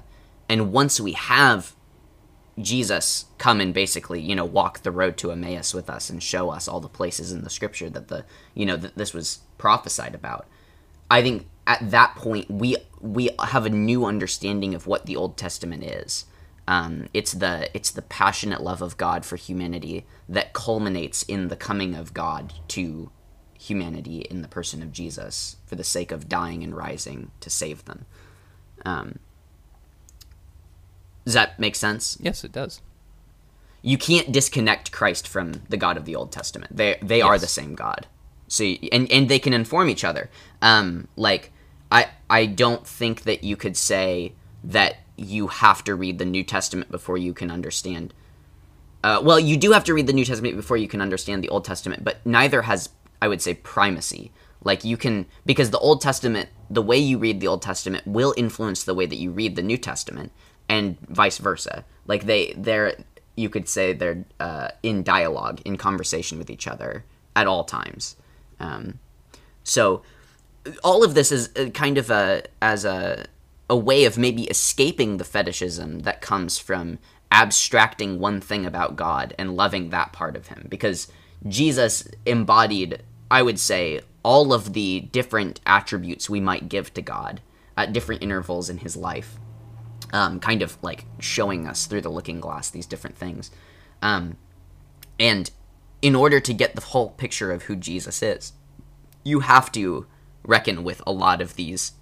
And 0.50 0.72
once 0.74 1.00
we 1.00 1.14
have 1.14 1.74
Jesus 2.62 3.26
come 3.38 3.60
and 3.62 3.74
basically, 3.74 4.22
you 4.22 4.36
know, 4.36 4.46
walk 4.46 4.84
the 4.84 4.92
road 4.92 5.18
to 5.18 5.32
Emmaus 5.32 5.74
with 5.74 5.90
us 5.90 6.10
and 6.10 6.22
show 6.22 6.50
us 6.50 6.68
all 6.68 6.80
the 6.80 6.88
places 6.90 7.32
in 7.32 7.44
the 7.44 7.50
scripture 7.50 7.90
that 7.90 8.08
the, 8.10 8.26
you 8.54 8.66
know, 8.66 8.78
that 8.78 8.96
this 8.96 9.14
was 9.14 9.40
prophesied 9.58 10.16
about. 10.16 10.46
I 11.10 11.22
think 11.22 11.48
at 11.68 11.92
that 11.92 12.16
point 12.16 12.50
we 12.50 12.78
we 13.02 13.30
have 13.40 13.66
a 13.66 13.70
new 13.70 14.06
understanding 14.06 14.74
of 14.74 14.88
what 14.88 15.06
the 15.06 15.16
Old 15.16 15.38
Testament 15.38 15.84
is. 15.84 16.26
Um, 16.68 17.08
it's 17.14 17.34
the 17.34 17.70
it's 17.76 17.92
the 17.92 18.02
passionate 18.02 18.62
love 18.62 18.82
of 18.82 18.98
God 18.98 19.26
for 19.26 19.36
humanity 19.36 20.06
that 20.28 20.54
culminates 20.54 21.24
in 21.24 21.50
the 21.50 21.56
coming 21.56 21.94
of 21.94 22.14
God 22.14 22.54
to 22.70 23.12
humanity 23.60 24.20
in 24.20 24.42
the 24.42 24.48
person 24.48 24.82
of 24.82 24.92
Jesus 24.92 25.58
for 25.66 25.76
the 25.76 25.84
sake 25.84 26.12
of 26.12 26.28
dying 26.30 26.64
and 26.64 26.76
rising 26.76 27.32
to 27.40 27.50
save 27.50 27.86
them. 27.86 28.06
Um, 28.86 29.20
does 31.24 31.34
that 31.34 31.60
make 31.60 31.76
sense? 31.76 32.18
Yes, 32.20 32.44
it 32.44 32.52
does. 32.52 32.82
You 33.82 33.98
can't 33.98 34.32
disconnect 34.32 34.92
Christ 34.92 35.28
from 35.28 35.62
the 35.70 35.78
God 35.78 35.98
of 35.98 36.06
the 36.06 36.16
Old 36.16 36.32
Testament. 36.32 36.76
They 36.76 36.98
they 37.02 37.22
are 37.22 37.38
the 37.38 37.48
same 37.48 37.76
God. 37.76 38.08
So 38.48 38.64
y- 38.64 38.80
and 38.92 39.12
and 39.12 39.30
they 39.30 39.40
can 39.40 39.54
inform 39.54 39.90
each 39.90 40.04
other. 40.04 40.30
Um, 40.62 41.08
like 41.16 41.52
I 41.92 42.10
I 42.30 42.46
don't 42.46 42.86
think 42.86 43.24
that 43.24 43.44
you 43.44 43.56
could 43.56 43.78
say 43.78 44.34
that 44.64 44.98
you 45.16 45.48
have 45.48 45.84
to 45.86 45.96
read 45.96 46.18
the 46.18 46.26
New 46.26 46.44
Testament 46.44 46.92
before 46.92 47.18
you 47.18 47.34
can 47.34 47.50
understand. 47.50 48.14
Uh, 49.04 49.22
well, 49.24 49.40
you 49.40 49.56
do 49.56 49.72
have 49.72 49.84
to 49.84 49.94
read 49.94 50.08
the 50.08 50.14
New 50.14 50.26
Testament 50.26 50.56
before 50.56 50.78
you 50.78 50.88
can 50.88 51.02
understand 51.02 51.44
the 51.44 51.50
Old 51.50 51.64
Testament, 51.64 52.04
but 52.04 52.26
neither 52.26 52.64
has 52.64 52.90
I 53.22 53.28
would 53.28 53.42
say 53.42 53.54
primacy. 53.54 54.32
Like 54.64 54.84
you 54.84 54.98
can 54.98 55.28
because 55.46 55.70
the 55.70 55.80
Old 55.80 56.02
Testament, 56.02 56.50
the 56.70 56.82
way 56.82 56.98
you 56.98 57.18
read 57.18 57.40
the 57.40 57.48
Old 57.48 57.62
Testament 57.62 58.06
will 58.08 58.34
influence 58.36 58.84
the 58.84 58.96
way 58.96 59.06
that 59.06 59.18
you 59.18 59.32
read 59.32 59.56
the 59.56 59.62
New 59.62 59.78
Testament, 59.78 60.32
and 60.68 61.00
vice 61.02 61.38
versa. 61.38 61.86
Like 62.08 62.26
they 62.26 62.54
they're 62.58 62.96
you 63.36 63.50
could 63.50 63.68
say 63.68 63.94
they're 63.94 64.26
uh, 64.40 64.70
in 64.82 65.04
dialogue, 65.04 65.62
in 65.66 65.78
conversation 65.78 66.38
with 66.38 66.50
each 66.50 66.68
other 66.68 67.06
at 67.36 67.48
all 67.48 67.64
times. 67.64 68.16
Um, 68.60 69.00
so 69.64 70.04
all 70.84 71.04
of 71.04 71.14
this 71.14 71.32
is 71.32 71.50
uh, 71.56 71.70
kind 71.70 71.98
of 71.98 72.10
a 72.10 72.44
as 72.62 72.86
a 72.86 73.26
a 73.70 73.76
way 73.76 74.06
of 74.06 74.18
maybe 74.18 74.44
escaping 74.44 75.18
the 75.18 75.24
fetishism 75.24 76.00
that 76.00 76.22
comes 76.22 76.60
from 76.60 77.00
abstracting 77.32 78.20
one 78.20 78.40
thing 78.40 78.66
about 78.66 78.96
God 78.96 79.34
and 79.40 79.56
loving 79.56 79.90
that 79.90 80.14
part 80.14 80.36
of 80.36 80.48
him. 80.48 80.68
Because 80.70 81.08
Jesus 81.48 82.08
embodied 82.26 83.04
I 83.30 83.42
would 83.42 83.60
say 83.60 84.02
all 84.24 84.54
of 84.54 84.74
the 84.74 85.02
different 85.12 85.60
attributes 85.66 86.30
we 86.30 86.40
might 86.40 86.70
give 86.70 86.94
to 86.94 87.02
God 87.02 87.42
at 87.76 87.94
different 87.94 88.24
intervals 88.24 88.70
in 88.70 88.80
his 88.80 88.96
life 88.96 89.38
um, 90.14 90.40
kind 90.40 90.62
of 90.62 90.78
like 90.82 91.06
showing 91.20 91.68
us 91.68 91.88
through 91.88 92.02
the 92.02 92.10
looking 92.10 92.40
glass 92.40 92.70
these 92.70 92.86
different 92.86 93.18
things. 93.18 93.52
Um, 94.02 94.38
and 95.20 95.50
in 96.02 96.16
order 96.16 96.40
to 96.40 96.54
get 96.54 96.76
the 96.76 96.82
whole 96.82 97.10
picture 97.10 97.52
of 97.52 97.64
who 97.64 97.76
Jesus 97.76 98.22
is 98.22 98.54
you 99.26 99.42
have 99.42 99.72
to 99.74 100.06
reckon 100.46 100.84
with 100.84 101.02
a 101.06 101.12
lot 101.12 101.42
of 101.42 101.56
these 101.56 101.94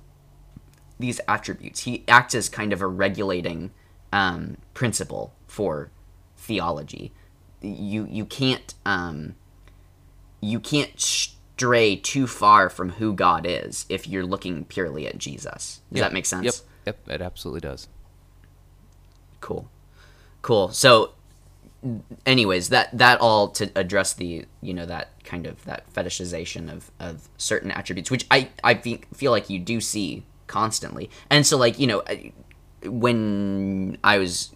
these 0.99 1.19
attributes. 1.27 1.81
He 1.81 2.03
acts 2.07 2.35
as 2.35 2.49
kind 2.49 2.71
of 2.71 2.81
a 2.81 2.87
regulating 2.87 3.71
um, 4.11 4.57
principle 4.73 5.33
for 5.47 5.89
theology. 6.37 7.13
You 7.61 8.05
you 8.09 8.25
can't 8.25 8.73
um, 8.85 9.35
you 10.41 10.59
can't 10.59 10.99
stray 10.99 11.95
too 11.95 12.27
far 12.27 12.69
from 12.69 12.89
who 12.91 13.13
God 13.13 13.45
is 13.47 13.85
if 13.89 14.07
you're 14.07 14.25
looking 14.25 14.65
purely 14.65 15.07
at 15.07 15.17
Jesus. 15.17 15.81
Does 15.91 15.99
Yep. 15.99 16.05
that 16.09 16.13
make 16.13 16.25
sense? 16.25 16.45
Yep. 16.45 16.55
Yep. 17.07 17.09
It 17.15 17.21
absolutely 17.21 17.61
does. 17.61 17.87
Cool. 19.39 19.69
Cool. 20.41 20.69
So 20.69 21.13
anyways, 22.25 22.69
that 22.69 22.97
that 22.97 23.19
all 23.19 23.49
to 23.49 23.71
address 23.75 24.13
the, 24.13 24.45
you 24.61 24.73
know, 24.73 24.85
that 24.85 25.23
kind 25.23 25.45
of 25.45 25.63
that 25.65 25.91
fetishization 25.93 26.71
of 26.71 26.91
of 26.99 27.29
certain 27.37 27.71
attributes, 27.71 28.09
which 28.11 28.25
I 28.31 28.49
I 28.63 28.75
feel 28.75 29.31
like 29.31 29.49
you 29.49 29.59
do 29.59 29.81
see 29.81 30.25
constantly. 30.47 31.09
And 31.29 31.45
so 31.45 31.57
like, 31.57 31.79
you 31.79 31.87
know, 31.87 32.03
when 32.85 33.97
I 34.03 34.17
was 34.17 34.55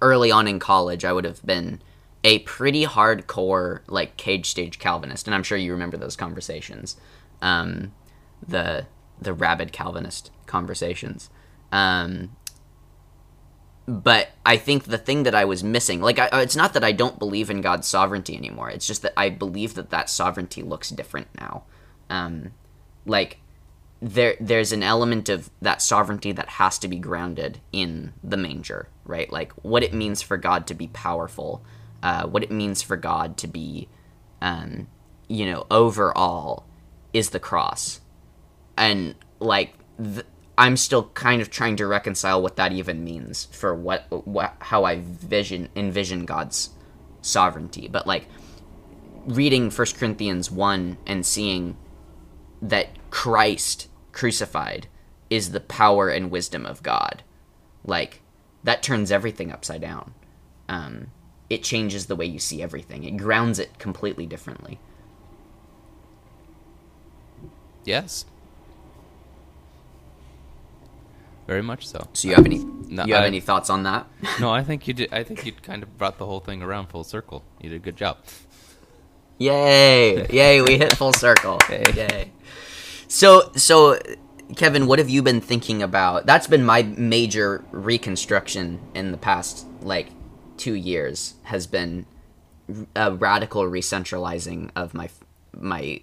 early 0.00 0.30
on 0.30 0.48
in 0.48 0.58
college, 0.58 1.04
I 1.04 1.12
would 1.12 1.24
have 1.24 1.44
been 1.44 1.80
a 2.24 2.40
pretty 2.40 2.84
hardcore 2.84 3.80
like 3.86 4.16
cage 4.16 4.46
stage 4.46 4.78
Calvinist, 4.78 5.26
and 5.26 5.34
I'm 5.34 5.42
sure 5.42 5.58
you 5.58 5.72
remember 5.72 5.96
those 5.96 6.16
conversations, 6.16 6.96
um, 7.42 7.92
the 8.46 8.86
the 9.20 9.32
rabid 9.32 9.72
Calvinist 9.72 10.30
conversations. 10.46 11.30
Um, 11.70 12.36
but 13.88 14.28
I 14.44 14.58
think 14.58 14.84
the 14.84 14.98
thing 14.98 15.22
that 15.22 15.34
I 15.34 15.46
was 15.46 15.64
missing, 15.64 16.02
like, 16.02 16.18
I, 16.18 16.28
it's 16.42 16.54
not 16.54 16.74
that 16.74 16.84
I 16.84 16.92
don't 16.92 17.18
believe 17.18 17.48
in 17.48 17.62
God's 17.62 17.88
sovereignty 17.88 18.36
anymore. 18.36 18.68
It's 18.68 18.86
just 18.86 19.00
that 19.00 19.14
I 19.16 19.30
believe 19.30 19.74
that 19.74 19.88
that 19.88 20.10
sovereignty 20.10 20.62
looks 20.62 20.90
different 20.90 21.28
now. 21.40 21.64
Um, 22.10 22.52
like, 23.06 23.38
there, 24.02 24.36
there's 24.38 24.72
an 24.72 24.82
element 24.82 25.30
of 25.30 25.48
that 25.62 25.80
sovereignty 25.80 26.32
that 26.32 26.50
has 26.50 26.78
to 26.80 26.88
be 26.88 26.98
grounded 26.98 27.60
in 27.72 28.12
the 28.22 28.36
manger, 28.36 28.90
right? 29.06 29.32
Like, 29.32 29.52
what 29.62 29.82
it 29.82 29.94
means 29.94 30.20
for 30.20 30.36
God 30.36 30.66
to 30.66 30.74
be 30.74 30.88
powerful, 30.88 31.64
uh, 32.02 32.26
what 32.26 32.42
it 32.42 32.50
means 32.50 32.82
for 32.82 32.98
God 32.98 33.38
to 33.38 33.46
be, 33.46 33.88
um, 34.42 34.86
you 35.28 35.46
know, 35.46 35.66
overall, 35.70 36.66
is 37.14 37.30
the 37.30 37.40
cross 37.40 38.02
and 38.78 39.14
like 39.40 39.74
th- 40.02 40.26
I'm 40.58 40.76
still 40.76 41.04
kind 41.10 41.40
of 41.40 41.50
trying 41.50 41.76
to 41.76 41.86
reconcile 41.86 42.42
what 42.42 42.56
that 42.56 42.72
even 42.72 43.04
means 43.04 43.44
for 43.52 43.72
what, 43.76 44.06
what 44.26 44.56
how 44.58 44.82
I 44.82 45.00
vision 45.00 45.68
envision 45.76 46.26
God's 46.26 46.70
sovereignty. 47.22 47.86
But 47.86 48.08
like 48.08 48.26
reading 49.24 49.70
1 49.70 49.86
Corinthians 49.96 50.50
1 50.50 50.98
and 51.06 51.24
seeing 51.24 51.76
that 52.60 52.88
Christ 53.10 53.86
crucified 54.10 54.88
is 55.30 55.52
the 55.52 55.60
power 55.60 56.08
and 56.08 56.28
wisdom 56.28 56.66
of 56.66 56.82
God. 56.82 57.22
Like 57.84 58.20
that 58.64 58.82
turns 58.82 59.12
everything 59.12 59.52
upside 59.52 59.80
down. 59.80 60.12
Um, 60.68 61.12
it 61.48 61.62
changes 61.62 62.06
the 62.06 62.16
way 62.16 62.26
you 62.26 62.40
see 62.40 62.62
everything. 62.62 63.04
It 63.04 63.16
grounds 63.16 63.60
it 63.60 63.78
completely 63.78 64.26
differently. 64.26 64.80
Yes. 67.84 68.24
Very 71.48 71.62
much 71.62 71.88
so. 71.88 72.06
So 72.12 72.28
you 72.28 72.34
have 72.34 72.44
any 72.44 72.58
No, 72.62 73.04
you 73.06 73.14
have 73.14 73.24
I- 73.24 73.26
any 73.26 73.40
thoughts 73.40 73.70
on 73.70 73.82
that? 73.84 74.06
No, 74.38 74.50
I 74.50 74.62
think 74.62 74.86
you 74.86 74.94
did. 75.00 75.12
I 75.12 75.24
think 75.24 75.44
you 75.46 75.52
kind 75.52 75.82
of 75.82 75.96
brought 75.98 76.18
the 76.18 76.26
whole 76.26 76.40
thing 76.40 76.62
around 76.62 76.88
full 76.88 77.04
circle. 77.04 77.42
You 77.60 77.70
did 77.70 77.76
a 77.76 77.78
good 77.80 77.96
job. 77.96 78.18
Yay! 79.38 80.26
Yay! 80.28 80.60
We 80.62 80.78
hit 80.78 80.96
full 80.96 81.12
circle. 81.12 81.58
Hey. 81.66 81.84
Yay! 81.94 82.32
So, 83.08 83.50
so, 83.56 83.98
Kevin, 84.56 84.86
what 84.86 84.98
have 84.98 85.08
you 85.08 85.22
been 85.22 85.40
thinking 85.40 85.82
about? 85.82 86.26
That's 86.26 86.46
been 86.46 86.64
my 86.64 86.82
major 86.82 87.64
reconstruction 87.72 88.80
in 88.94 89.12
the 89.12 89.18
past 89.18 89.66
like 89.80 90.08
two 90.58 90.74
years. 90.74 91.34
Has 91.44 91.66
been 91.66 92.04
a 92.94 93.12
radical 93.12 93.62
recentralizing 93.62 94.70
of 94.76 94.92
my 94.92 95.08
my 95.58 96.02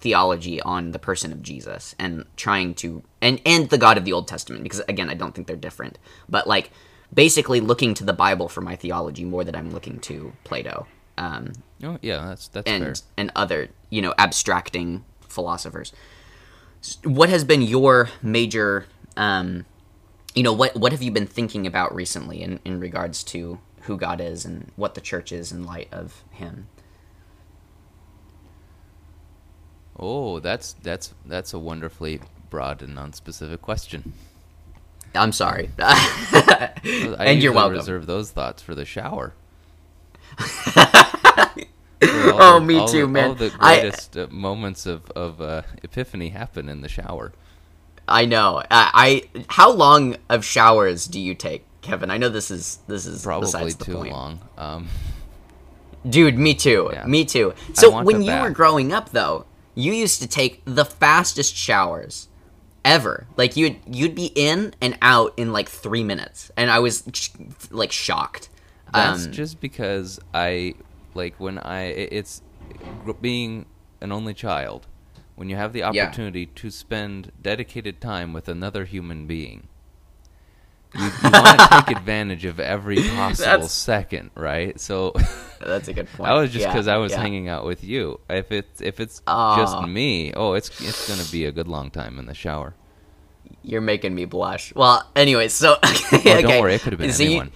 theology 0.00 0.60
on 0.60 0.92
the 0.92 0.98
person 0.98 1.32
of 1.32 1.42
Jesus 1.42 1.94
and 1.98 2.24
trying 2.36 2.74
to 2.74 3.02
and 3.20 3.40
and 3.46 3.68
the 3.70 3.78
God 3.78 3.98
of 3.98 4.04
the 4.04 4.12
Old 4.12 4.28
Testament 4.28 4.62
because 4.62 4.80
again 4.88 5.08
I 5.10 5.14
don't 5.14 5.34
think 5.34 5.46
they're 5.46 5.56
different 5.56 5.98
but 6.28 6.46
like 6.46 6.70
basically 7.12 7.60
looking 7.60 7.94
to 7.94 8.04
the 8.04 8.12
Bible 8.12 8.48
for 8.48 8.60
my 8.60 8.76
theology 8.76 9.24
more 9.24 9.44
than 9.44 9.54
I'm 9.54 9.70
looking 9.70 9.98
to 10.00 10.32
Plato 10.44 10.86
um, 11.18 11.52
Oh, 11.82 11.98
yeah, 12.02 12.26
that's 12.26 12.48
that's 12.48 12.68
and 12.68 12.84
fair. 12.84 12.94
and 13.16 13.32
other 13.34 13.68
you 13.90 14.02
know 14.02 14.14
abstracting 14.18 15.04
philosophers. 15.20 15.92
What 17.04 17.28
has 17.28 17.44
been 17.44 17.62
your 17.62 18.10
major 18.22 18.86
um, 19.16 19.64
you 20.34 20.42
know, 20.42 20.52
what 20.52 20.76
what 20.76 20.92
have 20.92 21.02
you 21.02 21.10
been 21.10 21.26
thinking 21.26 21.66
about 21.66 21.94
recently 21.94 22.42
in 22.42 22.60
in 22.64 22.78
regards 22.80 23.24
to 23.24 23.58
who 23.82 23.96
God 23.96 24.20
is 24.20 24.44
and 24.44 24.70
what 24.76 24.94
the 24.94 25.00
church 25.00 25.32
is 25.32 25.52
in 25.52 25.64
light 25.64 25.88
of 25.92 26.22
Him? 26.30 26.68
Oh, 29.98 30.40
that's 30.40 30.74
that's 30.82 31.14
that's 31.24 31.52
a 31.54 31.58
wonderfully 31.58 32.20
broad 32.50 32.82
and 32.82 32.94
non-specific 32.94 33.62
question. 33.62 34.12
I'm 35.14 35.32
sorry, 35.32 35.70
I 35.78 37.14
and 37.18 37.42
you're 37.42 37.52
welcome. 37.52 37.78
Reserve 37.78 38.06
those 38.06 38.30
thoughts 38.30 38.62
for 38.62 38.74
the 38.74 38.84
shower. 38.84 39.32
Oh, 42.38 42.60
me 42.60 42.86
too, 42.88 43.02
All 43.02 43.08
man. 43.08 43.28
All 43.30 43.34
the 43.34 43.48
greatest 43.50 44.16
uh, 44.16 44.26
moments 44.30 44.84
of 44.84 45.10
of 45.12 45.40
uh, 45.40 45.62
epiphany 45.82 46.28
happen 46.28 46.68
in 46.68 46.82
the 46.82 46.88
shower. 46.88 47.32
I 48.06 48.26
know. 48.26 48.62
I, 48.70 49.22
I 49.40 49.44
how 49.48 49.72
long 49.72 50.16
of 50.28 50.44
showers 50.44 51.06
do 51.06 51.18
you 51.18 51.34
take, 51.34 51.64
Kevin? 51.80 52.10
I 52.10 52.18
know 52.18 52.28
this 52.28 52.50
is 52.50 52.78
this 52.86 53.06
is 53.06 53.22
Probably 53.22 53.72
the 53.72 53.84
too 53.84 53.94
point. 53.94 54.12
long. 54.12 54.40
Um, 54.58 54.88
Dude, 56.08 56.38
me 56.38 56.54
too. 56.54 56.90
Yeah. 56.92 57.06
Me 57.06 57.24
too. 57.24 57.54
So 57.72 58.02
when 58.02 58.22
you 58.22 58.32
were 58.32 58.50
growing 58.50 58.92
up 58.92 59.10
though, 59.10 59.46
you 59.76 59.92
used 59.92 60.20
to 60.22 60.26
take 60.26 60.62
the 60.64 60.84
fastest 60.84 61.54
showers 61.54 62.28
ever. 62.84 63.26
Like 63.36 63.56
you'd 63.56 63.76
you'd 63.86 64.14
be 64.16 64.32
in 64.34 64.74
and 64.80 64.96
out 65.02 65.32
in 65.36 65.52
like 65.52 65.68
3 65.68 66.02
minutes. 66.02 66.50
And 66.56 66.70
I 66.70 66.78
was 66.80 67.04
sh- 67.12 67.30
like 67.70 67.92
shocked. 67.92 68.48
That's 68.92 69.26
Um, 69.26 69.32
just 69.32 69.60
because 69.60 70.18
I 70.34 70.74
like 71.14 71.38
when 71.38 71.58
I 71.58 71.82
i- 71.88 72.08
it's 72.10 72.42
being 73.20 73.66
an 74.00 74.12
only 74.12 74.34
child. 74.34 74.86
When 75.34 75.50
you 75.50 75.56
have 75.56 75.72
the 75.74 75.82
opportunity 75.82 76.46
to 76.46 76.70
spend 76.70 77.30
dedicated 77.42 78.00
time 78.00 78.32
with 78.32 78.48
another 78.48 78.86
human 78.86 79.26
being, 79.26 79.68
you, 80.94 81.04
you 81.04 81.30
want 81.30 81.58
to 81.60 81.68
take 81.86 81.96
advantage 81.96 82.44
of 82.44 82.60
every 82.60 82.96
possible 83.08 83.44
That's- 83.44 83.72
second, 83.72 84.30
right? 84.34 84.78
So 84.80 85.12
that's 85.60 85.88
a 85.88 85.92
good 85.92 86.06
point. 86.08 86.28
that 86.28 86.34
was 86.34 86.50
just 86.52 86.62
Yeah, 86.64 86.72
because 86.72 86.88
I 86.88 86.96
was 86.96 87.12
yeah. 87.12 87.20
hanging 87.20 87.48
out 87.48 87.64
with 87.64 87.82
you. 87.84 88.20
If 88.30 88.52
it's 88.52 88.80
if 88.80 89.00
it's 89.00 89.20
just 89.26 89.82
me, 89.82 90.32
oh, 90.34 90.52
it's 90.54 90.68
it's 90.80 91.08
gonna 91.08 91.28
be 91.30 91.44
a 91.46 91.52
good 91.52 91.68
long 91.68 91.90
time 91.90 92.18
in 92.18 92.26
the 92.26 92.34
shower. 92.34 92.74
You're 93.62 93.80
making 93.80 94.14
me 94.14 94.24
blush. 94.26 94.72
Well, 94.74 95.08
anyway, 95.16 95.48
so 95.48 95.76
Oh, 95.82 96.08
okay. 96.12 96.42
don't 96.42 96.60
worry, 96.60 96.74
it 96.74 96.82
could 96.82 96.92
have 96.92 97.00
been 97.00 97.12
So 97.12 97.22
you- 97.24 97.28
anyone. 97.30 97.52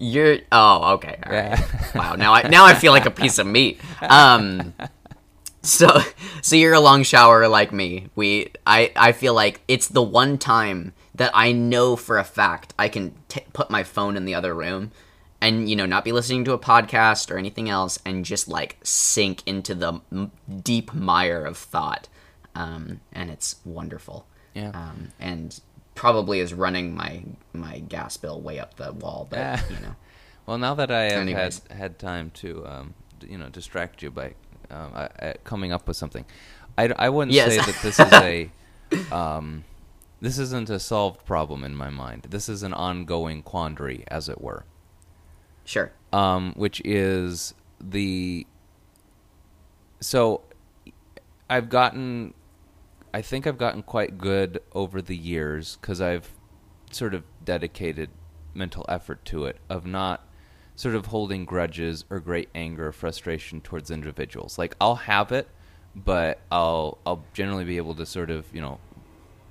You're 0.00 0.38
oh 0.50 0.94
okay. 0.94 1.18
right. 1.26 1.58
Yeah. 1.58 1.68
wow. 1.94 2.14
Now 2.16 2.32
I 2.34 2.48
now 2.48 2.64
I 2.64 2.74
feel 2.74 2.90
like 2.90 3.06
a 3.06 3.10
piece 3.10 3.38
of 3.38 3.46
meat. 3.46 3.80
Um. 4.00 4.74
So 5.62 6.00
so 6.40 6.56
you're 6.56 6.74
a 6.74 6.80
long 6.80 7.04
shower 7.04 7.46
like 7.46 7.72
me. 7.72 8.08
We 8.16 8.50
I 8.66 8.90
I 8.96 9.12
feel 9.12 9.32
like 9.32 9.60
it's 9.68 9.86
the 9.86 10.02
one 10.02 10.38
time 10.38 10.92
that 11.14 11.30
I 11.34 11.52
know 11.52 11.96
for 11.96 12.18
a 12.18 12.24
fact 12.24 12.72
I 12.78 12.88
can 12.88 13.14
t- 13.28 13.42
put 13.52 13.70
my 13.70 13.82
phone 13.82 14.16
in 14.16 14.24
the 14.24 14.34
other 14.34 14.54
room 14.54 14.90
and 15.40 15.68
you 15.68 15.76
know 15.76 15.86
not 15.86 16.04
be 16.04 16.12
listening 16.12 16.44
to 16.46 16.52
a 16.52 16.58
podcast 16.58 17.30
or 17.30 17.36
anything 17.38 17.68
else 17.68 17.98
and 18.06 18.24
just 18.24 18.48
like 18.48 18.78
sink 18.82 19.42
into 19.46 19.74
the 19.74 20.00
m- 20.10 20.30
deep 20.62 20.94
mire 20.94 21.44
of 21.44 21.56
thought. 21.58 22.08
Um, 22.54 23.00
and 23.12 23.30
it's 23.30 23.56
wonderful. 23.64 24.26
Yeah. 24.54 24.70
Um, 24.74 25.12
and 25.18 25.58
probably 25.94 26.40
is 26.40 26.54
running 26.54 26.94
my 26.94 27.24
my 27.52 27.78
gas 27.80 28.16
bill 28.16 28.40
way 28.40 28.58
up 28.58 28.76
the 28.76 28.92
wall, 28.92 29.26
but 29.30 29.62
you 29.70 29.76
know. 29.80 29.96
Well, 30.46 30.58
now 30.58 30.74
that 30.74 30.90
I 30.90 31.02
have 31.04 31.12
Anyways. 31.20 31.62
had 31.68 31.76
had 31.78 31.98
time 31.98 32.30
to, 32.34 32.66
um, 32.66 32.94
d- 33.20 33.28
you 33.30 33.38
know, 33.38 33.48
distract 33.48 34.02
you 34.02 34.10
by 34.10 34.34
um, 34.70 34.90
I, 34.94 35.08
I, 35.20 35.34
coming 35.44 35.70
up 35.72 35.86
with 35.86 35.96
something, 35.96 36.24
i, 36.76 36.88
I 36.98 37.08
wouldn't 37.10 37.32
Yes. 37.34 37.50
say 37.54 37.58
that 37.58 37.82
this 37.82 38.00
is 38.00 38.12
a, 39.10 39.14
um, 39.14 39.64
this 40.22 40.38
isn't 40.38 40.70
a 40.70 40.78
solved 40.78 41.26
problem 41.26 41.64
in 41.64 41.74
my 41.74 41.90
mind. 41.90 42.28
This 42.30 42.48
is 42.48 42.62
an 42.62 42.72
ongoing 42.72 43.42
quandary, 43.42 44.04
as 44.06 44.28
it 44.28 44.40
were, 44.40 44.64
Sure. 45.64 45.90
um, 46.12 46.54
which 46.54 46.80
is 46.84 47.54
the. 47.80 48.46
So, 50.00 50.42
I've 51.50 51.68
gotten, 51.68 52.34
I 53.12 53.20
think 53.20 53.46
I've 53.48 53.58
gotten 53.58 53.82
quite 53.82 54.16
good 54.16 54.60
over 54.72 55.02
the 55.02 55.16
years 55.16 55.76
because 55.80 56.00
I've 56.00 56.30
sort 56.92 57.14
of 57.14 57.24
dedicated 57.44 58.10
mental 58.54 58.84
effort 58.88 59.24
to 59.24 59.46
it 59.46 59.56
of 59.68 59.84
not 59.84 60.24
sort 60.76 60.94
of 60.94 61.06
holding 61.06 61.44
grudges 61.44 62.04
or 62.10 62.20
great 62.20 62.48
anger 62.54 62.88
or 62.88 62.92
frustration 62.92 63.60
towards 63.60 63.90
individuals. 63.90 64.56
Like 64.56 64.76
I'll 64.80 64.94
have 64.94 65.32
it, 65.32 65.48
but 65.96 66.40
I'll 66.50 66.98
I'll 67.04 67.24
generally 67.34 67.64
be 67.64 67.76
able 67.76 67.94
to 67.96 68.06
sort 68.06 68.30
of, 68.30 68.46
you 68.54 68.60
know, 68.60 68.78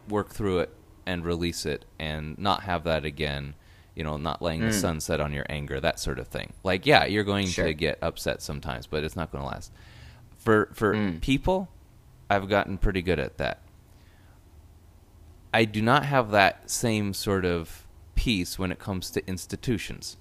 work 0.08 0.30
through 0.30 0.60
it 0.60 0.74
and 1.06 1.26
release 1.26 1.66
it 1.66 1.86
and 2.00 2.38
not 2.38 2.64
have 2.64 2.84
that 2.84 3.06
again, 3.06 3.56
you 3.96 4.04
know, 4.04 4.18
not 4.18 4.42
letting 4.42 4.62
the 4.62 4.68
hmm. 4.68 4.72
sun 4.74 5.00
set 5.00 5.20
on 5.20 5.34
your 5.34 5.46
anger, 5.50 5.80
that 5.80 6.00
sort 6.00 6.20
of 6.20 6.28
thing. 6.28 6.54
Like 6.64 6.86
yeah, 6.86 7.06
you're 7.06 7.24
going 7.24 7.48
Sure. 7.48 7.66
to 7.66 7.74
get 7.74 8.00
upset 8.02 8.42
sometimes, 8.42 8.88
but 8.88 9.04
it's 9.04 9.16
not 9.16 9.32
going 9.32 9.44
to 9.44 9.48
last. 9.50 9.72
For 10.38 10.70
for 10.74 10.96
hmm. 10.96 11.18
people, 11.18 11.70
I've 12.30 12.50
gotten 12.50 12.78
pretty 12.78 13.02
good 13.02 13.20
at 13.20 13.38
that. 13.38 13.62
I 15.54 15.66
do 15.66 15.82
not 15.82 16.06
have 16.06 16.32
that 16.32 16.70
same 16.70 17.14
sort 17.14 17.44
of 17.44 17.86
peace 18.16 18.58
when 18.58 18.72
it 18.72 18.80
comes 18.80 19.12
to 19.12 19.28
institutions. 19.28 20.18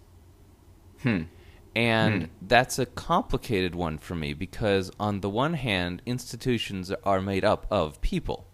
Hmm. 1.03 1.23
And 1.77 2.25
hmm. 2.25 2.29
that's 2.43 2.81
a 2.81 2.87
complicated 2.87 3.77
one 3.77 3.99
for 3.99 4.17
me 4.17 4.35
because, 4.35 4.91
on 4.99 5.21
the 5.21 5.31
one 5.31 5.55
hand, 5.55 6.03
institutions 6.05 6.91
are 7.05 7.21
made 7.21 7.45
up 7.45 7.67
of 7.71 8.01
people 8.01 8.47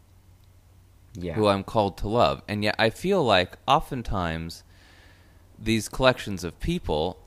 Yeah. 1.18 1.34
who 1.34 1.48
I'm 1.48 1.64
called 1.64 1.96
to 1.98 2.08
love. 2.08 2.42
And 2.46 2.62
yet, 2.62 2.76
I 2.78 2.90
feel 2.90 3.24
like 3.24 3.56
oftentimes 3.66 4.64
these 5.58 5.88
collections 5.88 6.44
of 6.44 6.58
people, 6.60 7.18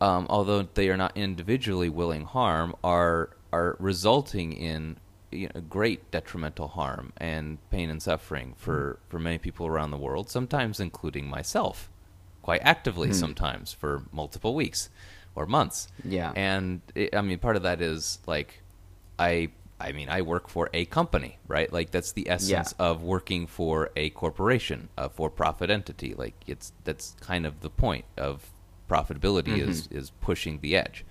um, 0.00 0.26
although 0.30 0.62
they 0.62 0.88
are 0.88 0.96
not 0.96 1.16
individually 1.16 1.88
willing 1.88 2.24
harm, 2.24 2.74
are 2.84 3.30
are 3.52 3.76
resulting 3.78 4.52
in 4.52 4.96
you 5.30 5.48
know, 5.54 5.60
great 5.62 6.10
detrimental 6.10 6.68
harm 6.68 7.12
and 7.16 7.58
pain 7.70 7.90
and 7.90 8.02
suffering 8.02 8.54
for, 8.56 8.98
for 9.08 9.18
many 9.18 9.38
people 9.38 9.66
around 9.66 9.90
the 9.90 9.96
world, 9.96 10.28
sometimes 10.28 10.78
including 10.78 11.28
myself, 11.28 11.90
quite 12.42 12.60
actively 12.62 13.12
sometimes 13.12 13.72
for 13.72 14.04
multiple 14.12 14.54
weeks 14.54 14.90
or 15.34 15.46
months. 15.46 15.88
Yeah. 16.04 16.32
And 16.36 16.82
it, 16.94 17.14
I 17.14 17.22
mean, 17.22 17.38
part 17.38 17.56
of 17.56 17.62
that 17.62 17.80
is 17.80 18.18
like, 18.26 18.62
I 19.18 19.50
I 19.82 19.92
mean, 19.92 20.08
I 20.08 20.22
work 20.22 20.48
for 20.48 20.70
a 20.72 20.84
company, 20.84 21.38
right? 21.48 21.72
Like 21.72 21.90
that's 21.90 22.12
the 22.12 22.30
essence 22.30 22.74
of 22.78 23.02
working 23.02 23.46
for 23.46 23.90
a 23.96 24.10
corporation, 24.10 24.88
a 24.96 25.08
for-profit 25.08 25.70
entity. 25.70 26.14
Like 26.14 26.34
it's 26.46 26.72
that's 26.84 27.16
kind 27.20 27.44
of 27.44 27.60
the 27.60 27.70
point 27.70 28.04
of 28.16 28.52
profitability 28.88 29.56
mm-hmm. 29.56 29.70
is 29.70 29.88
is 29.88 30.10
pushing 30.10 30.60
the 30.60 30.76
edge. 30.76 31.04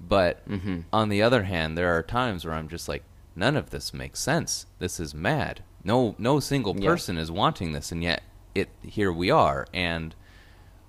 But 0.00 0.46
mm-hmm. 0.48 0.80
on 0.92 1.08
the 1.08 1.22
other 1.22 1.44
hand, 1.44 1.78
there 1.78 1.96
are 1.96 2.02
times 2.02 2.44
where 2.44 2.54
I'm 2.54 2.68
just 2.68 2.88
like, 2.88 3.04
none 3.34 3.56
of 3.56 3.70
this 3.70 3.94
makes 3.94 4.20
sense. 4.20 4.66
This 4.78 4.98
is 4.98 5.14
mad. 5.14 5.62
No 5.84 6.16
no 6.18 6.40
single 6.40 6.76
Yeah. 6.76 6.90
person 6.90 7.16
is 7.16 7.30
wanting 7.30 7.72
this, 7.72 7.92
and 7.92 8.02
yet 8.02 8.22
it 8.54 8.70
here 8.82 9.12
we 9.12 9.30
are, 9.30 9.66
and 9.72 10.14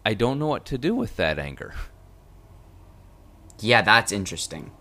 I 0.05 0.13
don't 0.15 0.39
know 0.39 0.47
what 0.47 0.65
to 0.65 0.77
do 0.77 0.95
with 0.95 1.17
that 1.17 1.38
anger. 1.38 1.75
Yeah, 3.59 3.81
that's 3.81 4.11
interesting. 4.11 4.71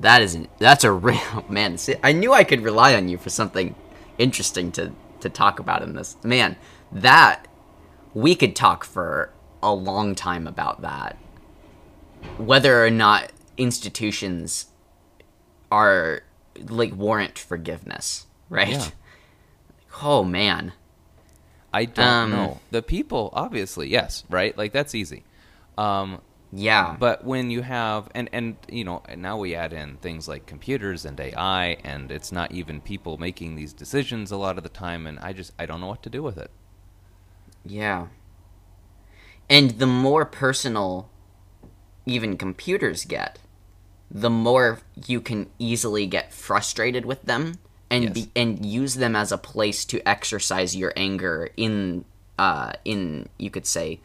That 0.00 0.22
is 0.22 0.38
that's 0.58 0.84
a 0.84 0.92
real 0.92 1.44
man. 1.48 1.78
I 2.02 2.12
knew 2.12 2.32
I 2.32 2.44
could 2.44 2.62
rely 2.62 2.94
on 2.94 3.08
you 3.08 3.18
for 3.18 3.30
something 3.30 3.74
interesting 4.18 4.72
to 4.72 4.92
to 5.20 5.28
talk 5.28 5.58
about 5.58 5.82
in 5.82 5.94
this. 5.94 6.16
Man, 6.22 6.56
that 6.92 7.46
we 8.12 8.34
could 8.34 8.54
talk 8.54 8.84
for 8.84 9.32
a 9.62 9.72
long 9.72 10.14
time 10.14 10.46
about 10.46 10.82
that. 10.82 11.16
Whether 12.38 12.84
or 12.84 12.90
not 12.90 13.32
institutions 13.56 14.66
are 15.70 16.22
like 16.68 16.94
warrant 16.94 17.38
forgiveness, 17.38 18.26
right? 18.48 18.68
Yeah. 18.68 18.88
Oh 20.02 20.24
man. 20.24 20.72
I 21.72 21.84
don't 21.84 22.04
Um, 22.04 22.30
know. 22.32 22.60
The 22.72 22.82
people, 22.82 23.30
obviously, 23.32 23.88
yes, 23.88 24.24
right? 24.28 24.56
Like 24.58 24.72
that's 24.72 24.92
easy. 24.92 25.22
Um, 25.78 26.20
Yeah. 26.54 26.96
but 26.98 27.24
when 27.24 27.50
you 27.50 27.62
have 27.62 28.08
and 28.14 28.28
and 28.32 28.56
you 28.70 28.84
know, 28.84 29.02
and 29.08 29.20
now 29.22 29.38
we 29.38 29.54
add 29.54 29.72
in 29.72 29.96
things 29.96 30.28
like 30.28 30.46
computers 30.46 31.04
and 31.04 31.18
AI, 31.18 31.76
and 31.84 32.12
it's 32.12 32.32
not 32.32 32.52
even 32.52 32.80
people 32.80 33.18
making 33.18 33.56
these 33.56 33.72
decisions 33.72 34.30
a 34.30 34.36
lot 34.36 34.56
of 34.58 34.62
the 34.62 34.68
time, 34.70 35.06
and 35.06 35.18
I 35.20 35.32
just 35.32 35.52
I 35.58 35.66
don't 35.66 35.80
know 35.80 35.88
what 35.88 36.02
to 36.04 36.10
do 36.10 36.22
with 36.22 36.38
it. 36.38 36.50
Yeah. 37.64 38.06
And 39.48 39.72
the 39.72 39.86
more 39.86 40.24
personal 40.24 41.08
even 42.06 42.36
computers 42.36 43.04
get, 43.04 43.38
the 44.10 44.30
more 44.30 44.80
you 45.06 45.20
can 45.20 45.50
easily 45.58 46.06
get 46.06 46.32
frustrated 46.32 47.04
with 47.04 47.22
them 47.22 47.58
and 47.90 48.04
Yes. 48.04 48.12
be, 48.12 48.30
and 48.36 48.64
use 48.64 48.96
them 48.96 49.16
as 49.16 49.32
a 49.32 49.38
place 49.38 49.84
to 49.86 50.06
exercise 50.08 50.76
your 50.76 50.92
anger 50.96 51.50
in 51.56 52.04
uh 52.38 52.72
in 52.84 53.28
you 53.38 53.50
could 53.50 53.66
say 53.66 54.00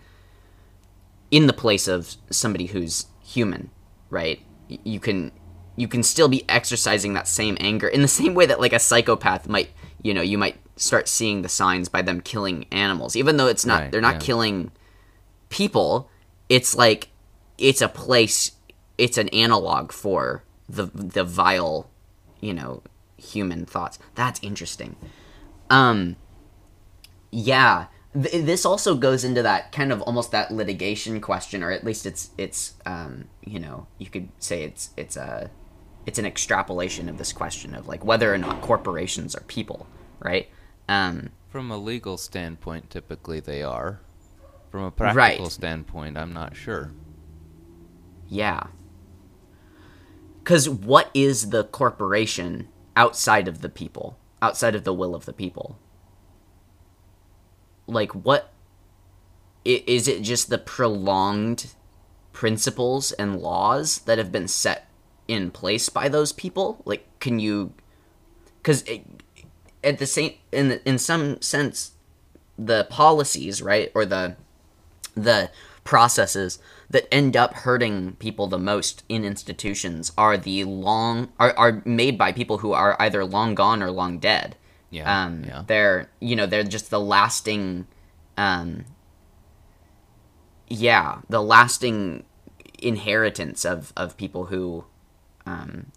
in 1.31 1.47
the 1.47 1.53
place 1.53 1.87
of 1.87 2.15
somebody 2.29 2.67
who's 2.67 3.07
human, 3.21 3.69
right? 4.09 4.41
You 4.67 4.99
can 4.99 5.31
you 5.75 5.87
can 5.87 6.03
still 6.03 6.27
be 6.27 6.43
exercising 6.49 7.13
that 7.13 7.27
same 7.27 7.55
anger 7.59 7.87
in 7.87 8.01
the 8.01 8.07
same 8.07 8.33
way 8.33 8.45
that 8.45 8.59
like 8.59 8.73
a 8.73 8.79
psychopath 8.79 9.47
might, 9.47 9.69
you 10.01 10.13
know, 10.13 10.21
you 10.21 10.37
might 10.37 10.57
start 10.75 11.07
seeing 11.07 11.41
the 11.41 11.49
signs 11.49 11.87
by 11.89 12.01
them 12.01 12.21
killing 12.21 12.65
animals, 12.71 13.15
even 13.15 13.37
though 13.37 13.47
it's 13.47 13.65
not 13.65 13.81
Right, 13.81 13.91
they're 13.91 14.01
not 14.01 14.15
yeah. 14.15 14.19
killing 14.19 14.71
people. 15.49 16.09
It's 16.49 16.75
like 16.75 17.09
it's 17.57 17.81
a 17.81 17.87
place, 17.87 18.53
it's 18.97 19.17
an 19.17 19.29
analog 19.29 19.91
for 19.91 20.43
the 20.67 20.85
the 20.93 21.23
vile, 21.23 21.89
you 22.41 22.53
know, 22.53 22.83
human 23.17 23.65
thoughts. 23.65 23.99
That's 24.15 24.39
interesting. 24.43 24.95
Um, 25.69 26.15
yeah, 27.31 27.87
Th- 28.13 28.43
this 28.45 28.65
also 28.65 28.95
goes 28.95 29.23
into 29.23 29.43
that 29.43 29.71
kind 29.71 29.91
of 29.91 30.01
almost 30.01 30.31
that 30.31 30.51
litigation 30.51 31.21
question, 31.21 31.61
or 31.63 31.71
at 31.71 31.83
least 31.83 32.05
it's 32.05 32.31
it's 32.37 32.73
um, 32.85 33.25
you 33.45 33.59
know 33.59 33.87
you 33.97 34.07
could 34.07 34.29
say 34.39 34.63
it's 34.63 34.89
it's 34.97 35.15
a 35.15 35.51
it's 36.05 36.17
an 36.17 36.25
extrapolation 36.25 37.07
of 37.07 37.17
this 37.19 37.31
question 37.33 37.75
of 37.75 37.87
like 37.87 38.03
whether 38.03 38.33
or 38.33 38.37
not 38.37 38.61
corporations 38.61 39.35
are 39.35 39.41
people, 39.43 39.85
right? 40.19 40.49
Um, 40.87 41.29
From 41.49 41.69
a 41.69 41.77
legal 41.77 42.17
standpoint, 42.17 42.89
typically 42.89 43.39
they 43.39 43.61
are. 43.61 43.99
From 44.71 44.83
a 44.83 44.91
practical 44.91 45.45
Right. 45.45 45.51
standpoint, 45.51 46.17
I'm 46.17 46.33
not 46.33 46.55
sure. 46.55 46.91
yeah. 48.27 48.67
Because 50.43 50.67
what 50.69 51.11
is 51.13 51.49
the 51.51 51.63
corporation 51.65 52.69
outside 52.95 53.47
of 53.47 53.61
the 53.61 53.69
people, 53.69 54.17
outside 54.41 54.73
of 54.73 54.83
the 54.83 54.93
will 54.93 55.13
of 55.13 55.25
the 55.25 55.33
people? 55.33 55.77
Like, 57.89 58.13
what 58.13 58.51
is 59.65 60.07
it? 60.07 60.21
Just 60.21 60.49
the 60.49 60.57
prolonged 60.57 61.73
principles 62.31 63.11
and 63.13 63.39
laws 63.39 63.99
that 63.99 64.17
have 64.17 64.31
been 64.31 64.47
set 64.47 64.89
in 65.27 65.51
place 65.51 65.89
by 65.89 66.09
those 66.09 66.31
people? 66.31 66.81
Like, 66.85 67.07
can 67.19 67.39
you? 67.39 67.73
Because 68.57 68.83
at 69.83 69.99
the 69.99 70.05
same, 70.05 70.33
in 70.51 70.79
in 70.85 70.97
some 70.97 71.41
sense, 71.41 71.93
the 72.57 72.85
policies, 72.89 73.61
right, 73.61 73.91
or 73.95 74.05
the 74.05 74.35
the 75.15 75.51
processes 75.83 76.59
that 76.89 77.11
end 77.11 77.35
up 77.35 77.53
hurting 77.53 78.13
people 78.17 78.47
the 78.47 78.59
most 78.59 79.03
in 79.09 79.23
institutions 79.25 80.11
are 80.17 80.37
the 80.37 80.63
long 80.63 81.29
are, 81.39 81.53
are 81.57 81.81
made 81.85 82.17
by 82.17 82.31
people 82.31 82.59
who 82.59 82.73
are 82.73 82.95
either 82.99 83.25
long 83.25 83.55
gone 83.55 83.81
or 83.81 83.89
long 83.89 84.19
dead 84.19 84.55
Yeah. 84.91 85.23
um 85.23 85.43
yeah. 85.45 85.63
they're 85.67 86.09
you 86.19 86.35
know 86.35 86.45
they're 86.45 86.63
just 86.63 86.89
the 86.89 86.99
lasting 86.99 87.87
um 88.37 88.85
yeah 90.67 91.19
the 91.29 91.41
lasting 91.41 92.25
inheritance 92.79 93.65
of 93.65 93.93
of 93.97 94.17
people 94.17 94.45
who 94.45 94.85
um 95.45 95.91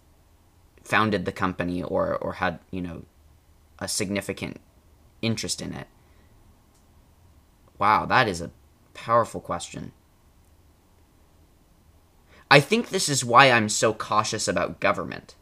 founded 0.83 1.25
the 1.25 1.31
company 1.31 1.81
or 1.81 2.15
or 2.17 2.33
had 2.33 2.59
you 2.71 2.81
know 2.81 3.03
a 3.79 3.87
significant 3.87 4.59
interest 5.21 5.61
in 5.61 5.73
it 5.73 5.87
wow 7.79 8.05
that 8.05 8.27
is 8.27 8.41
a 8.41 8.51
powerful 8.93 9.39
question 9.41 9.91
i 12.51 12.59
think 12.59 12.89
this 12.89 13.09
is 13.09 13.23
why 13.25 13.49
i'm 13.49 13.69
so 13.69 13.93
cautious 13.93 14.47
about 14.47 14.79
government 14.79 15.35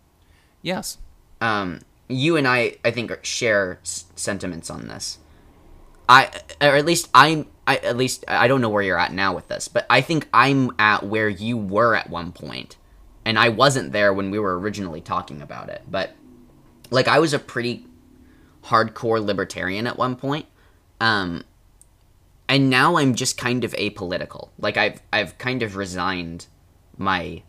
Yes. 0.63 0.99
um, 1.41 1.79
you 2.11 2.37
and 2.37 2.47
I, 2.47 2.77
I 2.83 2.91
think, 2.91 3.11
share 3.23 3.79
s- 3.81 4.05
sentiments 4.15 4.69
on 4.69 4.87
this. 4.87 5.19
I, 6.07 6.29
or 6.59 6.75
at 6.75 6.85
least 6.85 7.09
I'm, 7.13 7.47
I, 7.65 7.77
at 7.77 7.95
least 7.97 8.25
I 8.27 8.47
don't 8.47 8.61
know 8.61 8.69
where 8.69 8.81
you're 8.81 8.99
at 8.99 9.13
now 9.13 9.33
with 9.33 9.47
this, 9.47 9.67
but 9.67 9.85
I 9.89 10.01
think 10.01 10.27
I'm 10.33 10.71
at 10.77 11.03
where 11.03 11.29
you 11.29 11.57
were 11.57 11.95
at 11.95 12.09
one 12.09 12.31
point, 12.31 12.77
and 13.23 13.39
I 13.39 13.49
wasn't 13.49 13.93
there 13.93 14.13
when 14.13 14.31
we 14.31 14.39
were 14.39 14.59
originally 14.59 15.01
talking 15.01 15.41
about 15.41 15.69
it. 15.69 15.83
But 15.89 16.11
like, 16.89 17.07
I 17.07 17.19
was 17.19 17.33
a 17.33 17.39
pretty 17.39 17.85
hardcore 18.65 19.23
libertarian 19.23 19.87
at 19.87 19.97
one 19.97 20.15
point, 20.15 20.47
um, 20.99 21.43
and 22.49 22.69
now 22.69 22.97
I'm 22.97 23.15
just 23.15 23.37
kind 23.37 23.63
of 23.63 23.71
apolitical. 23.73 24.49
Like 24.59 24.75
I've, 24.75 25.01
I've 25.13 25.37
kind 25.37 25.63
of 25.63 25.75
resigned 25.75 26.47
my 26.97 27.43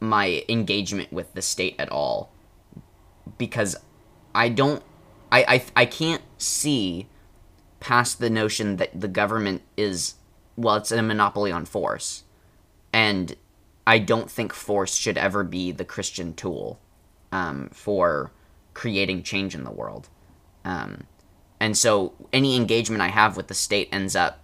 my 0.00 0.42
engagement 0.48 1.12
with 1.12 1.32
the 1.34 1.42
state 1.42 1.76
at 1.78 1.90
all 1.90 2.32
because 3.38 3.76
I 4.34 4.48
don't 4.48 4.82
I, 5.32 5.44
I 5.48 5.64
I 5.82 5.86
can't 5.86 6.22
see 6.38 7.08
past 7.80 8.18
the 8.18 8.30
notion 8.30 8.76
that 8.76 8.98
the 8.98 9.08
government 9.08 9.62
is 9.76 10.14
well 10.56 10.76
it's 10.76 10.92
a 10.92 11.02
monopoly 11.02 11.52
on 11.52 11.64
force. 11.64 12.24
And 12.92 13.36
I 13.86 13.98
don't 13.98 14.30
think 14.30 14.52
force 14.52 14.94
should 14.94 15.16
ever 15.16 15.44
be 15.44 15.72
the 15.72 15.84
Christian 15.84 16.34
tool 16.34 16.80
um, 17.32 17.70
for 17.72 18.32
creating 18.74 19.22
change 19.22 19.54
in 19.54 19.64
the 19.64 19.70
world. 19.70 20.08
Um, 20.64 21.04
and 21.60 21.76
so 21.76 22.14
any 22.32 22.56
engagement 22.56 23.02
I 23.02 23.08
have 23.08 23.36
with 23.36 23.48
the 23.48 23.54
state 23.54 23.88
ends 23.92 24.16
up 24.16 24.40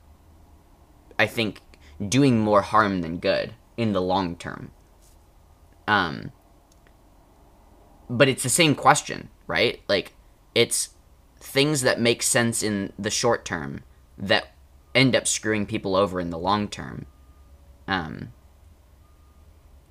I 1.18 1.26
think 1.26 1.62
doing 2.06 2.40
more 2.40 2.60
harm 2.60 3.00
than 3.00 3.18
good 3.18 3.54
in 3.76 3.92
the 3.92 4.02
long 4.02 4.36
term. 4.36 4.70
Um 5.88 6.32
but 8.08 8.28
it's 8.28 8.42
the 8.42 8.48
same 8.48 8.74
question 8.74 9.28
right? 9.46 9.80
Like 9.88 10.14
it's 10.54 10.90
things 11.38 11.82
that 11.82 12.00
make 12.00 12.22
sense 12.22 12.62
in 12.62 12.92
the 12.98 13.10
short 13.10 13.44
term 13.44 13.84
that 14.18 14.52
end 14.94 15.14
up 15.14 15.26
screwing 15.26 15.66
people 15.66 15.94
over 15.94 16.20
in 16.20 16.30
the 16.30 16.38
long 16.38 16.68
term 16.68 17.04
um 17.86 18.32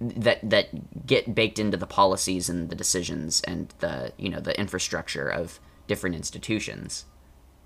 that 0.02 0.50
that 0.50 1.06
get 1.06 1.36
baked 1.36 1.60
into 1.60 1.78
the 1.78 1.88
policies 1.88 2.50
and 2.50 2.70
the 2.70 2.76
decisions 2.76 3.40
and 3.42 3.74
the 3.80 4.12
you 4.18 4.28
know 4.28 4.40
the 4.40 4.60
infrastructure 4.60 5.30
of 5.30 5.60
different 5.88 6.16
institutions. 6.16 7.06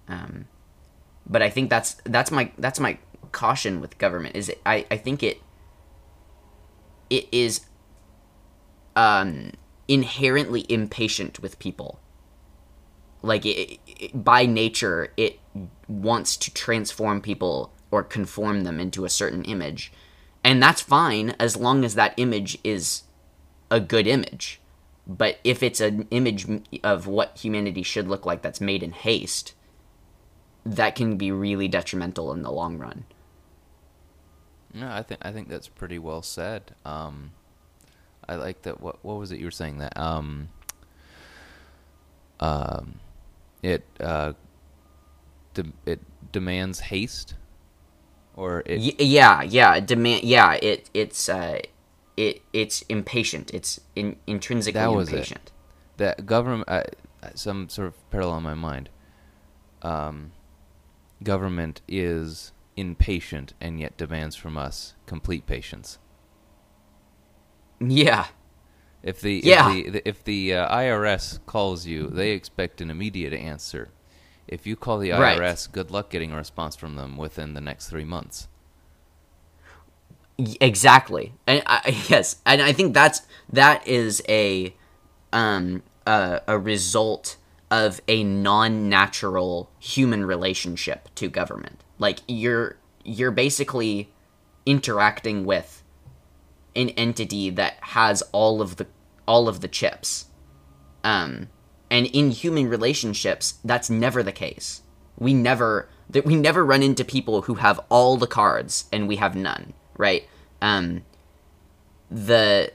Um 0.07 0.47
but 1.25 1.41
i 1.43 1.49
think 1.49 1.69
that's 1.69 1.95
that's 2.05 2.31
my 2.31 2.51
that's 2.57 2.79
my 2.79 2.97
caution 3.31 3.79
with 3.79 3.95
government 3.99 4.35
is 4.35 4.49
it, 4.49 4.59
i 4.65 4.83
i 4.89 4.97
think 4.97 5.21
it 5.21 5.39
it 7.11 7.27
is 7.31 7.61
um, 8.95 9.51
inherently 9.89 10.65
impatient 10.69 11.41
with 11.41 11.59
people. 11.59 11.99
Like 13.21 13.45
it, 13.45 13.79
it, 13.85 14.23
by 14.23 14.45
nature, 14.45 15.11
it 15.17 15.39
wants 15.89 16.37
to 16.37 16.53
transform 16.53 17.21
people 17.21 17.73
or 17.91 18.03
conform 18.03 18.63
them 18.63 18.79
into 18.79 19.03
a 19.03 19.09
certain 19.09 19.43
image, 19.43 19.91
and 20.41 20.63
that's 20.63 20.79
fine 20.79 21.31
as 21.39 21.57
long 21.57 21.83
as 21.83 21.95
that 21.95 22.13
image 22.15 22.57
is 22.63 23.03
a 23.69 23.81
good 23.81 24.07
image. 24.07 24.61
But 25.05 25.39
if 25.43 25.63
it's 25.63 25.81
an 25.81 26.07
image 26.11 26.45
of 26.83 27.07
what 27.07 27.39
humanity 27.39 27.81
should 27.81 28.07
look 28.07 28.25
like 28.25 28.43
that's 28.43 28.61
made 28.61 28.83
in 28.83 28.91
haste, 28.91 29.55
that 30.63 30.95
can 30.95 31.17
be 31.17 31.31
really 31.31 31.67
detrimental 31.67 32.31
in 32.31 32.43
the 32.43 32.51
long 32.51 32.77
run. 32.77 33.05
No, 34.71 34.87
I 34.87 35.01
think 35.01 35.19
I 35.23 35.31
think 35.31 35.49
that's 35.49 35.67
pretty 35.67 35.97
well 35.97 36.21
said. 36.21 36.75
Um, 36.85 37.31
I 38.29 38.35
like 38.37 38.63
that. 38.63 38.81
What 38.81 39.03
what 39.05 39.17
was 39.19 39.33
it 39.33 39.39
you 39.39 39.47
were 39.47 39.51
saying 39.51 39.79
that? 39.79 39.97
Um, 39.97 40.49
um, 42.39 42.99
it 43.63 43.85
uh, 43.99 44.33
de- 45.55 45.73
it 45.85 46.01
demands 46.31 46.79
haste, 46.81 47.35
or 48.35 48.63
it 48.65 48.85
Y- 48.85 48.95
yeah, 48.99 49.43
yeah, 49.43 49.79
demand. 49.81 50.23
Yeah, 50.25 50.53
it 50.53 50.89
it's 50.93 51.29
uh, 51.29 51.59
it 52.17 52.41
it's 52.53 52.83
impatient. 52.83 53.53
It's 53.53 53.81
in, 53.95 54.17
intrinsically 54.27 54.79
That 54.81 54.87
was 54.93 55.13
it. 55.13 55.13
impatient. 55.15 55.51
that 55.97 56.25
government 56.25 56.69
uh, 56.69 56.83
some 57.35 57.69
sort 57.69 57.87
of 57.89 58.11
parallel 58.11 58.37
in 58.37 58.43
my 58.43 58.55
mind. 58.55 58.89
Um, 59.81 60.33
government 61.23 61.81
is 61.87 62.53
impatient 62.77 63.53
and 63.61 63.79
yet 63.79 63.97
demands 63.97 64.35
from 64.35 64.57
us 64.57 64.95
complete 65.05 65.45
patience. 65.47 65.99
Yeah, 67.79 68.27
If 69.03 69.21
the 69.21 69.41
Yeah. 69.41 69.81
if 69.85 69.93
the 69.93 70.01
if 70.09 70.23
the 70.23 70.53
uh, 70.55 70.75
IRS 70.75 71.39
calls 71.45 71.85
you, 71.85 72.07
they 72.07 72.31
expect 72.31 72.81
an 72.81 72.89
immediate 72.89 73.33
answer. 73.33 73.89
If 74.47 74.65
you 74.67 74.75
call 74.77 74.99
the 74.99 75.11
Right. 75.11 75.37
IRS, 75.37 75.71
good 75.71 75.91
luck 75.91 76.09
getting 76.09 76.31
a 76.31 76.37
response 76.37 76.75
from 76.75 76.95
them 76.95 77.17
within 77.17 77.53
the 77.53 77.61
next 77.61 77.89
three 77.89 78.05
months. 78.05 78.47
exactly. 80.59 81.33
And 81.47 81.63
I, 81.65 82.03
yes, 82.09 82.37
and 82.45 82.61
I 82.61 82.73
think 82.73 82.93
that's 82.93 83.21
that 83.51 83.85
is 83.87 84.21
a 84.29 84.73
um 85.33 85.83
a, 86.07 86.41
a 86.47 86.57
result 86.57 87.37
of 87.71 88.01
a 88.07 88.23
non-natural 88.23 89.69
human 89.79 90.25
relationship 90.25 91.09
to 91.15 91.29
government. 91.29 91.83
Like 91.99 92.19
you're 92.27 92.77
you're 93.03 93.31
basically 93.31 94.11
interacting 94.65 95.45
with 95.45 95.78
an 96.75 96.89
entity 96.89 97.49
that 97.49 97.75
has 97.81 98.21
all 98.31 98.61
of 98.61 98.77
the 98.77 98.87
all 99.27 99.47
of 99.47 99.61
the 99.61 99.67
chips. 99.67 100.25
Um 101.03 101.49
and 101.91 102.05
in 102.07 102.31
human 102.31 102.67
relationships 102.67 103.59
that's 103.63 103.89
never 103.89 104.23
the 104.23 104.31
case. 104.31 104.81
We 105.17 105.33
never 105.33 105.89
that 106.09 106.25
we 106.25 106.35
never 106.35 106.65
run 106.65 106.83
into 106.83 107.03
people 107.05 107.43
who 107.43 107.55
have 107.55 107.79
all 107.89 108.17
the 108.17 108.27
cards 108.27 108.85
and 108.91 109.07
we 109.07 109.17
have 109.17 109.35
none, 109.35 109.73
right? 109.97 110.27
Um 110.61 111.03
the 112.09 112.71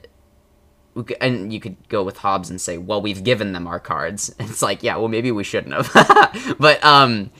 and 1.19 1.51
you 1.51 1.59
could 1.59 1.89
go 1.89 2.03
with 2.03 2.17
Hobbes 2.17 2.49
and 2.49 2.59
say, 2.59 2.77
well, 2.77 3.01
we've 3.01 3.23
given 3.23 3.51
them 3.51 3.67
our 3.67 3.79
cards. 3.79 4.33
It's 4.39 4.61
like, 4.61 4.81
yeah, 4.83 4.95
well, 4.97 5.09
maybe 5.09 5.31
we 5.31 5.43
shouldn't 5.43 5.73
have. 5.73 6.55
but 6.59 6.83
um, 6.83 7.31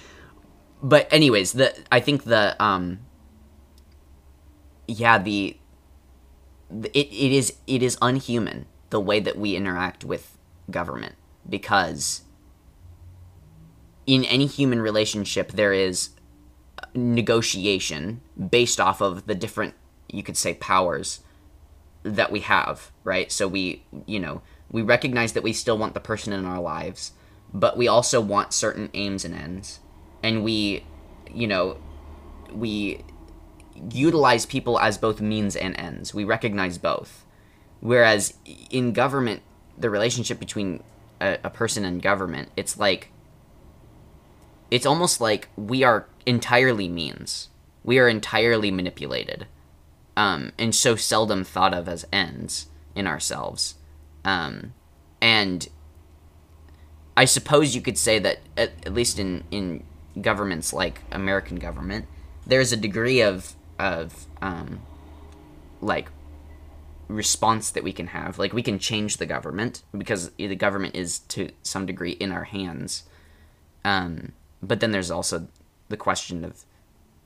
but 0.83 1.11
anyways, 1.11 1.53
the 1.53 1.73
I 1.91 1.99
think 1.99 2.23
the 2.23 2.61
um, 2.61 2.99
yeah, 4.87 5.17
the, 5.17 5.57
the 5.57 5.57
it, 6.83 7.07
it 7.07 7.31
is 7.31 7.53
it 7.67 7.81
is 7.81 7.97
unhuman 8.01 8.65
the 8.89 8.99
way 8.99 9.19
that 9.19 9.37
we 9.37 9.55
interact 9.55 10.03
with 10.03 10.37
government 10.69 11.15
because 11.47 12.21
in 14.05 14.23
any 14.25 14.45
human 14.45 14.81
relationship 14.81 15.51
there 15.53 15.73
is 15.73 16.09
negotiation 16.93 18.21
based 18.49 18.79
off 18.79 19.01
of 19.01 19.25
the 19.27 19.35
different 19.35 19.73
you 20.09 20.23
could 20.23 20.37
say 20.37 20.53
powers 20.53 21.21
that 22.03 22.31
we 22.31 22.41
have 22.41 22.91
right? 23.03 23.31
So 23.31 23.47
we 23.47 23.83
you 24.05 24.19
know 24.19 24.41
we 24.71 24.81
recognize 24.81 25.33
that 25.33 25.43
we 25.43 25.53
still 25.53 25.77
want 25.77 25.93
the 25.93 25.99
person 25.99 26.33
in 26.33 26.45
our 26.45 26.59
lives 26.61 27.13
but 27.53 27.77
we 27.77 27.87
also 27.87 28.19
want 28.19 28.53
certain 28.53 28.89
aims 28.93 29.23
and 29.23 29.33
ends. 29.33 29.79
And 30.21 30.43
we 30.43 30.83
you 31.33 31.47
know 31.47 31.77
we 32.51 33.03
utilize 33.91 34.45
people 34.45 34.79
as 34.79 34.97
both 34.97 35.21
means 35.21 35.55
and 35.55 35.77
ends 35.79 36.13
we 36.13 36.23
recognize 36.23 36.77
both 36.77 37.25
whereas 37.79 38.33
in 38.69 38.93
government 38.93 39.41
the 39.77 39.89
relationship 39.89 40.39
between 40.39 40.81
a, 41.19 41.37
a 41.43 41.49
person 41.49 41.83
and 41.83 42.01
government 42.01 42.49
it's 42.55 42.77
like 42.77 43.11
it's 44.71 44.85
almost 44.85 45.21
like 45.21 45.49
we 45.55 45.83
are 45.83 46.07
entirely 46.25 46.87
means. 46.87 47.49
We 47.83 47.99
are 47.99 48.09
entirely 48.09 48.71
manipulated, 48.71 49.47
um, 50.17 50.51
and 50.57 50.73
so 50.73 50.95
seldom 50.95 51.43
thought 51.43 51.73
of 51.73 51.87
as 51.87 52.05
ends 52.11 52.67
in 52.95 53.05
ourselves. 53.05 53.75
Um, 54.23 54.73
and 55.21 55.67
I 57.15 57.25
suppose 57.25 57.75
you 57.75 57.81
could 57.81 57.97
say 57.97 58.17
that, 58.19 58.39
at, 58.57 58.71
at 58.85 58.93
least 58.93 59.19
in, 59.19 59.43
in 59.51 59.83
governments 60.19 60.73
like 60.73 61.01
American 61.11 61.57
government, 61.57 62.07
there's 62.45 62.71
a 62.71 62.77
degree 62.77 63.21
of 63.21 63.55
of 63.79 64.27
um, 64.41 64.81
like 65.81 66.09
response 67.07 67.69
that 67.71 67.83
we 67.83 67.93
can 67.93 68.07
have. 68.07 68.39
Like 68.39 68.53
we 68.53 68.63
can 68.63 68.79
change 68.79 69.17
the 69.17 69.25
government 69.25 69.83
because 69.95 70.31
the 70.37 70.55
government 70.55 70.95
is 70.95 71.19
to 71.19 71.51
some 71.63 71.85
degree 71.85 72.11
in 72.11 72.31
our 72.31 72.45
hands. 72.45 73.03
Um, 73.83 74.31
but 74.61 74.79
then 74.79 74.91
there's 74.91 75.11
also 75.11 75.47
the 75.89 75.97
question 75.97 76.43
of 76.43 76.65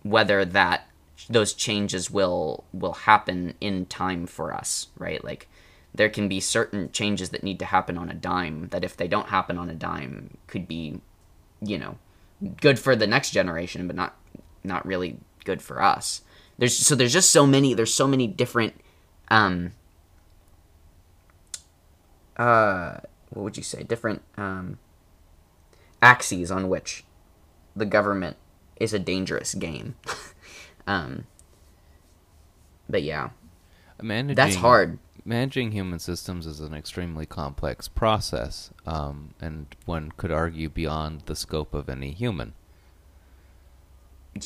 whether 0.04 0.43
that 0.45 0.89
those 1.30 1.54
changes 1.54 2.10
will 2.10 2.64
will 2.72 2.93
happen 2.93 3.54
in 3.60 3.86
time 3.86 4.26
for 4.26 4.54
us, 4.54 4.88
right? 4.97 5.24
Like 5.24 5.47
there 5.93 6.10
can 6.10 6.28
be 6.28 6.39
certain 6.39 6.91
changes 6.91 7.30
that 7.30 7.43
need 7.43 7.60
to 7.60 7.66
happen 7.66 7.97
on 7.97 8.10
a 8.10 8.14
dime 8.14 8.68
that 8.70 8.84
if 8.84 8.95
they 8.95 9.08
don't 9.08 9.30
happen 9.30 9.58
on 9.58 9.70
a 9.70 9.76
dime 9.76 10.38
could 10.47 10.68
be, 10.68 11.02
you 11.62 11.78
know, 11.78 11.97
good 12.62 12.80
for 12.80 12.95
the 12.95 13.08
next 13.08 13.32
generation, 13.32 13.88
but 13.88 13.95
not 13.95 14.16
not 14.64 14.86
really 14.86 15.18
good 15.45 15.62
for 15.62 15.82
us. 15.82 16.22
There's 16.60 16.78
so 16.78 16.93
there's 16.93 17.14
just 17.14 17.32
so 17.32 17.47
many 17.47 17.74
there's 17.74 17.93
so 17.93 18.07
many 18.07 18.28
different 18.28 18.74
um 19.30 19.72
uh 22.38 22.97
what 23.30 23.43
would 23.43 23.57
you 23.57 23.64
say 23.64 23.84
different 23.84 24.22
um 24.38 24.78
axes 26.01 26.51
on 26.51 26.70
which 26.70 27.03
the 27.76 27.86
government 27.86 28.38
is 28.80 28.93
a 28.93 28.99
dangerous 28.99 29.53
game. 29.55 29.95
um, 30.88 31.26
but 32.89 33.03
yeah, 33.03 33.30
Managing, 34.01 34.36
that's 34.36 34.55
hard. 34.55 34.99
Managing 35.26 35.72
human 35.72 35.99
systems 35.99 36.45
is 36.45 36.60
an 36.60 36.74
extremely 36.74 37.26
complex 37.26 37.88
process, 37.88 38.72
um, 38.86 39.34
and 39.41 39.68
one 39.86 40.12
could 40.18 40.32
argue 40.32 40.70
beyond 40.70 41.24
the 41.26 41.36
scope 41.36 41.74
of 41.74 41.89
any 41.89 42.12
human. 42.12 42.53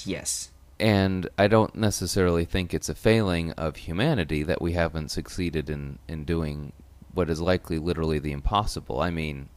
Yes. 0.05 0.49
And 0.83 1.29
I 1.37 1.47
don't 1.47 1.75
necessarily 1.75 2.43
think 2.43 2.73
it's 2.73 2.89
a 2.89 2.93
failing 2.93 3.53
of 3.53 3.77
humanity 3.77 4.43
that 4.43 4.61
we 4.61 4.73
haven't 4.73 5.11
succeeded 5.11 5.69
in, 5.69 5.97
in 6.09 6.25
doing 6.25 6.73
what 7.13 7.29
is 7.29 7.39
likely 7.39 7.79
literally 7.79 8.19
the 8.19 8.33
impossible. 8.33 8.99
I 8.99 9.09
mean, 9.09 9.47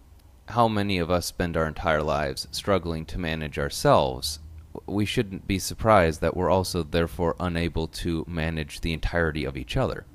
how 0.50 0.68
many 0.68 0.98
of 0.98 1.10
us 1.10 1.26
spend 1.26 1.56
our 1.56 1.66
entire 1.66 2.04
lives 2.04 2.46
struggling 2.52 3.04
to 3.06 3.18
manage 3.18 3.58
ourselves? 3.58 4.38
We 4.86 5.04
shouldn't 5.04 5.48
be 5.48 5.58
surprised 5.58 6.20
that 6.20 6.36
we're 6.36 6.48
also 6.48 6.84
therefore 6.84 7.34
unable 7.40 7.88
to 7.88 8.24
manage 8.28 8.82
the 8.82 8.92
entirety 8.92 9.44
of 9.44 9.56
each 9.56 9.76
other. 9.76 10.06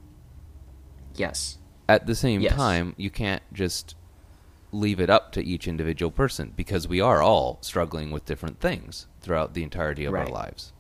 Yes. 1.14 1.57
At 1.89 2.05
the 2.05 2.16
same 2.16 2.39
Yes. 2.39 2.55
time, 2.55 2.95
you 2.95 3.09
can't 3.09 3.43
just 3.51 3.95
leave 4.72 5.01
it 5.01 5.09
up 5.09 5.34
to 5.34 5.43
each 5.43 5.68
individual 5.68 6.09
person 6.09 6.53
because 6.55 6.88
we 6.88 7.01
are 7.01 7.22
all 7.22 7.57
struggling 7.59 8.12
with 8.12 8.24
different 8.24 8.62
things 8.62 9.07
throughout 9.20 9.53
the 9.53 9.64
entirety 9.64 10.05
of 10.05 10.14
our 10.14 10.30
lives. 10.30 10.72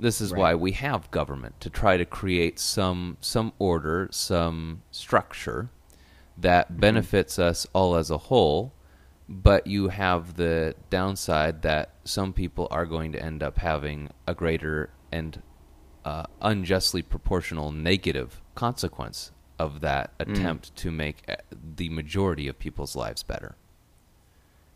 This 0.00 0.20
is 0.20 0.32
Right. 0.32 0.38
why 0.38 0.54
we 0.54 0.72
have 0.72 1.10
government 1.10 1.60
to 1.60 1.70
try 1.70 1.96
to 1.96 2.04
create 2.04 2.58
some 2.58 3.16
some 3.20 3.52
order, 3.58 4.08
some 4.12 4.82
structure 4.90 5.70
that 6.36 6.68
Mm-hmm. 6.68 6.80
benefits 6.80 7.38
us 7.38 7.66
all 7.72 7.96
as 7.96 8.10
a 8.10 8.18
whole, 8.18 8.72
but 9.28 9.66
you 9.66 9.88
have 9.88 10.34
the 10.36 10.74
downside 10.90 11.62
that 11.62 11.94
some 12.04 12.32
people 12.32 12.68
are 12.70 12.86
going 12.86 13.12
to 13.12 13.22
end 13.22 13.42
up 13.42 13.58
having 13.58 14.10
a 14.26 14.34
greater 14.34 14.90
and 15.10 15.42
uh, 16.04 16.24
unjustly 16.40 17.02
proportional 17.02 17.70
negative 17.72 18.40
consequence 18.54 19.32
of 19.58 19.80
that 19.80 20.16
Mm. 20.18 20.30
attempt 20.32 20.74
to 20.76 20.90
make 20.90 21.22
uh, 21.28 21.34
the 21.76 21.88
majority 21.88 22.46
of 22.48 22.58
people's 22.58 22.94
lives 22.94 23.22
better. 23.24 23.56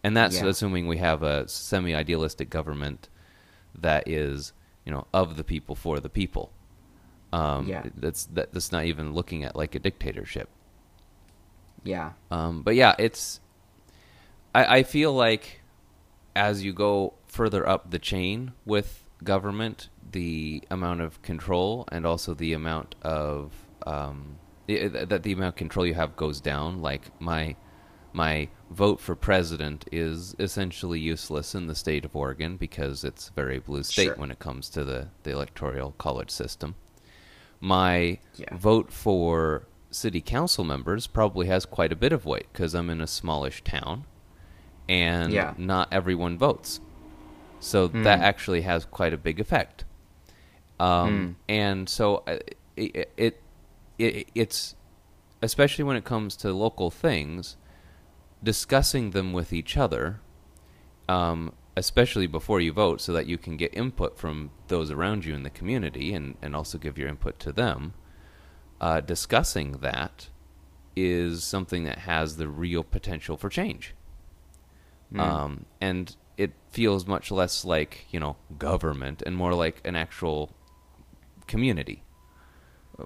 And 0.03 0.17
that's 0.17 0.41
Yeah. 0.43 0.47
assuming 0.47 0.89
we 0.89 0.99
have 0.99 1.23
a 1.23 1.47
semi-idealistic 1.49 2.51
government 2.51 3.09
that 3.79 4.07
is, 4.09 4.53
you 4.85 4.93
know, 4.93 5.07
of 5.13 5.37
the 5.37 5.45
people 5.45 5.75
for 5.75 6.01
the 6.01 6.09
people. 6.09 6.53
Um, 7.33 7.67
Yeah. 7.67 7.85
That's 7.97 8.27
that, 8.27 8.53
that's 8.53 8.73
not 8.73 8.85
even 8.85 9.13
looking 9.13 9.45
at 9.45 9.57
like 9.57 9.75
a 9.75 9.79
dictatorship. 9.79 10.49
Yeah. 11.85 12.13
Um, 12.31 12.63
but 12.63 12.75
yeah, 12.75 12.95
it's. 12.99 13.41
I, 14.55 14.79
I 14.79 14.83
feel 14.83 15.13
like 15.13 15.63
as 16.37 16.63
you 16.63 16.73
go 16.73 17.15
further 17.27 17.67
up 17.69 17.91
the 17.91 17.99
chain 17.99 18.53
with 18.65 19.05
government, 19.25 19.89
the 20.11 20.63
amount 20.71 21.01
of 21.01 21.21
control 21.23 21.89
and 21.91 22.07
also 22.07 22.35
the 22.35 22.53
amount 22.53 22.95
of 23.03 23.53
um, 23.87 24.37
that 24.67 25.23
the 25.23 25.33
amount 25.33 25.49
of 25.49 25.57
control 25.57 25.87
you 25.87 25.95
have 25.95 26.17
goes 26.17 26.41
down. 26.41 26.81
Like 26.83 27.11
my 27.21 27.57
my 28.13 28.49
vote 28.71 29.01
for 29.01 29.15
president 29.15 29.87
is 29.93 30.35
essentially 30.39 30.99
useless 31.01 31.55
in 31.55 31.67
the 31.67 31.75
state 31.75 32.05
of 32.05 32.15
Oregon 32.17 32.57
because 32.57 33.05
it's 33.05 33.29
a 33.29 33.33
very 33.33 33.59
blue 33.59 33.83
state 33.83 34.07
Sure. 34.07 34.15
when 34.17 34.31
it 34.31 34.39
comes 34.39 34.69
to 34.71 34.85
the, 34.85 35.09
the 35.23 35.31
electoral 35.31 35.93
college 35.99 36.31
system. 36.31 36.75
My 37.61 38.19
Yeah. 38.37 38.55
vote 38.57 38.93
for 38.93 39.67
city 39.91 40.21
council 40.21 40.65
members 40.65 41.07
probably 41.07 41.47
has 41.47 41.67
quite 41.67 41.93
a 41.93 41.97
bit 41.97 42.13
of 42.13 42.25
weight 42.25 42.47
because 42.53 42.75
I'm 42.75 42.91
in 42.91 43.01
a 43.01 43.07
smallish 43.07 43.63
town 43.63 44.05
and 44.89 45.33
Yeah. 45.33 45.55
not 45.57 45.89
everyone 45.93 46.39
votes. 46.39 46.81
So 47.61 47.87
that 47.89 48.21
actually 48.21 48.63
has 48.63 48.85
quite 48.85 49.13
a 49.13 49.19
big 49.19 49.39
effect. 49.39 49.85
Um, 50.81 51.37
And 51.49 51.89
so 51.89 52.25
uh, 52.27 52.39
it, 52.77 53.13
it, 53.17 53.41
it 53.99 54.27
it's 54.35 54.75
especially 55.41 55.85
when 55.85 55.97
it 55.97 56.05
comes 56.05 56.35
to 56.37 56.53
local 56.53 56.91
things, 56.91 57.57
discussing 58.43 59.11
them 59.11 59.33
with 59.33 59.53
each 59.53 59.77
other, 59.77 60.21
um, 61.09 61.53
especially 61.77 62.27
before 62.27 62.61
you 62.61 62.73
vote, 62.73 63.01
so 63.01 63.13
that 63.13 63.27
you 63.27 63.39
can 63.39 63.57
get 63.57 63.75
input 63.75 64.19
from 64.19 64.51
those 64.69 64.91
around 64.91 65.25
you 65.25 65.35
in 65.35 65.43
the 65.43 65.51
community 65.51 66.13
and, 66.13 66.37
and 66.43 66.55
also 66.55 66.79
give 66.79 66.99
your 66.99 67.09
input 67.09 67.39
to 67.41 67.53
them. 67.53 67.95
Uh, 68.81 69.01
discussing 69.01 69.73
that 69.81 70.29
is 70.97 71.45
something 71.45 71.85
that 71.85 71.99
has 71.99 72.37
the 72.37 72.49
real 72.49 72.83
potential 72.83 73.37
for 73.37 73.49
change. 73.49 73.95
Um, 75.21 75.67
and 75.81 76.17
it 76.37 76.53
feels 76.71 77.07
much 77.07 77.31
less 77.31 77.65
like, 77.65 78.07
you 78.11 78.19
know, 78.19 78.37
government 78.59 79.23
and 79.25 79.37
more 79.37 79.55
like 79.55 79.81
an 79.85 79.95
actual 79.95 80.55
community. 81.47 82.03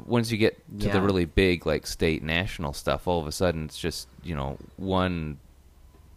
Once 0.05 0.31
you 0.31 0.39
get 0.39 0.59
to 0.81 0.89
the 0.89 1.01
really 1.01 1.25
big, 1.25 1.67
like 1.67 1.87
state 1.87 2.23
national 2.23 2.73
stuff, 2.73 3.07
all 3.07 3.21
of 3.21 3.27
a 3.27 3.33
sudden 3.33 3.65
it's 3.65 3.79
just, 3.79 4.09
you 4.23 4.35
know, 4.35 4.59
one 4.77 5.39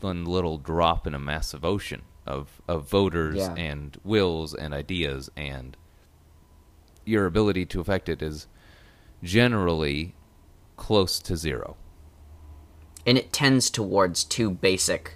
one 0.01 0.25
little 0.25 0.57
drop 0.57 1.05
in 1.05 1.13
a 1.13 1.19
massive 1.19 1.65
ocean 1.65 2.01
of, 2.25 2.61
of 2.67 2.87
voters 2.89 3.37
Yeah. 3.37 3.53
and 3.55 3.97
wills 4.03 4.53
and 4.53 4.73
ideas 4.73 5.29
and 5.35 5.75
your 7.05 7.25
ability 7.25 7.65
to 7.65 7.81
affect 7.81 8.07
it 8.07 8.21
is 8.21 8.47
generally 9.23 10.15
close 10.77 11.19
to 11.19 11.35
zero. 11.35 11.75
And 13.05 13.17
it 13.17 13.33
tends 13.33 13.69
towards 13.69 14.23
too 14.23 14.49
basic 14.51 15.15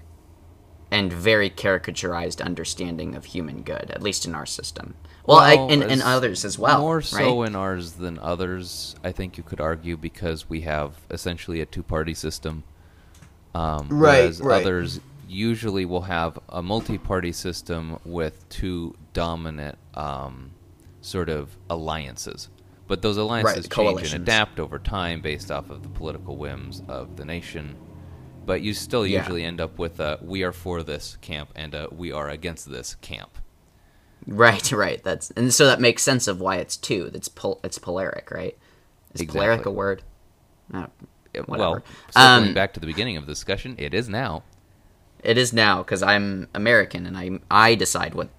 and 0.91 1.11
very 1.13 1.49
caricaturized 1.49 2.43
understanding 2.43 3.15
of 3.15 3.25
human 3.25 3.61
good, 3.63 3.89
at 3.91 4.01
least 4.03 4.25
in 4.25 4.35
our 4.35 4.45
system. 4.45 4.95
Well, 5.25 5.37
I, 5.37 5.53
and, 5.53 5.83
and 5.83 6.01
others 6.01 6.43
as 6.43 6.59
well. 6.59 6.81
More 6.81 6.97
right? 6.97 7.05
so 7.05 7.43
in 7.43 7.55
ours 7.55 7.93
than 7.93 8.19
others, 8.19 8.95
I 9.03 9.11
think 9.13 9.37
you 9.37 9.43
could 9.43 9.61
argue, 9.61 9.95
because 9.95 10.49
we 10.49 10.61
have 10.61 10.95
essentially 11.09 11.61
a 11.61 11.65
two-party 11.65 12.13
system. 12.13 12.63
Um, 13.55 13.87
Right, 13.89 14.17
Whereas 14.19 14.41
right. 14.41 14.61
others 14.61 14.99
usually 15.29 15.85
will 15.85 16.01
have 16.01 16.37
a 16.49 16.61
multi-party 16.61 17.31
system 17.31 17.99
with 18.03 18.47
two 18.49 18.95
dominant 19.13 19.77
um, 19.93 20.51
sort 21.01 21.29
of 21.29 21.55
alliances. 21.69 22.49
But 22.87 23.01
those 23.01 23.15
alliances 23.17 23.67
change 23.69 24.13
and 24.13 24.23
adapt 24.23 24.59
over 24.59 24.77
time 24.77 25.21
based 25.21 25.49
off 25.51 25.69
of 25.69 25.83
the 25.83 25.89
political 25.89 26.35
whims 26.35 26.83
of 26.89 27.15
the 27.15 27.23
nation. 27.25 27.77
But 28.45 28.61
you 28.61 28.73
still 28.73 29.07
Yeah. 29.07 29.19
usually 29.19 29.45
end 29.45 29.61
up 29.61 29.79
with 29.79 30.01
a 30.01 30.19
"we 30.21 30.43
are 30.43 30.51
for 30.51 30.83
this 30.83 31.17
camp" 31.21 31.49
and 31.55 31.73
a 31.73 31.87
"we 31.91 32.11
are 32.11 32.29
against 32.29 32.69
this 32.69 32.95
camp." 32.95 33.37
Right, 34.27 34.71
right. 34.71 35.03
That's 35.03 35.31
and 35.31 35.53
so 35.53 35.65
that 35.65 35.79
makes 35.79 36.03
sense 36.03 36.27
of 36.27 36.39
why 36.39 36.57
it's 36.57 36.77
two. 36.77 37.09
That's 37.09 37.27
pol- 37.27 37.59
it's 37.63 37.79
polaric, 37.79 38.31
right? 38.31 38.57
Is 39.13 39.21
polaric 39.21 39.65
a 39.65 39.71
word? 39.71 40.01
Uh, 40.73 40.87
Whatever. 41.45 41.57
Well, 41.57 41.83
circling 42.11 42.49
Um, 42.49 42.53
back 42.53 42.73
to 42.73 42.79
the 42.79 42.85
beginning 42.85 43.17
of 43.17 43.25
the 43.25 43.31
discussion, 43.31 43.75
it 43.79 43.93
is 43.93 44.07
now. 44.07 44.43
It 45.23 45.37
is 45.37 45.51
now 45.53 45.77
because 45.81 46.03
I'm 46.03 46.47
American 46.53 47.05
and 47.05 47.17
I 47.17 47.39
I 47.49 47.75
decide 47.75 48.13
what 48.13 48.29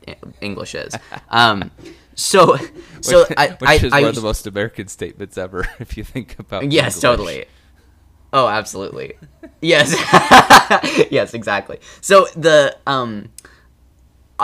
English 0.40 0.74
is. 0.74 0.94
Um, 1.30 1.70
so 2.14 2.56
so 3.00 3.24
which, 3.26 3.38
I 3.38 3.48
which 3.48 3.70
I, 3.70 3.74
is 3.74 3.92
I 3.92 4.00
one 4.00 4.10
of 4.10 4.14
the 4.14 4.20
most 4.20 4.46
American 4.46 4.88
statements 4.88 5.36
ever, 5.38 5.66
if 5.80 5.96
you 5.96 6.04
think 6.04 6.38
about. 6.38 6.70
yes 6.70 6.96
English. 6.96 7.00
totally. 7.02 7.44
Oh, 8.32 8.48
absolutely. 8.48 9.14
Yes. 9.60 9.94
yes, 11.10 11.34
exactly. 11.34 11.78
So 12.00 12.26
the 12.36 12.76
um 12.86 13.30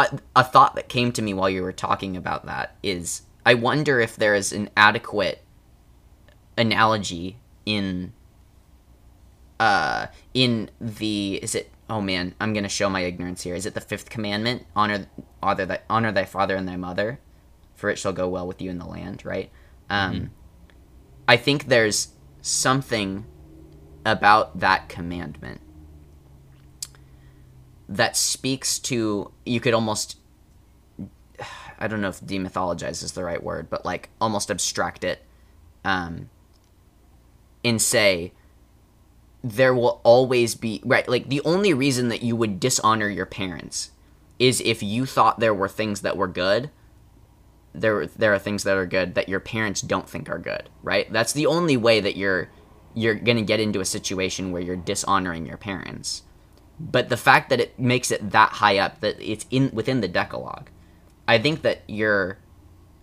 a, 0.01 0.18
a 0.36 0.44
thought 0.44 0.74
that 0.74 0.88
came 0.88 1.12
to 1.12 1.22
me 1.22 1.34
while 1.34 1.51
you 1.51 1.62
were 1.62 1.72
talking 1.72 2.16
about 2.16 2.46
that 2.46 2.76
is 2.82 3.22
I 3.44 3.55
wonder 3.55 4.01
if 4.01 4.16
there 4.16 4.34
is 4.34 4.53
an 4.53 4.70
adequate 4.76 5.42
analogy 6.57 7.36
in 7.64 8.12
uh 9.59 10.07
in 10.34 10.70
the 10.80 11.38
is 11.42 11.55
it 11.55 11.70
oh 11.88 12.01
man 12.01 12.34
i'm 12.40 12.53
gonna 12.53 12.68
show 12.68 12.90
my 12.90 13.01
ignorance 13.01 13.42
here. 13.42 13.55
Is 13.55 13.66
it 13.66 13.74
the 13.74 13.80
fifth 13.80 14.11
commandment 14.11 14.66
honor 14.74 15.07
honor 15.42 15.66
thy, 15.66 15.80
honor 15.88 16.12
thy 16.12 16.24
father 16.24 16.57
and 16.57 16.68
thy 16.68 16.76
mother 16.76 17.20
for 17.74 17.88
it 17.88 17.98
shall 17.98 18.12
go 18.12 18.28
well 18.28 18.46
with 18.46 18.61
you 18.61 18.70
in 18.70 18.78
the 18.78 18.86
land 18.86 19.24
right? 19.24 19.51
Um 19.88 20.30
i 21.26 21.36
think 21.36 21.66
there's 21.66 22.09
something 22.42 23.24
about 24.05 24.61
that 24.61 24.88
commandment 24.88 25.61
that 27.91 28.16
speaks 28.16 28.78
to 28.78 29.30
you 29.45 29.61
could 29.61 29.74
almost 29.74 30.16
i 31.78 31.86
don't 31.86 32.01
know 32.01 32.09
if 32.09 32.20
demythologize 32.20 33.03
is 33.03 33.12
the 33.12 33.24
right 33.24 33.43
word 33.43 33.68
but 33.68 33.84
like 33.84 34.09
almost 34.20 34.51
abstract 34.51 35.05
it 35.05 35.22
um 35.84 36.30
and 37.64 37.82
say 37.82 38.32
there 39.43 39.74
will 39.74 40.01
always 40.05 40.55
be 40.55 40.80
right 40.84 41.09
like 41.09 41.28
the 41.28 41.43
only 41.43 41.74
reason 41.74 42.09
that 42.09 42.22
you 42.22 42.36
would 42.36 42.61
dishonor 42.61 43.09
your 43.09 43.26
parents 43.26 43.91
is 44.38 44.61
if 44.62 44.82
you 44.82 45.05
thought 45.05 45.41
there 45.41 45.55
were 45.55 45.68
things 45.68 46.01
that 46.01 46.16
were 46.16 46.28
good 46.28 46.70
there 47.74 48.07
there 48.07 48.34
are 48.34 48.38
things 48.38 48.64
that 48.64 48.76
are 48.76 48.86
good 48.86 49.14
that 49.14 49.28
your 49.28 49.41
parents 49.41 49.80
don't 49.80 50.09
think 50.09 50.28
are 50.28 50.38
good 50.38 50.68
right? 50.82 51.12
That's 51.12 51.32
the 51.32 51.47
only 51.47 51.76
way 51.76 52.01
that 52.01 52.16
you're 52.16 52.51
you're 52.95 53.14
going 53.14 53.36
to 53.36 53.45
get 53.45 53.61
into 53.61 53.80
a 53.80 53.84
situation 53.84 54.51
where 54.51 54.62
you're 54.62 54.76
dishonoring 54.76 55.47
your 55.47 55.57
parents 55.57 56.22
but 56.82 57.10
the 57.10 57.16
fact 57.16 57.50
that 57.50 57.60
it 57.60 57.78
makes 57.78 58.10
it 58.10 58.30
that 58.30 58.52
high 58.52 58.78
up 58.78 59.00
that 59.00 59.16
it's 59.20 59.44
in 59.50 59.70
within 59.74 60.00
the 60.00 60.08
decalogue 60.08 60.70
i 61.28 61.36
think 61.38 61.60
that 61.62 61.82
you're 61.86 62.38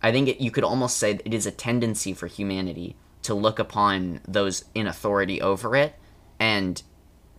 i 0.02 0.12
think 0.12 0.28
it, 0.28 0.42
you 0.42 0.50
could 0.52 0.64
almost 0.64 0.98
say 0.98 1.14
that 1.14 1.26
it 1.28 1.34
is 1.34 1.46
a 1.46 1.52
tendency 1.52 2.12
for 2.14 2.26
humanity 2.28 2.96
to 3.22 3.34
look 3.36 3.60
upon 3.60 4.20
those 4.28 4.66
in 4.74 4.88
authority 4.88 5.42
over 5.42 5.76
it 5.76 5.94
and 6.40 6.82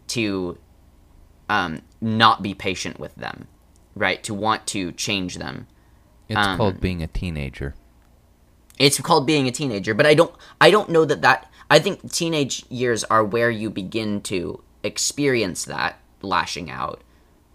to 0.06 0.58
um, 1.48 1.80
not 2.00 2.42
be 2.42 2.54
patient 2.54 2.98
with 3.00 3.14
them 3.16 3.48
right 3.94 4.22
to 4.22 4.32
want 4.34 4.66
to 4.68 4.92
change 4.92 5.36
them 5.38 5.66
It's 6.28 6.38
Um, 6.38 6.56
called 6.56 6.80
being 6.80 7.02
a 7.02 7.06
teenager. 7.08 7.74
it's 8.78 9.00
called 9.00 9.26
being 9.26 9.48
a 9.48 9.50
teenager 9.50 9.92
but 9.94 10.06
i 10.06 10.14
don't 10.14 10.32
i 10.60 10.70
don't 10.70 10.88
know 10.90 11.04
that 11.04 11.22
that 11.22 11.50
i 11.70 11.78
think 11.80 12.12
teenage 12.12 12.64
years 12.68 13.02
are 13.04 13.24
where 13.24 13.50
you 13.50 13.70
begin 13.70 14.20
to 14.22 14.62
experience 14.84 15.64
that 15.64 15.98
lashing 16.22 16.70
out 16.70 17.02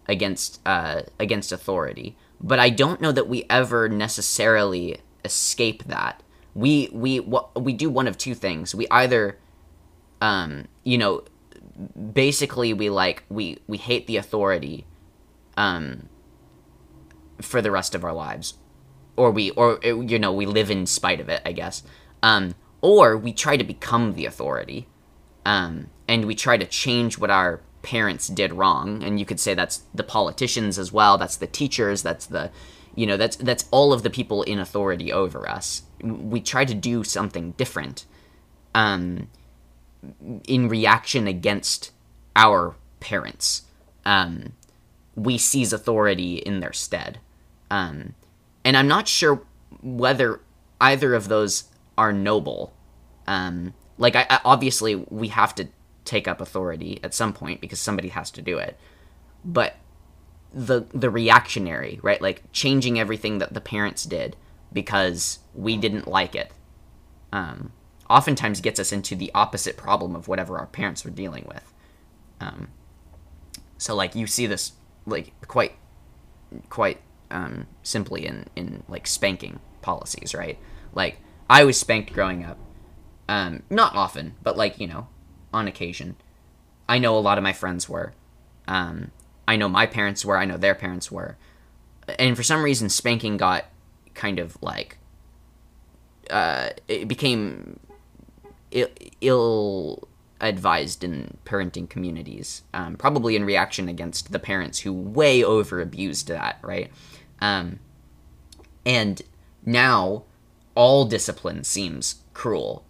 against 0.07 0.59
uh 0.66 1.03
against 1.20 1.51
authority. 1.51 2.16
But 2.41 2.59
i 2.59 2.70
don't 2.70 2.99
know 3.01 3.11
that 3.11 3.28
we 3.28 3.45
ever 3.49 3.88
necessarily 3.89 4.99
escape 5.26 5.84
that. 5.86 6.22
We 6.53 6.89
we 6.91 7.20
we 7.20 7.74
do 7.74 7.89
one 7.89 8.07
of 8.07 8.18
two 8.18 8.36
things. 8.36 8.76
We 8.76 8.88
either 8.91 9.38
um 10.22 10.68
you 10.84 10.97
know 10.97 11.24
basically 12.14 12.74
we 12.74 12.89
like 12.89 13.24
we 13.30 13.59
we 13.68 13.78
hate 13.78 14.07
the 14.07 14.18
authority 14.18 14.86
um 15.57 16.09
for 17.41 17.61
the 17.61 17.72
rest 17.72 17.95
of 17.95 18.03
our 18.03 18.14
lives. 18.14 18.55
Or 19.16 19.32
we 19.32 19.51
or 19.51 19.80
you 19.84 20.20
know 20.20 20.34
we 20.34 20.45
live 20.45 20.72
in 20.72 20.86
spite 20.86 21.20
of 21.20 21.30
it 21.30 21.41
i 21.45 21.51
guess. 21.51 21.84
Um 22.22 22.55
or 22.82 23.18
we 23.18 23.32
try 23.34 23.57
to 23.57 23.64
become 23.64 24.14
the 24.14 24.26
authority 24.26 24.88
um 25.45 25.88
and 26.07 26.26
we 26.26 26.36
try 26.36 26.57
to 26.57 26.66
change 26.66 27.18
what 27.18 27.30
our 27.30 27.61
parents 27.84 28.27
did 28.27 28.53
wrong. 28.53 29.03
And 29.03 29.19
you 29.19 29.25
could 29.25 29.39
say 29.39 29.53
that's 29.53 29.84
the 29.93 30.03
politicians 30.03 30.79
as 30.79 30.91
well 30.91 31.17
that's 31.17 31.38
the 31.38 31.47
teachers 31.47 32.01
that's 32.01 32.25
the 32.25 32.49
you 32.95 33.05
know 33.05 33.17
that's 33.17 33.36
that's 33.36 33.65
all 33.71 33.93
of 33.93 34.03
the 34.03 34.09
people 34.09 34.43
in 34.43 34.57
authority 34.57 35.13
over 35.13 35.47
us. 35.47 35.84
We 36.01 36.41
try 36.41 36.65
to 36.65 36.73
do 36.73 37.03
something 37.03 37.51
different 37.51 38.05
um 38.73 39.27
in 40.47 40.67
reaction 40.67 41.27
against 41.27 41.91
our 42.36 42.75
parents. 42.99 43.63
Um 44.05 44.53
we 45.15 45.38
seize 45.38 45.71
authority 45.71 46.38
in 46.38 46.59
their 46.59 46.73
stead. 46.73 47.19
Um 47.69 48.15
and 48.65 48.77
I'm 48.77 48.88
not 48.88 49.07
sure 49.07 49.43
whether 49.81 50.39
either 50.79 51.13
of 51.13 51.27
those 51.27 51.65
are 51.97 52.13
noble. 52.13 52.73
Um, 53.27 53.73
like, 53.97 54.15
I, 54.15 54.25
I 54.29 54.39
obviously 54.45 54.95
we 54.95 55.29
have 55.29 55.55
to 55.55 55.67
take 56.06 56.28
up 56.28 56.41
authority 56.41 56.99
at 57.04 57.14
some 57.14 57.34
point 57.34 57.62
because 57.62 57.80
somebody 57.80 58.10
has 58.10 58.32
to 58.32 58.41
do 58.41 58.58
it, 58.58 58.78
but 59.43 59.76
the 60.54 60.86
the 60.93 61.10
reactionary, 61.10 61.99
right? 62.01 62.22
Like 62.22 62.43
changing 62.51 62.99
everything 62.99 63.39
that 63.39 63.54
the 63.54 63.62
parents 63.62 64.04
did 64.04 64.36
because 64.72 65.39
we 65.54 65.78
didn't 65.78 66.08
like 66.08 66.36
it, 66.36 66.51
um, 67.32 67.72
oftentimes 68.10 68.62
gets 68.62 68.80
us 68.80 68.91
into 68.91 69.16
the 69.16 69.32
opposite 69.34 69.78
problem 69.78 70.16
of 70.16 70.28
whatever 70.28 70.58
our 70.58 70.68
parents 70.68 71.04
were 71.04 71.12
dealing 71.12 71.45
with. 71.47 71.74
Um, 72.39 72.70
so, 73.78 73.95
like, 73.95 74.16
you 74.16 74.28
see 74.28 74.45
this 74.45 74.74
like 75.06 75.34
quite 75.47 75.74
quite 76.70 77.01
um, 77.32 77.68
simply 77.82 78.26
in 78.26 78.45
in 78.56 78.84
like 78.88 79.08
spanking 79.08 79.60
policies, 79.82 80.34
right? 80.34 80.58
Like 80.93 81.18
I 81.49 81.64
was 81.64 81.80
spanked 81.80 82.14
growing 82.14 82.43
up, 82.43 82.58
um, 83.28 83.64
not 83.70 83.95
often, 83.95 84.36
but 84.43 84.58
like 84.58 84.80
you 84.80 84.88
know, 84.88 85.08
on 85.54 85.68
occasion. 85.68 86.16
I 86.89 86.99
know 86.99 87.18
a 87.18 87.20
lot 87.20 87.38
of 87.38 87.43
my 87.43 87.54
friends 87.54 87.88
were. 87.88 88.14
Um, 88.68 89.12
I 89.47 89.56
know 89.56 89.70
my 89.70 89.86
parents 89.86 90.26
were. 90.26 90.38
I 90.38 90.45
know 90.45 90.58
their 90.58 90.76
parents 90.76 91.12
were, 91.12 91.38
and 92.20 92.36
for 92.36 92.43
some 92.43 92.64
reason, 92.64 92.89
spanking 92.89 93.38
got 93.38 93.66
kind 94.14 94.39
of 94.39 94.62
like. 94.62 94.97
Uh, 96.30 96.70
it 96.88 97.08
became 97.08 97.80
ill, 99.22 100.08
advised 100.39 101.04
in 101.04 101.38
parenting 101.45 101.89
communities, 101.89 102.64
um, 102.74 102.95
probably 102.95 103.36
in 103.36 103.45
reaction 103.45 103.88
against 103.88 104.32
the 104.32 104.39
parents 104.39 104.80
who 104.80 104.93
way 104.93 105.43
over 105.43 105.82
abused 105.82 106.28
that, 106.28 106.60
right? 106.62 106.91
Um, 107.39 107.80
and 108.86 109.22
now 109.66 110.24
all 110.76 111.06
discipline 111.06 111.64
seems 111.64 112.24
cruel 112.34 112.86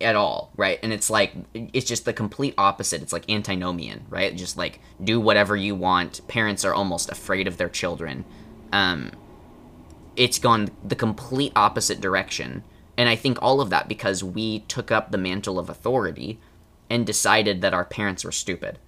at 0.00 0.16
all, 0.16 0.50
right? 0.56 0.78
And 0.82 0.92
it's 0.92 1.10
like 1.10 1.34
it's 1.54 1.86
just 1.86 2.04
the 2.04 2.12
complete 2.12 2.54
opposite. 2.58 3.02
It's 3.02 3.12
like 3.12 3.30
antinomian, 3.30 4.04
right? 4.08 4.34
Just 4.36 4.56
like 4.56 4.80
do 5.02 5.20
whatever 5.20 5.56
you 5.56 5.74
want. 5.74 6.26
Parents 6.28 6.64
are 6.64 6.74
almost 6.74 7.10
afraid 7.10 7.46
of 7.46 7.56
their 7.56 7.68
children. 7.68 8.24
Um, 8.72 9.12
it's 10.16 10.38
gone 10.38 10.70
the 10.84 10.96
complete 10.96 11.52
opposite 11.56 12.00
direction. 12.00 12.64
And 12.96 13.08
I 13.08 13.16
think 13.16 13.38
all 13.42 13.60
of 13.60 13.70
that 13.70 13.88
because 13.88 14.22
we 14.22 14.60
took 14.60 14.90
up 14.90 15.10
the 15.10 15.18
mantle 15.18 15.58
of 15.58 15.68
authority 15.68 16.38
and 16.88 17.06
decided 17.06 17.60
that 17.62 17.74
our 17.74 17.84
parents 17.84 18.24
were 18.24 18.32
stupid. 18.32 18.78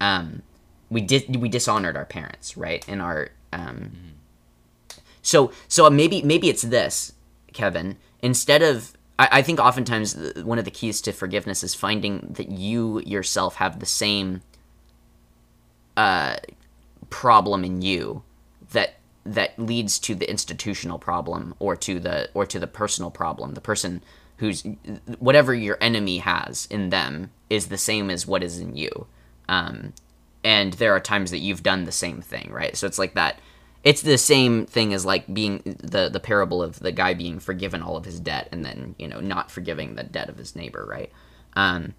Um, 0.00 0.42
we 0.90 1.00
did 1.00 1.36
we 1.36 1.48
dishonored 1.48 1.96
our 1.96 2.04
parents, 2.04 2.56
right? 2.56 2.84
And 2.88 3.02
our 3.02 3.30
um, 3.52 3.92
so 5.22 5.52
so 5.68 5.88
maybe 5.90 6.22
maybe 6.22 6.48
it's 6.48 6.62
this, 6.62 7.12
Kevin. 7.52 7.96
Instead 8.20 8.62
of 8.62 8.96
I, 9.18 9.28
I 9.32 9.42
think 9.42 9.60
oftentimes 9.60 10.16
one 10.42 10.58
of 10.58 10.64
the 10.64 10.70
keys 10.70 11.00
to 11.02 11.12
forgiveness 11.12 11.62
is 11.62 11.74
finding 11.74 12.34
that 12.36 12.50
you 12.50 13.00
yourself 13.00 13.56
have 13.56 13.80
the 13.80 13.86
same 13.86 14.42
uh, 15.96 16.36
problem 17.10 17.64
in 17.64 17.82
you 17.82 18.22
that 18.72 18.96
that 19.24 19.58
leads 19.58 19.98
to 19.98 20.14
the 20.14 20.30
institutional 20.30 20.98
problem 20.98 21.54
or 21.58 21.74
to 21.74 21.98
the 21.98 22.28
or 22.34 22.46
to 22.46 22.58
the 22.58 22.66
personal 22.66 23.10
problem. 23.10 23.54
The 23.54 23.60
person 23.60 24.02
who's 24.38 24.62
whatever 25.18 25.54
your 25.54 25.78
enemy 25.80 26.18
has 26.18 26.66
in 26.70 26.90
them 26.90 27.30
is 27.48 27.66
the 27.66 27.78
same 27.78 28.10
as 28.10 28.26
what 28.26 28.42
is 28.42 28.58
in 28.58 28.76
you. 28.76 29.06
Um, 29.48 29.94
and 30.44 30.74
there 30.74 30.94
are 30.94 31.00
times 31.00 31.30
that 31.30 31.38
you've 31.38 31.62
done 31.62 31.84
the 31.84 31.92
same 31.92 32.20
thing, 32.20 32.50
right? 32.52 32.76
So 32.76 32.86
it's 32.86 32.98
like 32.98 33.14
that. 33.14 33.40
It's 33.86 34.02
the 34.02 34.18
same 34.18 34.66
thing 34.66 34.92
as 34.92 35.06
like 35.06 35.32
being 35.32 35.62
the 35.64 36.08
the 36.08 36.18
parable 36.18 36.60
of 36.60 36.80
the 36.80 36.90
guy 36.90 37.14
being 37.14 37.38
forgiven 37.38 37.82
all 37.82 37.96
of 37.96 38.04
his 38.04 38.18
debt 38.18 38.48
and 38.50 38.64
then 38.64 38.96
you 38.98 39.06
know 39.06 39.20
not 39.20 39.48
forgiving 39.48 39.94
the 39.94 40.02
debt 40.02 40.28
of 40.28 40.38
his 40.38 40.56
neighbor, 40.56 40.84
right? 40.84 41.12
Um, 41.54 41.94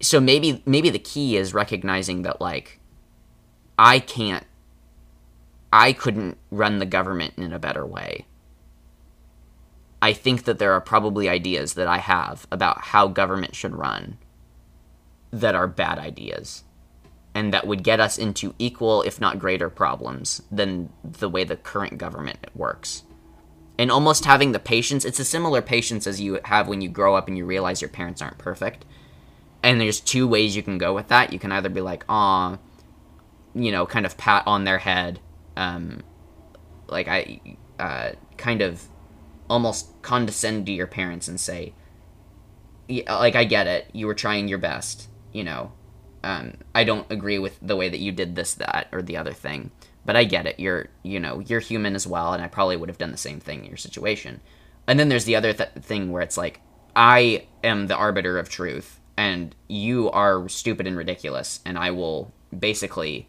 so 0.00 0.18
maybe 0.18 0.62
maybe 0.64 0.88
the 0.88 0.98
key 0.98 1.36
is 1.36 1.52
recognizing 1.52 2.22
that 2.22 2.40
like 2.40 2.80
I 3.78 3.98
can't 3.98 4.44
I 5.70 5.92
couldn't 5.92 6.38
run 6.50 6.78
the 6.78 6.86
government 6.86 7.34
in 7.36 7.52
a 7.52 7.58
better 7.58 7.84
way. 7.84 8.24
I 10.00 10.14
think 10.14 10.44
that 10.44 10.58
there 10.58 10.72
are 10.72 10.80
probably 10.80 11.28
ideas 11.28 11.74
that 11.74 11.88
I 11.88 11.98
have 11.98 12.46
about 12.50 12.80
how 12.80 13.06
government 13.08 13.54
should 13.54 13.74
run 13.74 14.16
that 15.30 15.54
are 15.54 15.66
bad 15.66 15.98
ideas 15.98 16.64
and 17.36 17.52
that 17.52 17.66
would 17.66 17.84
get 17.84 18.00
us 18.00 18.16
into 18.16 18.54
equal 18.58 19.02
if 19.02 19.20
not 19.20 19.38
greater 19.38 19.68
problems 19.68 20.40
than 20.50 20.88
the 21.04 21.28
way 21.28 21.44
the 21.44 21.54
current 21.54 21.98
government 21.98 22.38
works. 22.54 23.02
And 23.78 23.90
almost 23.90 24.24
having 24.24 24.52
the 24.52 24.58
patience, 24.58 25.04
it's 25.04 25.20
a 25.20 25.24
similar 25.24 25.60
patience 25.60 26.06
as 26.06 26.18
you 26.18 26.40
have 26.46 26.66
when 26.66 26.80
you 26.80 26.88
grow 26.88 27.14
up 27.14 27.28
and 27.28 27.36
you 27.36 27.44
realize 27.44 27.82
your 27.82 27.90
parents 27.90 28.22
aren't 28.22 28.38
perfect. 28.38 28.86
And 29.62 29.78
there's 29.78 30.00
two 30.00 30.26
ways 30.26 30.56
you 30.56 30.62
can 30.62 30.78
go 30.78 30.94
with 30.94 31.08
that. 31.08 31.30
You 31.30 31.38
can 31.38 31.52
either 31.52 31.68
be 31.68 31.82
like, 31.82 32.06
"Aw, 32.08 32.56
you 33.54 33.70
know, 33.70 33.84
kind 33.84 34.06
of 34.06 34.16
pat 34.16 34.44
on 34.46 34.64
their 34.64 34.78
head, 34.78 35.20
um, 35.58 36.00
like 36.88 37.06
I, 37.06 37.38
uh, 37.78 38.12
kind 38.38 38.62
of 38.62 38.84
almost 39.50 39.90
condescend 40.00 40.64
to 40.66 40.72
your 40.72 40.86
parents 40.86 41.28
and 41.28 41.38
say, 41.38 41.74
like 42.88 43.36
I 43.36 43.44
get 43.44 43.66
it, 43.66 43.90
you 43.92 44.06
were 44.06 44.14
trying 44.14 44.48
your 44.48 44.58
best, 44.58 45.08
you 45.32 45.44
know. 45.44 45.72
Um, 46.26 46.54
I 46.74 46.82
don't 46.82 47.08
agree 47.08 47.38
with 47.38 47.56
the 47.62 47.76
way 47.76 47.88
that 47.88 48.00
you 48.00 48.10
did 48.10 48.34
this, 48.34 48.54
that, 48.54 48.88
or 48.90 49.00
the 49.00 49.16
other 49.16 49.32
thing, 49.32 49.70
but 50.04 50.16
I 50.16 50.24
get 50.24 50.44
it. 50.46 50.58
You're, 50.58 50.88
you 51.04 51.20
know, 51.20 51.38
you're 51.38 51.60
human 51.60 51.94
as 51.94 52.04
well, 52.04 52.32
and 52.32 52.42
I 52.42 52.48
probably 52.48 52.76
would 52.76 52.88
have 52.88 52.98
done 52.98 53.12
the 53.12 53.16
same 53.16 53.38
thing 53.38 53.60
in 53.60 53.68
your 53.68 53.76
situation. 53.76 54.40
And 54.88 54.98
then 54.98 55.08
there's 55.08 55.24
the 55.24 55.36
other 55.36 55.52
th- 55.52 55.70
thing 55.82 56.10
where 56.10 56.22
it's 56.22 56.36
like, 56.36 56.60
I 56.96 57.46
am 57.62 57.86
the 57.86 57.94
arbiter 57.94 58.40
of 58.40 58.48
truth, 58.48 58.98
and 59.16 59.54
you 59.68 60.10
are 60.10 60.48
stupid 60.48 60.88
and 60.88 60.96
ridiculous, 60.96 61.60
and 61.64 61.78
I 61.78 61.92
will 61.92 62.34
basically, 62.58 63.28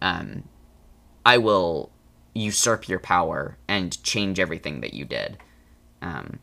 um, 0.00 0.44
I 1.26 1.36
will 1.36 1.92
usurp 2.32 2.88
your 2.88 3.00
power 3.00 3.58
and 3.68 4.02
change 4.02 4.40
everything 4.40 4.80
that 4.80 4.94
you 4.94 5.04
did. 5.04 5.36
Um, 6.00 6.38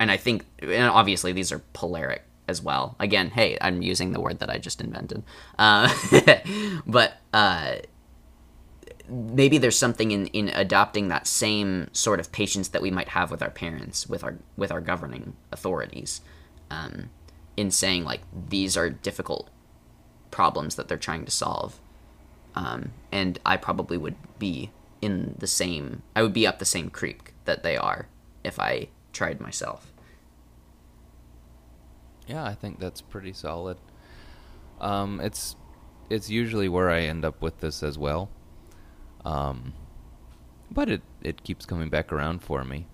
and 0.00 0.10
I 0.10 0.16
think, 0.16 0.46
and 0.60 0.88
obviously, 0.88 1.32
these 1.32 1.52
are 1.52 1.60
polaric 1.74 2.20
as 2.48 2.62
well. 2.62 2.96
Again, 2.98 3.30
hey, 3.30 3.58
I'm 3.60 3.82
using 3.82 4.12
the 4.12 4.20
word 4.20 4.40
that 4.40 4.50
I 4.50 4.58
just 4.58 4.80
invented. 4.80 5.22
Uh, 5.58 5.92
but 6.86 7.18
uh, 7.32 7.76
maybe 9.08 9.58
there's 9.58 9.78
something 9.78 10.10
in, 10.10 10.26
in 10.28 10.48
adopting 10.48 11.08
that 11.08 11.26
same 11.26 11.88
sort 11.92 12.20
of 12.20 12.32
patience 12.32 12.68
that 12.68 12.82
we 12.82 12.90
might 12.90 13.08
have 13.08 13.30
with 13.30 13.42
our 13.42 13.50
parents, 13.50 14.08
with 14.08 14.24
our 14.24 14.36
with 14.56 14.72
our 14.72 14.80
governing 14.80 15.34
authorities, 15.52 16.20
um, 16.70 17.10
in 17.56 17.70
saying 17.70 18.04
like 18.04 18.22
these 18.48 18.76
are 18.76 18.90
difficult 18.90 19.50
problems 20.30 20.74
that 20.76 20.88
they're 20.88 20.96
trying 20.96 21.24
to 21.24 21.30
solve, 21.30 21.80
um, 22.54 22.92
and 23.12 23.38
I 23.44 23.56
probably 23.56 23.96
would 23.96 24.16
be 24.38 24.70
in 25.00 25.34
the 25.38 25.46
same. 25.46 26.02
I 26.16 26.22
would 26.22 26.32
be 26.32 26.46
up 26.46 26.58
the 26.58 26.64
same 26.64 26.90
creek 26.90 27.34
that 27.44 27.62
they 27.62 27.76
are 27.76 28.08
if 28.44 28.58
I 28.58 28.88
tried 29.12 29.40
myself. 29.40 29.92
Yeah, 32.28 32.44
I 32.44 32.54
think 32.54 32.78
that's 32.78 33.00
pretty 33.00 33.32
solid. 33.32 33.78
Um, 34.80 35.20
it's 35.20 35.56
it's 36.10 36.30
usually 36.30 36.68
where 36.68 36.90
I 36.90 37.00
end 37.00 37.24
up 37.24 37.42
with 37.42 37.60
this 37.60 37.82
as 37.82 37.98
well. 37.98 38.30
Um, 39.24 39.72
but 40.70 40.88
it 40.88 41.02
it 41.22 41.42
keeps 41.42 41.64
coming 41.66 41.88
back 41.88 42.12
around 42.12 42.42
for 42.42 42.64
me. 42.64 42.86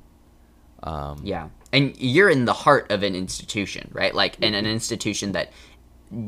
Um, 0.83 1.21
Yeah. 1.25 1.49
And 1.73 1.97
you're 1.99 2.31
in 2.31 2.45
the 2.45 2.53
heart 2.53 2.91
of 2.93 3.03
an 3.03 3.17
institution, 3.17 3.91
right? 3.93 4.15
Like 4.15 4.39
in 4.41 4.55
an 4.55 4.67
institution 4.67 5.33
that 5.33 5.51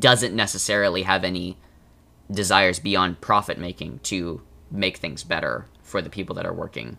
doesn't 0.01 0.35
necessarily 0.35 1.03
have 1.03 1.23
any 1.23 1.57
desires 2.31 2.81
beyond 2.81 3.21
profit 3.21 3.59
making 3.59 4.01
to 4.01 4.43
make 4.71 4.97
things 4.97 5.23
better 5.23 5.67
for 5.83 6.03
the 6.03 6.11
people 6.11 6.35
that 6.35 6.45
are 6.45 6.53
working. 6.53 6.99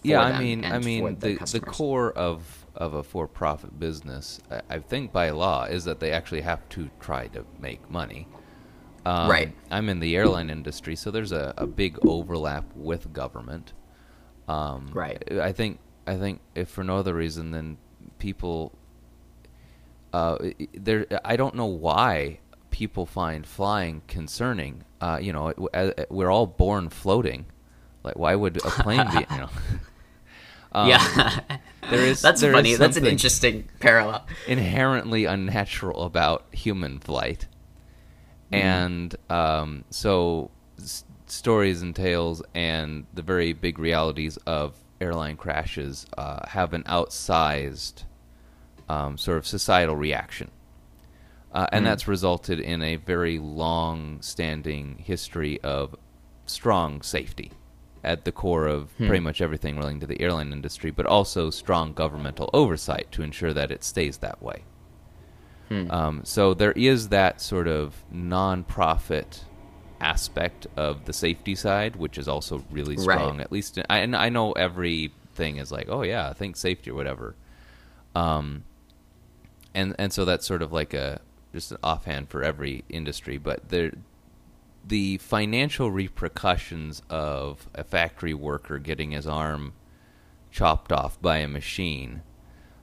for 0.00 0.08
yeah, 0.08 0.22
I 0.22 0.38
mean, 0.40 0.64
I 0.64 0.78
mean, 0.80 1.04
the, 1.20 1.32
the 1.32 1.36
customers. 1.36 1.76
core 1.76 2.10
of 2.12 2.59
of 2.74 2.94
a 2.94 3.02
for-profit 3.02 3.78
business, 3.78 4.40
I, 4.50 4.60
I 4.70 4.78
think 4.78 5.12
by 5.12 5.30
law, 5.30 5.64
is 5.64 5.84
that 5.84 6.00
they 6.00 6.12
actually 6.12 6.42
have 6.42 6.68
to 6.70 6.88
try 7.00 7.26
to 7.28 7.44
make 7.60 7.90
money. 7.90 8.26
Um, 9.06 9.28
Right. 9.30 9.54
I'm 9.70 9.88
in 9.88 10.00
the 10.00 10.14
airline 10.16 10.50
industry, 10.50 10.94
so 10.96 11.10
there's 11.10 11.32
a, 11.32 11.54
a 11.56 11.66
big 11.66 11.98
overlap 12.06 12.64
with 12.76 13.12
government. 13.12 13.72
Um, 14.48 14.90
Right. 14.92 15.22
I 15.40 15.52
think 15.52 15.78
I 16.06 16.16
think 16.16 16.40
if 16.54 16.68
for 16.68 16.82
no 16.84 16.96
other 16.96 17.14
reason 17.14 17.50
than 17.52 17.78
people, 18.18 18.72
uh, 20.12 20.36
i- 20.42 20.68
there 20.74 21.06
I 21.24 21.36
don't 21.36 21.54
know 21.54 21.66
why 21.66 22.40
people 22.70 23.06
find 23.06 23.46
flying 23.46 24.02
concerning. 24.08 24.84
Uh, 25.00 25.18
you 25.20 25.32
know, 25.32 25.52
we're 26.10 26.30
all 26.30 26.46
born 26.46 26.88
floating. 26.88 27.46
Like, 28.02 28.16
why 28.18 28.34
would 28.34 28.56
a 28.58 28.70
plane 28.70 29.06
be? 29.10 29.26
You 29.30 29.40
know. 29.40 29.48
Um, 30.72 30.88
yeah. 30.88 31.40
there 31.90 32.00
is 32.00 32.22
That's 32.22 32.40
there 32.40 32.50
is 32.50 32.56
funny. 32.56 32.74
That's 32.76 32.96
an 32.96 33.06
interesting 33.06 33.68
parallel. 33.80 34.26
inherently 34.46 35.24
unnatural 35.24 36.04
about 36.04 36.46
human 36.52 36.98
flight, 37.00 37.46
Mm-hmm. 38.52 38.66
and 38.66 39.16
um, 39.30 39.84
so 39.90 40.50
s- 40.78 41.04
stories 41.26 41.82
and 41.82 41.94
tales 41.94 42.42
and 42.54 43.06
the 43.14 43.22
very 43.22 43.52
big 43.52 43.78
realities 43.78 44.36
of 44.38 44.74
airline 45.00 45.36
crashes 45.36 46.04
uh, 46.18 46.46
have 46.48 46.72
an 46.74 46.82
outsized 46.84 48.02
um, 48.88 49.16
sort 49.16 49.38
of 49.38 49.46
societal 49.46 49.94
reaction. 49.94 50.50
Uh, 51.52 51.66
and 51.72 51.86
that's 51.86 52.08
resulted 52.08 52.58
in 52.60 52.82
a 52.82 52.96
very 52.96 53.38
long-standing 53.38 54.96
history 54.98 55.60
of 55.62 55.94
strong 56.46 57.02
safety 57.02 57.52
at 58.02 58.24
the 58.24 58.32
core 58.32 58.66
of 58.66 58.96
pretty 58.96 59.20
much 59.20 59.40
everything 59.42 59.76
relating 59.76 60.00
to 60.00 60.06
the 60.06 60.20
airline 60.20 60.52
industry, 60.52 60.90
but 60.90 61.04
also 61.06 61.50
strong 61.50 61.92
governmental 61.92 62.48
oversight 62.54 63.06
to 63.12 63.22
ensure 63.22 63.52
that 63.52 63.70
it 63.70 63.84
stays 63.84 64.18
that 64.18 64.42
way. 64.42 64.64
Um, 65.90 66.22
so 66.24 66.52
there 66.52 66.72
is 66.72 67.10
that 67.10 67.40
sort 67.40 67.68
of 67.68 68.02
non-profit 68.10 69.44
aspect 70.00 70.66
of 70.76 71.04
the 71.04 71.12
safety 71.12 71.54
side, 71.54 71.94
which 71.94 72.18
is 72.18 72.26
also 72.26 72.64
really 72.72 72.96
Right. 72.96 73.02
strong. 73.02 73.40
At 73.40 73.52
least, 73.52 73.78
I, 73.88 73.98
and 73.98 74.16
I 74.16 74.30
know 74.30 74.50
everything 74.52 75.58
is 75.58 75.70
like, 75.70 75.86
oh 75.88 76.02
yeah, 76.02 76.28
I 76.28 76.32
think 76.32 76.56
safety 76.56 76.90
or 76.90 76.94
whatever. 76.94 77.36
Um, 78.16 78.64
and 79.72 79.94
and 79.98 80.12
so 80.12 80.24
that's 80.24 80.44
sort 80.44 80.62
of 80.62 80.72
like 80.72 80.92
a 80.92 81.20
just 81.52 81.70
an 81.70 81.78
offhand 81.84 82.30
for 82.30 82.42
every 82.42 82.82
industry, 82.88 83.38
but 83.38 83.68
there 83.68 83.92
the 84.86 85.18
financial 85.18 85.90
repercussions 85.90 87.02
of 87.10 87.68
a 87.74 87.84
factory 87.84 88.34
worker 88.34 88.78
getting 88.78 89.12
his 89.12 89.26
arm 89.26 89.72
chopped 90.50 90.92
off 90.92 91.20
by 91.20 91.38
a 91.38 91.48
machine, 91.48 92.22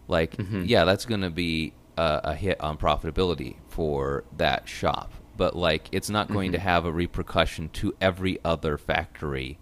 like 0.08 0.38
mm-hmm. 0.38 0.64
yeah, 0.66 0.86
that's 0.86 1.06
going 1.06 1.22
to 1.22 1.30
be 1.30 1.74
a, 1.98 2.22
a 2.26 2.36
hit 2.36 2.60
on 2.62 2.78
profitability 2.78 3.56
for 3.68 4.24
that 4.38 4.70
shop. 4.70 5.12
But 5.36 5.56
like, 5.56 5.90
it's 5.92 6.10
not 6.10 6.32
going 6.32 6.52
to 6.54 6.58
mm-hmm. 6.58 6.68
have 6.68 6.86
a 6.86 6.92
repercussion 6.92 7.70
to 7.70 7.94
every 8.02 8.40
other 8.44 8.78
factory 8.78 9.60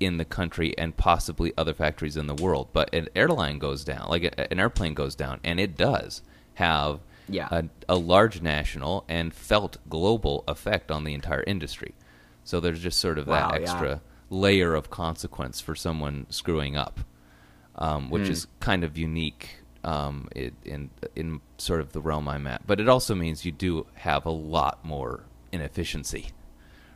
in 0.00 0.16
the 0.16 0.24
country 0.24 0.76
and 0.76 0.96
possibly 0.96 1.52
other 1.56 1.72
factories 1.72 2.16
in 2.16 2.26
the 2.26 2.34
world. 2.34 2.68
But 2.72 2.92
an 2.94 3.08
airline 3.14 3.58
goes 3.58 3.84
down, 3.84 4.08
like 4.08 4.24
a, 4.24 4.52
an 4.52 4.58
airplane 4.58 4.94
goes 4.94 5.14
down, 5.14 5.40
and 5.44 5.60
it 5.60 5.76
does 5.76 6.22
have 6.54 7.00
Yeah. 7.28 7.48
a, 7.50 7.64
a 7.88 7.96
large 7.96 8.42
national 8.42 9.04
and 9.08 9.32
felt 9.34 9.78
global 9.88 10.44
effect 10.48 10.90
on 10.90 11.04
the 11.04 11.14
entire 11.14 11.42
industry. 11.46 11.94
So 12.44 12.60
there's 12.60 12.80
just 12.80 12.98
sort 12.98 13.18
of 13.18 13.26
Wow, 13.26 13.50
that 13.50 13.60
yeah. 13.60 13.62
extra 13.62 14.00
layer 14.30 14.74
of 14.74 14.90
consequence 14.90 15.60
for 15.60 15.74
someone 15.74 16.26
screwing 16.28 16.76
up, 16.76 17.00
um, 17.76 18.10
which 18.10 18.26
Hmm. 18.26 18.32
is 18.32 18.46
kind 18.60 18.84
of 18.84 18.98
unique 18.98 19.60
um, 19.84 20.28
in, 20.34 20.52
in 20.64 20.90
in 21.14 21.40
sort 21.58 21.80
of 21.80 21.92
the 21.92 22.00
realm 22.00 22.26
I'm 22.28 22.46
at. 22.46 22.66
But 22.66 22.80
it 22.80 22.88
also 22.88 23.14
means 23.14 23.44
you 23.44 23.52
do 23.52 23.86
have 23.94 24.24
a 24.26 24.30
lot 24.30 24.82
more 24.84 25.24
inefficiency, 25.52 26.28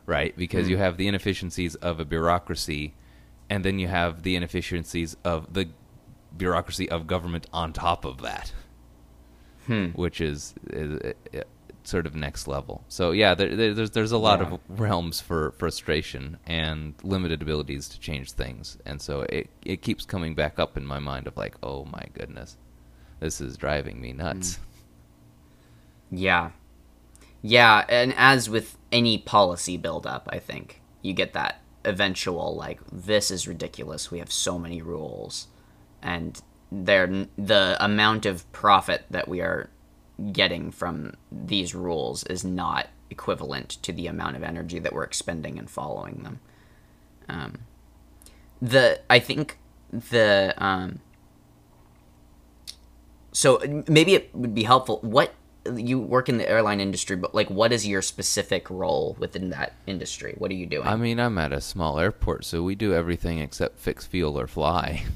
right? 0.07 0.35
Because 0.35 0.65
Hmm. 0.65 0.71
you 0.71 0.77
have 0.77 0.97
the 0.97 1.07
inefficiencies 1.07 1.75
of 1.75 1.99
a 1.99 2.05
bureaucracy, 2.05 2.93
and 3.49 3.63
then 3.63 3.77
you 3.79 3.87
have 3.87 4.23
the 4.23 4.35
inefficiencies 4.35 5.15
of 5.23 5.53
the 5.53 5.69
bureaucracy 6.35 6.89
of 6.89 7.05
government 7.07 7.47
on 7.53 7.73
top 7.73 8.05
of 8.05 8.21
that 8.21 8.53
Hmm. 9.69 9.87
which 9.93 10.19
is, 10.19 10.55
is 10.71 10.99
uh, 10.99 11.37
uh, 11.37 11.41
sort 11.83 12.07
of 12.07 12.15
next 12.15 12.47
level. 12.47 12.83
So 12.87 13.11
yeah, 13.11 13.35
there, 13.35 13.55
there, 13.55 13.73
there's 13.75 13.91
there's 13.91 14.11
a 14.11 14.17
lot 14.17 14.39
Yeah. 14.39 14.47
of 14.53 14.59
realms 14.67 15.21
for 15.21 15.51
frustration 15.59 16.37
and 16.47 16.95
limited 17.03 17.41
abilities 17.43 17.87
to 17.89 17.99
change 17.99 18.31
things, 18.31 18.77
and 18.85 18.99
so 18.99 19.21
it 19.29 19.49
it 19.63 19.81
keeps 19.83 20.05
coming 20.05 20.33
back 20.33 20.57
up 20.57 20.75
in 20.75 20.85
my 20.85 20.97
mind 20.99 21.27
of 21.27 21.37
like, 21.37 21.55
oh 21.61 21.85
my 21.85 22.05
goodness, 22.13 22.57
this 23.19 23.39
is 23.39 23.57
driving 23.57 24.01
me 24.01 24.11
nuts. 24.11 24.55
Hmm. 24.55 24.63
Yeah. 26.17 26.51
Yeah, 27.41 27.85
and 27.87 28.13
as 28.17 28.49
with 28.49 28.77
any 28.91 29.17
policy 29.17 29.77
buildup, 29.77 30.27
I 30.31 30.39
think 30.39 30.81
you 31.01 31.13
get 31.13 31.33
that 31.33 31.61
eventual 31.85 32.55
like 32.55 32.79
this 32.91 33.31
is 33.31 33.47
ridiculous. 33.47 34.11
We 34.11 34.19
have 34.19 34.31
so 34.31 34.59
many 34.59 34.81
rules 34.81 35.47
and 36.01 36.41
there 36.71 37.25
the 37.37 37.77
amount 37.79 38.25
of 38.25 38.49
profit 38.51 39.05
that 39.09 39.27
we 39.27 39.41
are 39.41 39.69
getting 40.31 40.71
from 40.71 41.13
these 41.31 41.73
rules 41.73 42.23
is 42.25 42.43
not 42.43 42.87
equivalent 43.09 43.69
to 43.81 43.91
the 43.91 44.07
amount 44.07 44.35
of 44.35 44.43
energy 44.43 44.79
that 44.79 44.93
we're 44.93 45.03
expending 45.03 45.57
in 45.57 45.67
following 45.67 46.21
them. 46.23 46.39
Um, 47.27 47.59
the 48.61 49.01
I 49.09 49.19
think 49.19 49.57
the 49.91 50.53
um, 50.57 50.99
so 53.31 53.83
maybe 53.87 54.15
it 54.15 54.29
would 54.33 54.53
be 54.53 54.63
helpful. 54.63 54.99
What 55.01 55.33
you 55.75 55.99
work 55.99 56.29
in 56.29 56.37
the 56.37 56.49
airline 56.49 56.79
industry, 56.79 57.15
but 57.15 57.35
like, 57.35 57.49
what 57.49 57.71
is 57.71 57.85
your 57.87 58.01
specific 58.01 58.69
role 58.69 59.15
within 59.19 59.49
that 59.51 59.73
industry? 59.85 60.35
What 60.37 60.51
are 60.51 60.55
you 60.55 60.65
doing? 60.65 60.87
I 60.87 60.95
mean, 60.95 61.19
I'm 61.19 61.37
at 61.37 61.53
a 61.53 61.61
small 61.61 61.99
airport, 61.99 62.45
so 62.45 62.63
we 62.63 62.75
do 62.75 62.93
everything 62.93 63.39
except 63.39 63.79
fix 63.79 64.05
fuel 64.05 64.39
or 64.39 64.47
fly. 64.47 65.03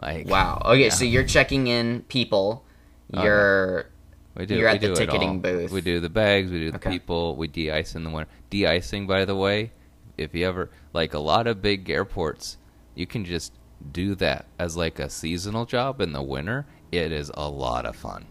like 0.00 0.28
wow. 0.28 0.60
Okay, 0.64 0.84
yeah. 0.84 0.88
so 0.90 1.04
you're 1.04 1.24
checking 1.24 1.66
in 1.66 2.02
people. 2.02 2.64
You're 3.12 3.86
We 4.34 4.46
do. 4.46 4.56
You're 4.56 4.68
we 4.70 4.74
at 4.74 4.80
the 4.80 4.86
do 4.88 4.92
it 4.94 4.96
ticketing 4.96 5.40
booth. 5.40 5.70
We 5.70 5.80
do 5.80 6.00
the 6.00 6.08
bags. 6.08 6.50
We 6.50 6.58
do 6.60 6.70
the 6.72 6.76
Okay. 6.78 6.90
people. 6.90 7.36
We 7.36 7.46
de-ice 7.48 7.94
in 7.94 8.02
the 8.04 8.10
winter. 8.10 8.30
De-icing, 8.50 9.06
by 9.06 9.24
the 9.24 9.36
way, 9.36 9.72
if 10.18 10.34
you 10.34 10.46
ever 10.46 10.70
like 10.92 11.14
a 11.14 11.18
lot 11.18 11.46
of 11.46 11.62
big 11.62 11.88
airports, 11.90 12.56
you 12.94 13.06
can 13.06 13.24
just 13.24 13.52
do 13.92 14.14
that 14.16 14.46
as 14.58 14.76
like 14.76 14.98
a 14.98 15.08
seasonal 15.10 15.64
job 15.66 16.00
in 16.00 16.12
the 16.12 16.22
winter. 16.22 16.66
It 16.90 17.12
is 17.12 17.30
a 17.34 17.48
lot 17.48 17.86
of 17.86 17.94
fun. 17.96 18.26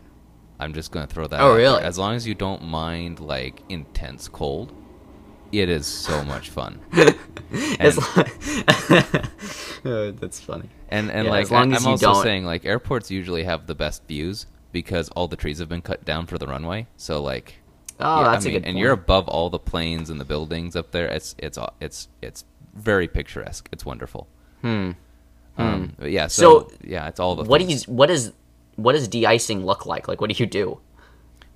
I'm 0.59 0.73
just 0.73 0.91
gonna 0.91 1.07
throw 1.07 1.27
that. 1.27 1.39
Oh, 1.39 1.45
out 1.45 1.47
there. 1.49 1.57
really? 1.57 1.83
As 1.83 1.97
long 1.97 2.15
as 2.15 2.25
you 2.27 2.33
don't 2.35 2.63
mind 2.63 3.19
like 3.19 3.61
intense 3.69 4.27
cold, 4.27 4.73
it 5.51 5.69
is 5.69 5.85
so 5.85 6.23
much 6.23 6.49
fun. 6.49 6.79
As 7.79 7.97
long- 7.97 8.25
Oh, 8.89 9.23
that's 10.19 10.39
funny. 10.39 10.69
And 10.89 11.11
and 11.11 11.25
Yeah, 11.25 11.31
like 11.31 11.43
as 11.43 11.51
long 11.51 11.73
I, 11.73 11.75
as 11.77 11.85
I'm 11.85 11.91
also 11.91 12.13
don't- 12.13 12.23
saying 12.23 12.45
like 12.45 12.65
airports 12.65 13.11
usually 13.11 13.43
have 13.43 13.67
the 13.67 13.75
best 13.75 14.07
views 14.07 14.45
because 14.71 15.09
all 15.09 15.27
the 15.27 15.35
trees 15.35 15.59
have 15.59 15.69
been 15.69 15.81
cut 15.81 16.03
down 16.05 16.25
for 16.25 16.37
the 16.37 16.47
runway. 16.47 16.87
So 16.97 17.21
like 17.21 17.55
Oh, 17.99 18.21
Yeah, 18.23 18.31
that's 18.31 18.45
I 18.45 18.49
mean, 18.49 18.55
a 18.55 18.59
good. 18.59 18.65
And 18.67 18.73
point. 18.75 18.81
you're 18.81 18.91
above 18.93 19.27
all 19.27 19.49
the 19.51 19.59
planes 19.59 20.09
and 20.09 20.19
the 20.19 20.25
buildings 20.25 20.75
up 20.75 20.91
there. 20.91 21.05
It's 21.07 21.35
it's 21.37 21.57
aw- 21.57 21.73
it's 21.79 22.07
it's 22.21 22.43
very 22.73 23.07
picturesque. 23.07 23.69
It's 23.71 23.85
wonderful. 23.85 24.27
Hmm. 24.61 24.91
Um, 25.57 25.93
but 25.99 26.09
yeah. 26.09 26.25
So, 26.27 26.67
So, 26.69 26.71
yeah, 26.83 27.07
it's 27.07 27.19
all 27.19 27.35
the. 27.35 27.43
what 27.43 27.61
do 27.61 27.67
you 27.67 27.77
what 27.85 28.09
is 28.09 28.33
What 28.77 28.93
does 28.93 29.07
de-icing 29.07 29.63
look 29.63 29.85
like? 29.85 30.07
Like, 30.07 30.19
what 30.19 30.31
do 30.31 30.35
you 30.43 30.47
do? 30.49 30.79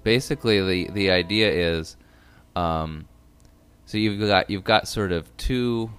Basically, 0.04 0.62
the 0.62 0.92
the 0.94 1.10
idea 1.10 1.52
is, 1.52 1.98
um, 2.56 3.08
so 3.86 3.98
you've 3.98 4.20
got 4.20 4.50
you've 4.52 4.64
got 4.64 4.88
sort 4.88 5.12
of 5.12 5.36
two, 5.38 5.90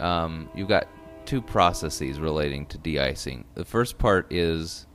um, 0.00 0.48
you've 0.54 0.68
got 0.68 0.86
two 1.26 1.40
processes 1.42 2.20
relating 2.20 2.66
to 2.66 2.78
de-icing. 2.78 3.44
The 3.54 3.64
first 3.64 3.98
part 3.98 4.32
is 4.32 4.86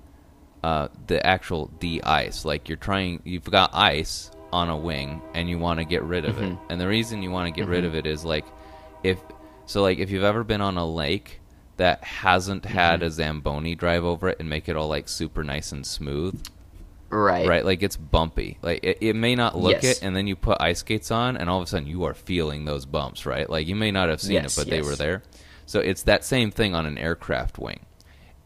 uh, 0.64 0.90
the 1.08 1.26
actual 1.26 1.68
de-ice. 1.80 2.46
Like 2.46 2.70
you're 2.70 2.78
trying, 2.78 3.22
you've 3.24 3.44
got 3.44 3.72
ice 3.74 4.32
on 4.52 4.70
a 4.70 4.78
wing, 4.78 5.22
and 5.34 5.50
you 5.50 5.60
want 5.60 5.80
to 5.80 5.86
get 5.86 6.04
rid 6.04 6.26
of 6.26 6.42
it. 6.42 6.50
Mm-hmm. 6.50 6.72
And 6.72 6.80
the 6.80 6.88
reason 6.88 7.22
you 7.22 7.32
want 7.32 7.54
to 7.54 7.60
get 7.60 7.68
rid 7.68 7.84
mm-hmm. 7.84 7.88
of 7.88 7.96
it 7.96 8.08
is 8.08 8.24
like, 8.24 8.46
if 9.04 9.20
so, 9.66 9.82
like 9.82 10.00
if 10.00 10.10
you've 10.10 10.24
ever 10.24 10.44
been 10.44 10.62
on 10.62 10.78
a 10.78 10.86
lake 10.86 11.42
that 11.76 12.04
hasn't 12.04 12.66
had 12.66 13.02
mm-hmm. 13.02 13.08
a 13.08 13.12
zamboni 13.12 13.76
drive 13.76 14.04
over 14.04 14.30
it 14.30 14.38
and 14.40 14.50
make 14.50 14.70
it 14.70 14.76
all 14.76 14.88
like 14.88 15.08
super 15.10 15.44
nice 15.44 15.72
and 15.72 15.86
smooth, 15.86 16.44
Right. 17.10 17.48
right? 17.48 17.64
Like 17.64 17.84
it's 17.84 17.96
bumpy. 17.96 18.58
Like 18.62 18.84
it, 18.84 18.98
it 19.02 19.16
may 19.16 19.36
not 19.36 19.58
look 19.58 19.84
Yes. 19.84 19.98
it, 20.00 20.04
and 20.04 20.16
then 20.16 20.28
you 20.28 20.36
put 20.36 20.58
ice 20.60 20.80
skates 20.80 21.12
on, 21.12 21.38
and 21.38 21.50
all 21.50 21.62
of 21.62 21.64
a 21.64 21.68
sudden 21.68 21.88
you 21.88 22.04
are 22.04 22.14
feeling 22.14 22.66
those 22.66 22.86
bumps, 22.86 23.26
right? 23.26 23.50
Like 23.50 23.68
you 23.68 23.76
may 23.76 23.92
not 23.92 24.10
have 24.10 24.22
seen 24.22 24.34
Yes, 24.34 24.58
it, 24.58 24.62
but 24.62 24.70
they 24.70 24.82
were 24.82 24.96
there. 24.96 25.24
So 25.68 25.80
it's 25.82 26.04
that 26.04 26.26
same 26.26 26.50
thing 26.52 26.74
on 26.76 26.88
an 26.88 26.98
aircraft 26.98 27.60
wing, 27.60 27.86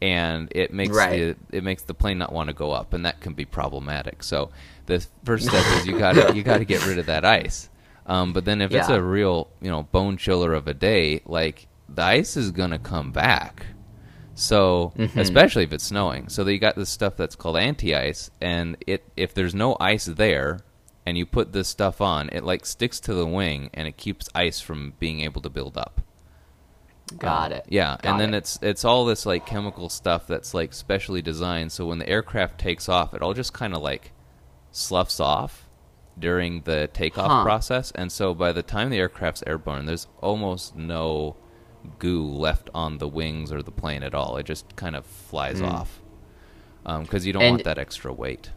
and 0.02 0.48
it 0.54 0.74
makes 0.74 0.94
Right. 0.96 1.36
the 1.50 1.56
it 1.56 1.64
makes 1.64 1.82
the 1.84 1.94
plane 1.94 2.18
not 2.18 2.32
want 2.32 2.48
to 2.48 2.52
go 2.54 2.72
up, 2.72 2.92
and 2.92 3.06
that 3.06 3.20
can 3.20 3.34
be 3.34 3.46
problematic. 3.46 4.22
So 4.24 4.50
the 4.86 5.06
first 5.24 5.46
step 5.46 5.70
is 5.70 5.86
you 5.86 5.94
got 5.94 6.14
to 6.14 6.34
you 6.36 6.42
got 6.42 6.58
to 6.58 6.66
get 6.66 6.82
rid 6.82 6.98
of 6.98 7.06
that 7.06 7.24
ice. 7.24 7.70
Um, 8.06 8.32
but 8.34 8.44
then 8.44 8.60
if 8.60 8.74
it's 8.74 8.88
a 8.96 9.02
real 9.02 9.48
you 9.62 9.70
know 9.70 9.84
bone 9.84 10.16
chiller 10.18 10.52
of 10.54 10.68
a 10.68 10.74
day, 10.74 11.22
like 11.24 11.68
the 11.88 12.02
ice 12.02 12.36
is 12.36 12.50
gonna 12.50 12.78
come 12.78 13.12
back. 13.12 13.66
So 14.34 14.92
Mm-hmm. 14.96 15.18
especially 15.20 15.64
if 15.64 15.72
it's 15.72 15.84
snowing, 15.84 16.28
so 16.28 16.46
you 16.48 16.58
got 16.58 16.76
this 16.76 16.90
stuff 16.90 17.16
that's 17.16 17.36
called 17.36 17.56
anti-ice, 17.58 18.30
and 18.40 18.76
it 18.86 19.04
if 19.16 19.34
there's 19.34 19.54
no 19.54 19.76
ice 19.80 20.06
there, 20.06 20.60
and 21.06 21.18
you 21.18 21.26
put 21.26 21.52
this 21.52 21.68
stuff 21.68 22.00
on, 22.00 22.28
it 22.32 22.42
like 22.44 22.64
sticks 22.66 22.98
to 23.00 23.14
the 23.14 23.26
wing 23.26 23.70
and 23.74 23.86
it 23.88 23.96
keeps 23.96 24.28
ice 24.34 24.60
from 24.60 24.94
being 24.98 25.20
able 25.20 25.42
to 25.42 25.50
build 25.50 25.76
up. 25.76 26.00
Got 27.18 27.52
um, 27.52 27.58
it. 27.58 27.66
Yeah, 27.68 27.96
Got 28.00 28.10
and 28.12 28.20
then 28.20 28.34
it. 28.34 28.38
it's 28.38 28.58
it's 28.62 28.84
all 28.84 29.04
this 29.04 29.24
like 29.26 29.46
chemical 29.46 29.88
stuff 29.88 30.26
that's 30.26 30.54
like 30.54 30.72
specially 30.72 31.22
designed 31.22 31.72
so 31.72 31.86
when 31.86 31.98
the 31.98 32.08
aircraft 32.08 32.58
takes 32.58 32.88
off, 32.88 33.14
it 33.14 33.22
all 33.22 33.34
just 33.34 33.52
kind 33.52 33.74
of 33.74 33.82
like 33.82 34.12
sloughs 34.70 35.20
off 35.20 35.68
during 36.18 36.62
the 36.62 36.88
takeoff 36.92 37.28
Huh. 37.28 37.42
process, 37.42 37.90
and 37.92 38.10
so 38.12 38.34
by 38.34 38.52
the 38.52 38.62
time 38.62 38.90
the 38.90 38.98
aircraft's 38.98 39.42
airborne, 39.46 39.86
there's 39.86 40.06
almost 40.20 40.76
no 40.76 41.36
goo 41.98 42.24
left 42.26 42.68
on 42.74 42.98
the 42.98 43.08
wings 43.08 43.50
or 43.52 43.62
the 43.62 43.70
plane 43.72 44.02
at 44.02 44.14
all. 44.14 44.36
It 44.36 44.44
just 44.46 44.76
kind 44.76 44.94
of 44.94 45.04
flies 45.06 45.58
hmm. 45.60 45.64
off 45.66 46.00
um, 46.86 47.02
because 47.02 47.26
you 47.26 47.32
don't. 47.32 47.42
And- 47.42 47.52
want 47.52 47.64
that 47.64 47.78
extra 47.78 48.12
weight. 48.12 48.50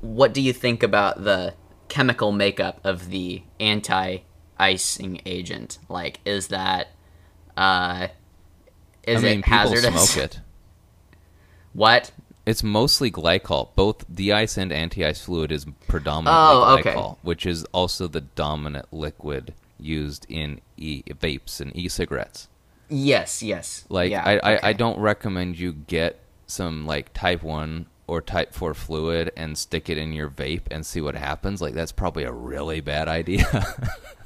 what 0.00 0.32
do 0.32 0.40
you 0.40 0.52
think 0.52 0.82
about 0.82 1.22
the 1.24 1.54
chemical 1.88 2.32
makeup 2.32 2.80
of 2.84 3.10
the 3.10 3.42
anti-icing 3.58 5.20
agent? 5.26 5.78
Like, 5.88 6.20
is 6.24 6.48
that 6.48 6.88
uh, 7.56 8.08
is 9.06 9.18
I 9.24 9.28
mean, 9.28 9.38
it 9.40 9.44
people 9.44 9.58
hazardous? 9.58 10.10
smoke 10.10 10.24
it. 10.24 10.40
What? 11.72 12.10
It's 12.46 12.62
mostly 12.62 13.10
glycol. 13.10 13.68
Both 13.76 14.12
de-ice 14.12 14.56
and 14.56 14.72
anti-ice 14.72 15.24
fluid 15.24 15.52
is 15.52 15.66
predominantly 15.86 16.40
Oh, 16.42 16.76
okay. 16.80 16.92
glycol, 16.94 17.18
which 17.22 17.46
is 17.46 17.64
also 17.66 18.08
the 18.08 18.22
dominant 18.22 18.86
liquid 18.92 19.54
used 19.78 20.26
in 20.28 20.60
e- 20.76 21.02
vapes 21.08 21.60
and 21.60 21.74
e-cigarettes. 21.76 22.48
Yes, 22.88 23.40
yes. 23.42 23.84
Like, 23.88 24.10
yeah, 24.10 24.24
I, 24.24 24.54
I, 24.54 24.60
I 24.70 24.72
don't 24.72 24.98
recommend 24.98 25.58
you 25.58 25.72
get 25.72 26.18
some 26.46 26.86
like 26.86 27.12
Type 27.14 27.42
One 27.44 27.86
or 28.08 28.20
Type 28.20 28.52
Four 28.52 28.74
fluid 28.74 29.30
and 29.36 29.56
stick 29.56 29.88
it 29.88 29.96
in 29.96 30.12
your 30.12 30.28
vape 30.28 30.62
and 30.72 30.84
see 30.84 31.00
what 31.00 31.14
happens. 31.14 31.62
Like, 31.62 31.74
that's 31.74 31.92
probably 31.92 32.24
a 32.24 32.32
really 32.32 32.80
bad 32.80 33.06
idea. 33.06 33.44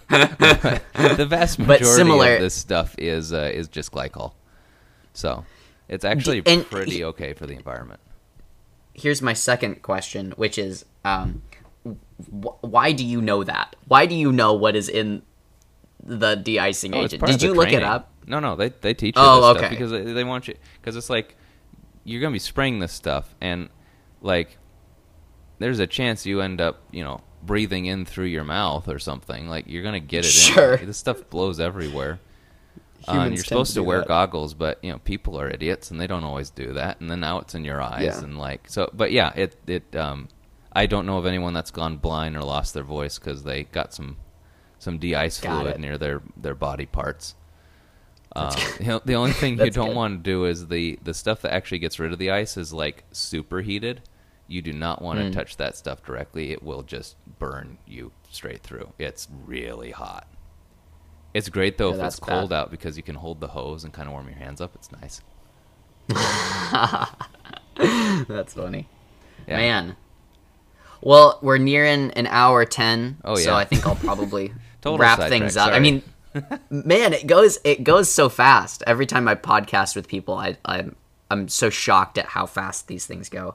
the 0.08 1.26
vast 1.28 1.58
But 1.58 1.66
majority 1.80 1.84
similar- 1.96 2.34
of 2.36 2.40
this 2.40 2.54
stuff 2.54 2.94
is 2.98 3.32
uh, 3.32 3.50
is 3.52 3.68
just 3.68 3.92
glycol, 3.92 4.32
so 5.12 5.44
it's 5.88 6.04
actually 6.04 6.42
and- 6.46 6.68
pretty 6.68 7.04
okay 7.04 7.32
for 7.32 7.46
the 7.46 7.54
environment. 7.54 8.00
Here's 8.96 9.20
my 9.20 9.32
second 9.32 9.82
question, 9.82 10.32
which 10.36 10.56
is, 10.56 10.84
um, 11.04 11.42
wh- 11.84 12.62
why 12.62 12.92
do 12.92 13.04
you 13.04 13.20
know 13.20 13.42
that? 13.42 13.74
Why 13.88 14.06
do 14.06 14.14
you 14.14 14.30
know 14.30 14.52
what 14.54 14.76
is 14.76 14.88
in 14.88 15.22
the 16.00 16.36
de-icing 16.36 16.94
Oh, 16.94 17.02
agent? 17.02 17.24
Did 17.26 17.42
you 17.42 17.54
look 17.54 17.72
it 17.72 17.82
up? 17.82 18.12
No, 18.26 18.38
no, 18.38 18.54
they 18.54 18.68
they 18.68 18.94
teach 18.94 19.16
you 19.16 19.22
Oh, 19.22 19.40
this 19.40 19.44
okay. 19.50 19.58
stuff 19.58 19.70
because 19.70 19.90
they, 19.90 20.12
they 20.12 20.22
want 20.24 20.46
you 20.48 20.54
because 20.80 20.94
it's 20.96 21.10
like 21.10 21.36
you're 22.04 22.20
gonna 22.20 22.32
be 22.32 22.38
spraying 22.38 22.78
this 22.78 22.92
stuff 22.92 23.34
and 23.40 23.68
like 24.22 24.58
there's 25.58 25.78
a 25.80 25.86
chance 25.86 26.24
you 26.24 26.40
end 26.40 26.60
up 26.60 26.82
you 26.92 27.02
know 27.02 27.20
breathing 27.44 27.86
in 27.86 28.04
through 28.04 28.26
your 28.26 28.44
mouth 28.44 28.88
or 28.88 28.98
something 28.98 29.48
like 29.48 29.66
you're 29.68 29.82
gonna 29.82 30.00
get 30.00 30.24
it. 30.24 30.28
Sure. 30.30 30.74
in. 30.74 30.86
This 30.86 30.98
stuff 30.98 31.28
blows 31.30 31.60
everywhere. 31.60 32.20
Uh, 33.06 33.12
and 33.12 33.34
you're 33.34 33.44
supposed 33.44 33.72
to 33.72 33.80
to, 33.80 33.82
wear 33.82 33.98
that. 33.98 34.08
goggles, 34.08 34.54
but 34.54 34.78
you 34.82 34.90
know 34.90 34.98
people 34.98 35.38
are 35.38 35.48
idiots 35.50 35.90
and 35.90 36.00
they 36.00 36.06
don't 36.06 36.24
always 36.24 36.48
do 36.50 36.72
that. 36.72 37.00
And 37.00 37.10
then 37.10 37.20
now 37.20 37.38
it's 37.38 37.54
in 37.54 37.64
your 37.64 37.82
eyes 37.82 38.02
Yeah. 38.04 38.24
and 38.24 38.38
like 38.38 38.68
so. 38.68 38.90
But 38.94 39.12
yeah, 39.12 39.32
it 39.36 39.56
it 39.66 39.94
um, 39.94 40.28
I 40.72 40.86
don't 40.86 41.04
know 41.06 41.18
of 41.18 41.26
anyone 41.26 41.52
that's 41.52 41.70
gone 41.70 41.98
blind 41.98 42.34
or 42.36 42.42
lost 42.42 42.72
their 42.72 42.82
voice 42.82 43.18
because 43.18 43.42
they 43.44 43.64
got 43.64 43.92
some 43.92 44.16
some 44.78 44.98
de-ice 44.98 45.40
Got 45.40 45.60
fluid 45.60 45.74
it. 45.76 45.80
near 45.80 45.98
their 45.98 46.22
their 46.36 46.54
body 46.54 46.86
parts. 46.86 47.34
You 48.80 48.86
know, 48.86 49.00
the 49.04 49.14
only 49.14 49.32
thing 49.42 49.58
you 49.60 49.70
don't 49.70 49.88
good. 49.88 49.96
want 49.96 50.18
to 50.24 50.30
do 50.30 50.44
is 50.46 50.66
the 50.68 50.98
the 51.04 51.14
stuff 51.14 51.42
that 51.42 51.52
actually 51.52 51.78
gets 51.80 52.00
rid 52.00 52.12
of 52.12 52.18
the 52.18 52.30
ice 52.30 52.56
is 52.56 52.72
like 52.72 53.04
superheated. 53.12 54.00
You 54.46 54.62
do 54.62 54.72
not 54.72 55.02
want 55.02 55.18
Hmm. 55.18 55.26
to 55.26 55.30
touch 55.32 55.56
that 55.56 55.76
stuff 55.76 56.04
directly. 56.04 56.52
It 56.52 56.62
will 56.62 56.82
just 56.82 57.16
burn 57.38 57.78
you 57.86 58.12
straight 58.30 58.62
through. 58.62 58.92
It's 58.98 59.26
really 59.46 59.90
hot. 59.92 60.26
It's 61.32 61.48
great 61.48 61.78
though 61.78 61.94
Yeah, 61.94 62.00
if 62.00 62.06
it's 62.06 62.18
cold 62.20 62.50
bad. 62.50 62.56
out 62.56 62.70
because 62.70 62.96
you 62.96 63.02
can 63.02 63.16
hold 63.16 63.40
the 63.40 63.48
hose 63.48 63.82
and 63.84 63.92
kind 63.92 64.06
of 64.06 64.12
warm 64.12 64.28
your 64.28 64.36
hands 64.38 64.60
up. 64.60 64.72
It's 64.74 64.90
nice. 64.92 65.20
That's 68.28 68.54
funny. 68.54 68.88
Yeah. 69.48 69.56
Man. 69.56 69.96
Well, 71.02 71.38
we're 71.42 71.58
nearing 71.58 72.12
an 72.12 72.26
hour 72.28 72.64
10. 72.64 73.18
so 73.24 73.38
yeah. 73.38 73.56
I 73.56 73.64
think 73.64 73.86
I'll 73.86 73.96
probably 73.96 74.52
wrap 74.86 75.18
things 75.28 75.56
up. 75.56 75.72
I 75.72 75.80
mean, 75.80 76.02
man, 76.70 77.12
it 77.12 77.26
goes 77.26 77.58
it 77.64 77.84
goes 77.84 78.10
so 78.10 78.28
fast. 78.28 78.82
Every 78.86 79.06
time 79.06 79.28
I 79.28 79.34
podcast 79.34 79.96
with 79.96 80.08
people, 80.08 80.34
I 80.34 80.56
I'm 80.64 80.96
I'm 81.30 81.48
so 81.48 81.68
shocked 81.68 82.16
at 82.18 82.26
how 82.26 82.46
fast 82.46 82.86
these 82.88 83.06
things 83.06 83.28
go. 83.28 83.54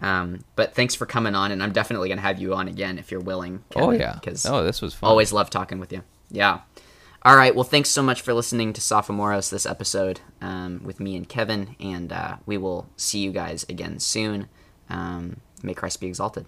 Um, 0.00 0.40
but 0.56 0.74
thanks 0.74 0.94
for 0.94 1.06
coming 1.06 1.34
on, 1.34 1.50
and 1.52 1.62
I'm 1.62 1.72
definitely 1.72 2.08
gonna 2.08 2.20
have 2.20 2.38
you 2.40 2.54
on 2.54 2.68
again 2.68 2.98
if 2.98 3.10
you're 3.10 3.20
willing. 3.20 3.62
oh 3.76 3.90
yeah. 3.92 4.14
because 4.14 4.44
Oh, 4.46 4.64
this 4.64 4.82
was 4.82 4.94
fun. 4.94 5.08
always 5.08 5.32
love 5.32 5.50
talking 5.50 5.78
with 5.78 5.92
you. 5.92 6.02
Yeah. 6.30 6.60
All 7.22 7.36
right. 7.36 7.54
Well, 7.54 7.64
thanks 7.64 7.88
so 7.88 8.02
much 8.02 8.20
for 8.20 8.34
listening 8.34 8.72
to 8.74 8.80
Sophomoros 8.82 9.50
this 9.50 9.64
episode 9.64 10.20
um, 10.42 10.80
with 10.84 11.00
me 11.00 11.16
and 11.16 11.26
Kevin, 11.28 11.74
and 11.80 12.12
uh, 12.12 12.36
we 12.44 12.58
will 12.58 12.86
see 12.96 13.20
you 13.20 13.32
guys 13.32 13.64
again 13.68 13.98
soon. 13.98 14.48
Um, 14.90 15.38
may 15.62 15.72
Christ 15.74 16.00
be 16.00 16.06
exalted. 16.06 16.44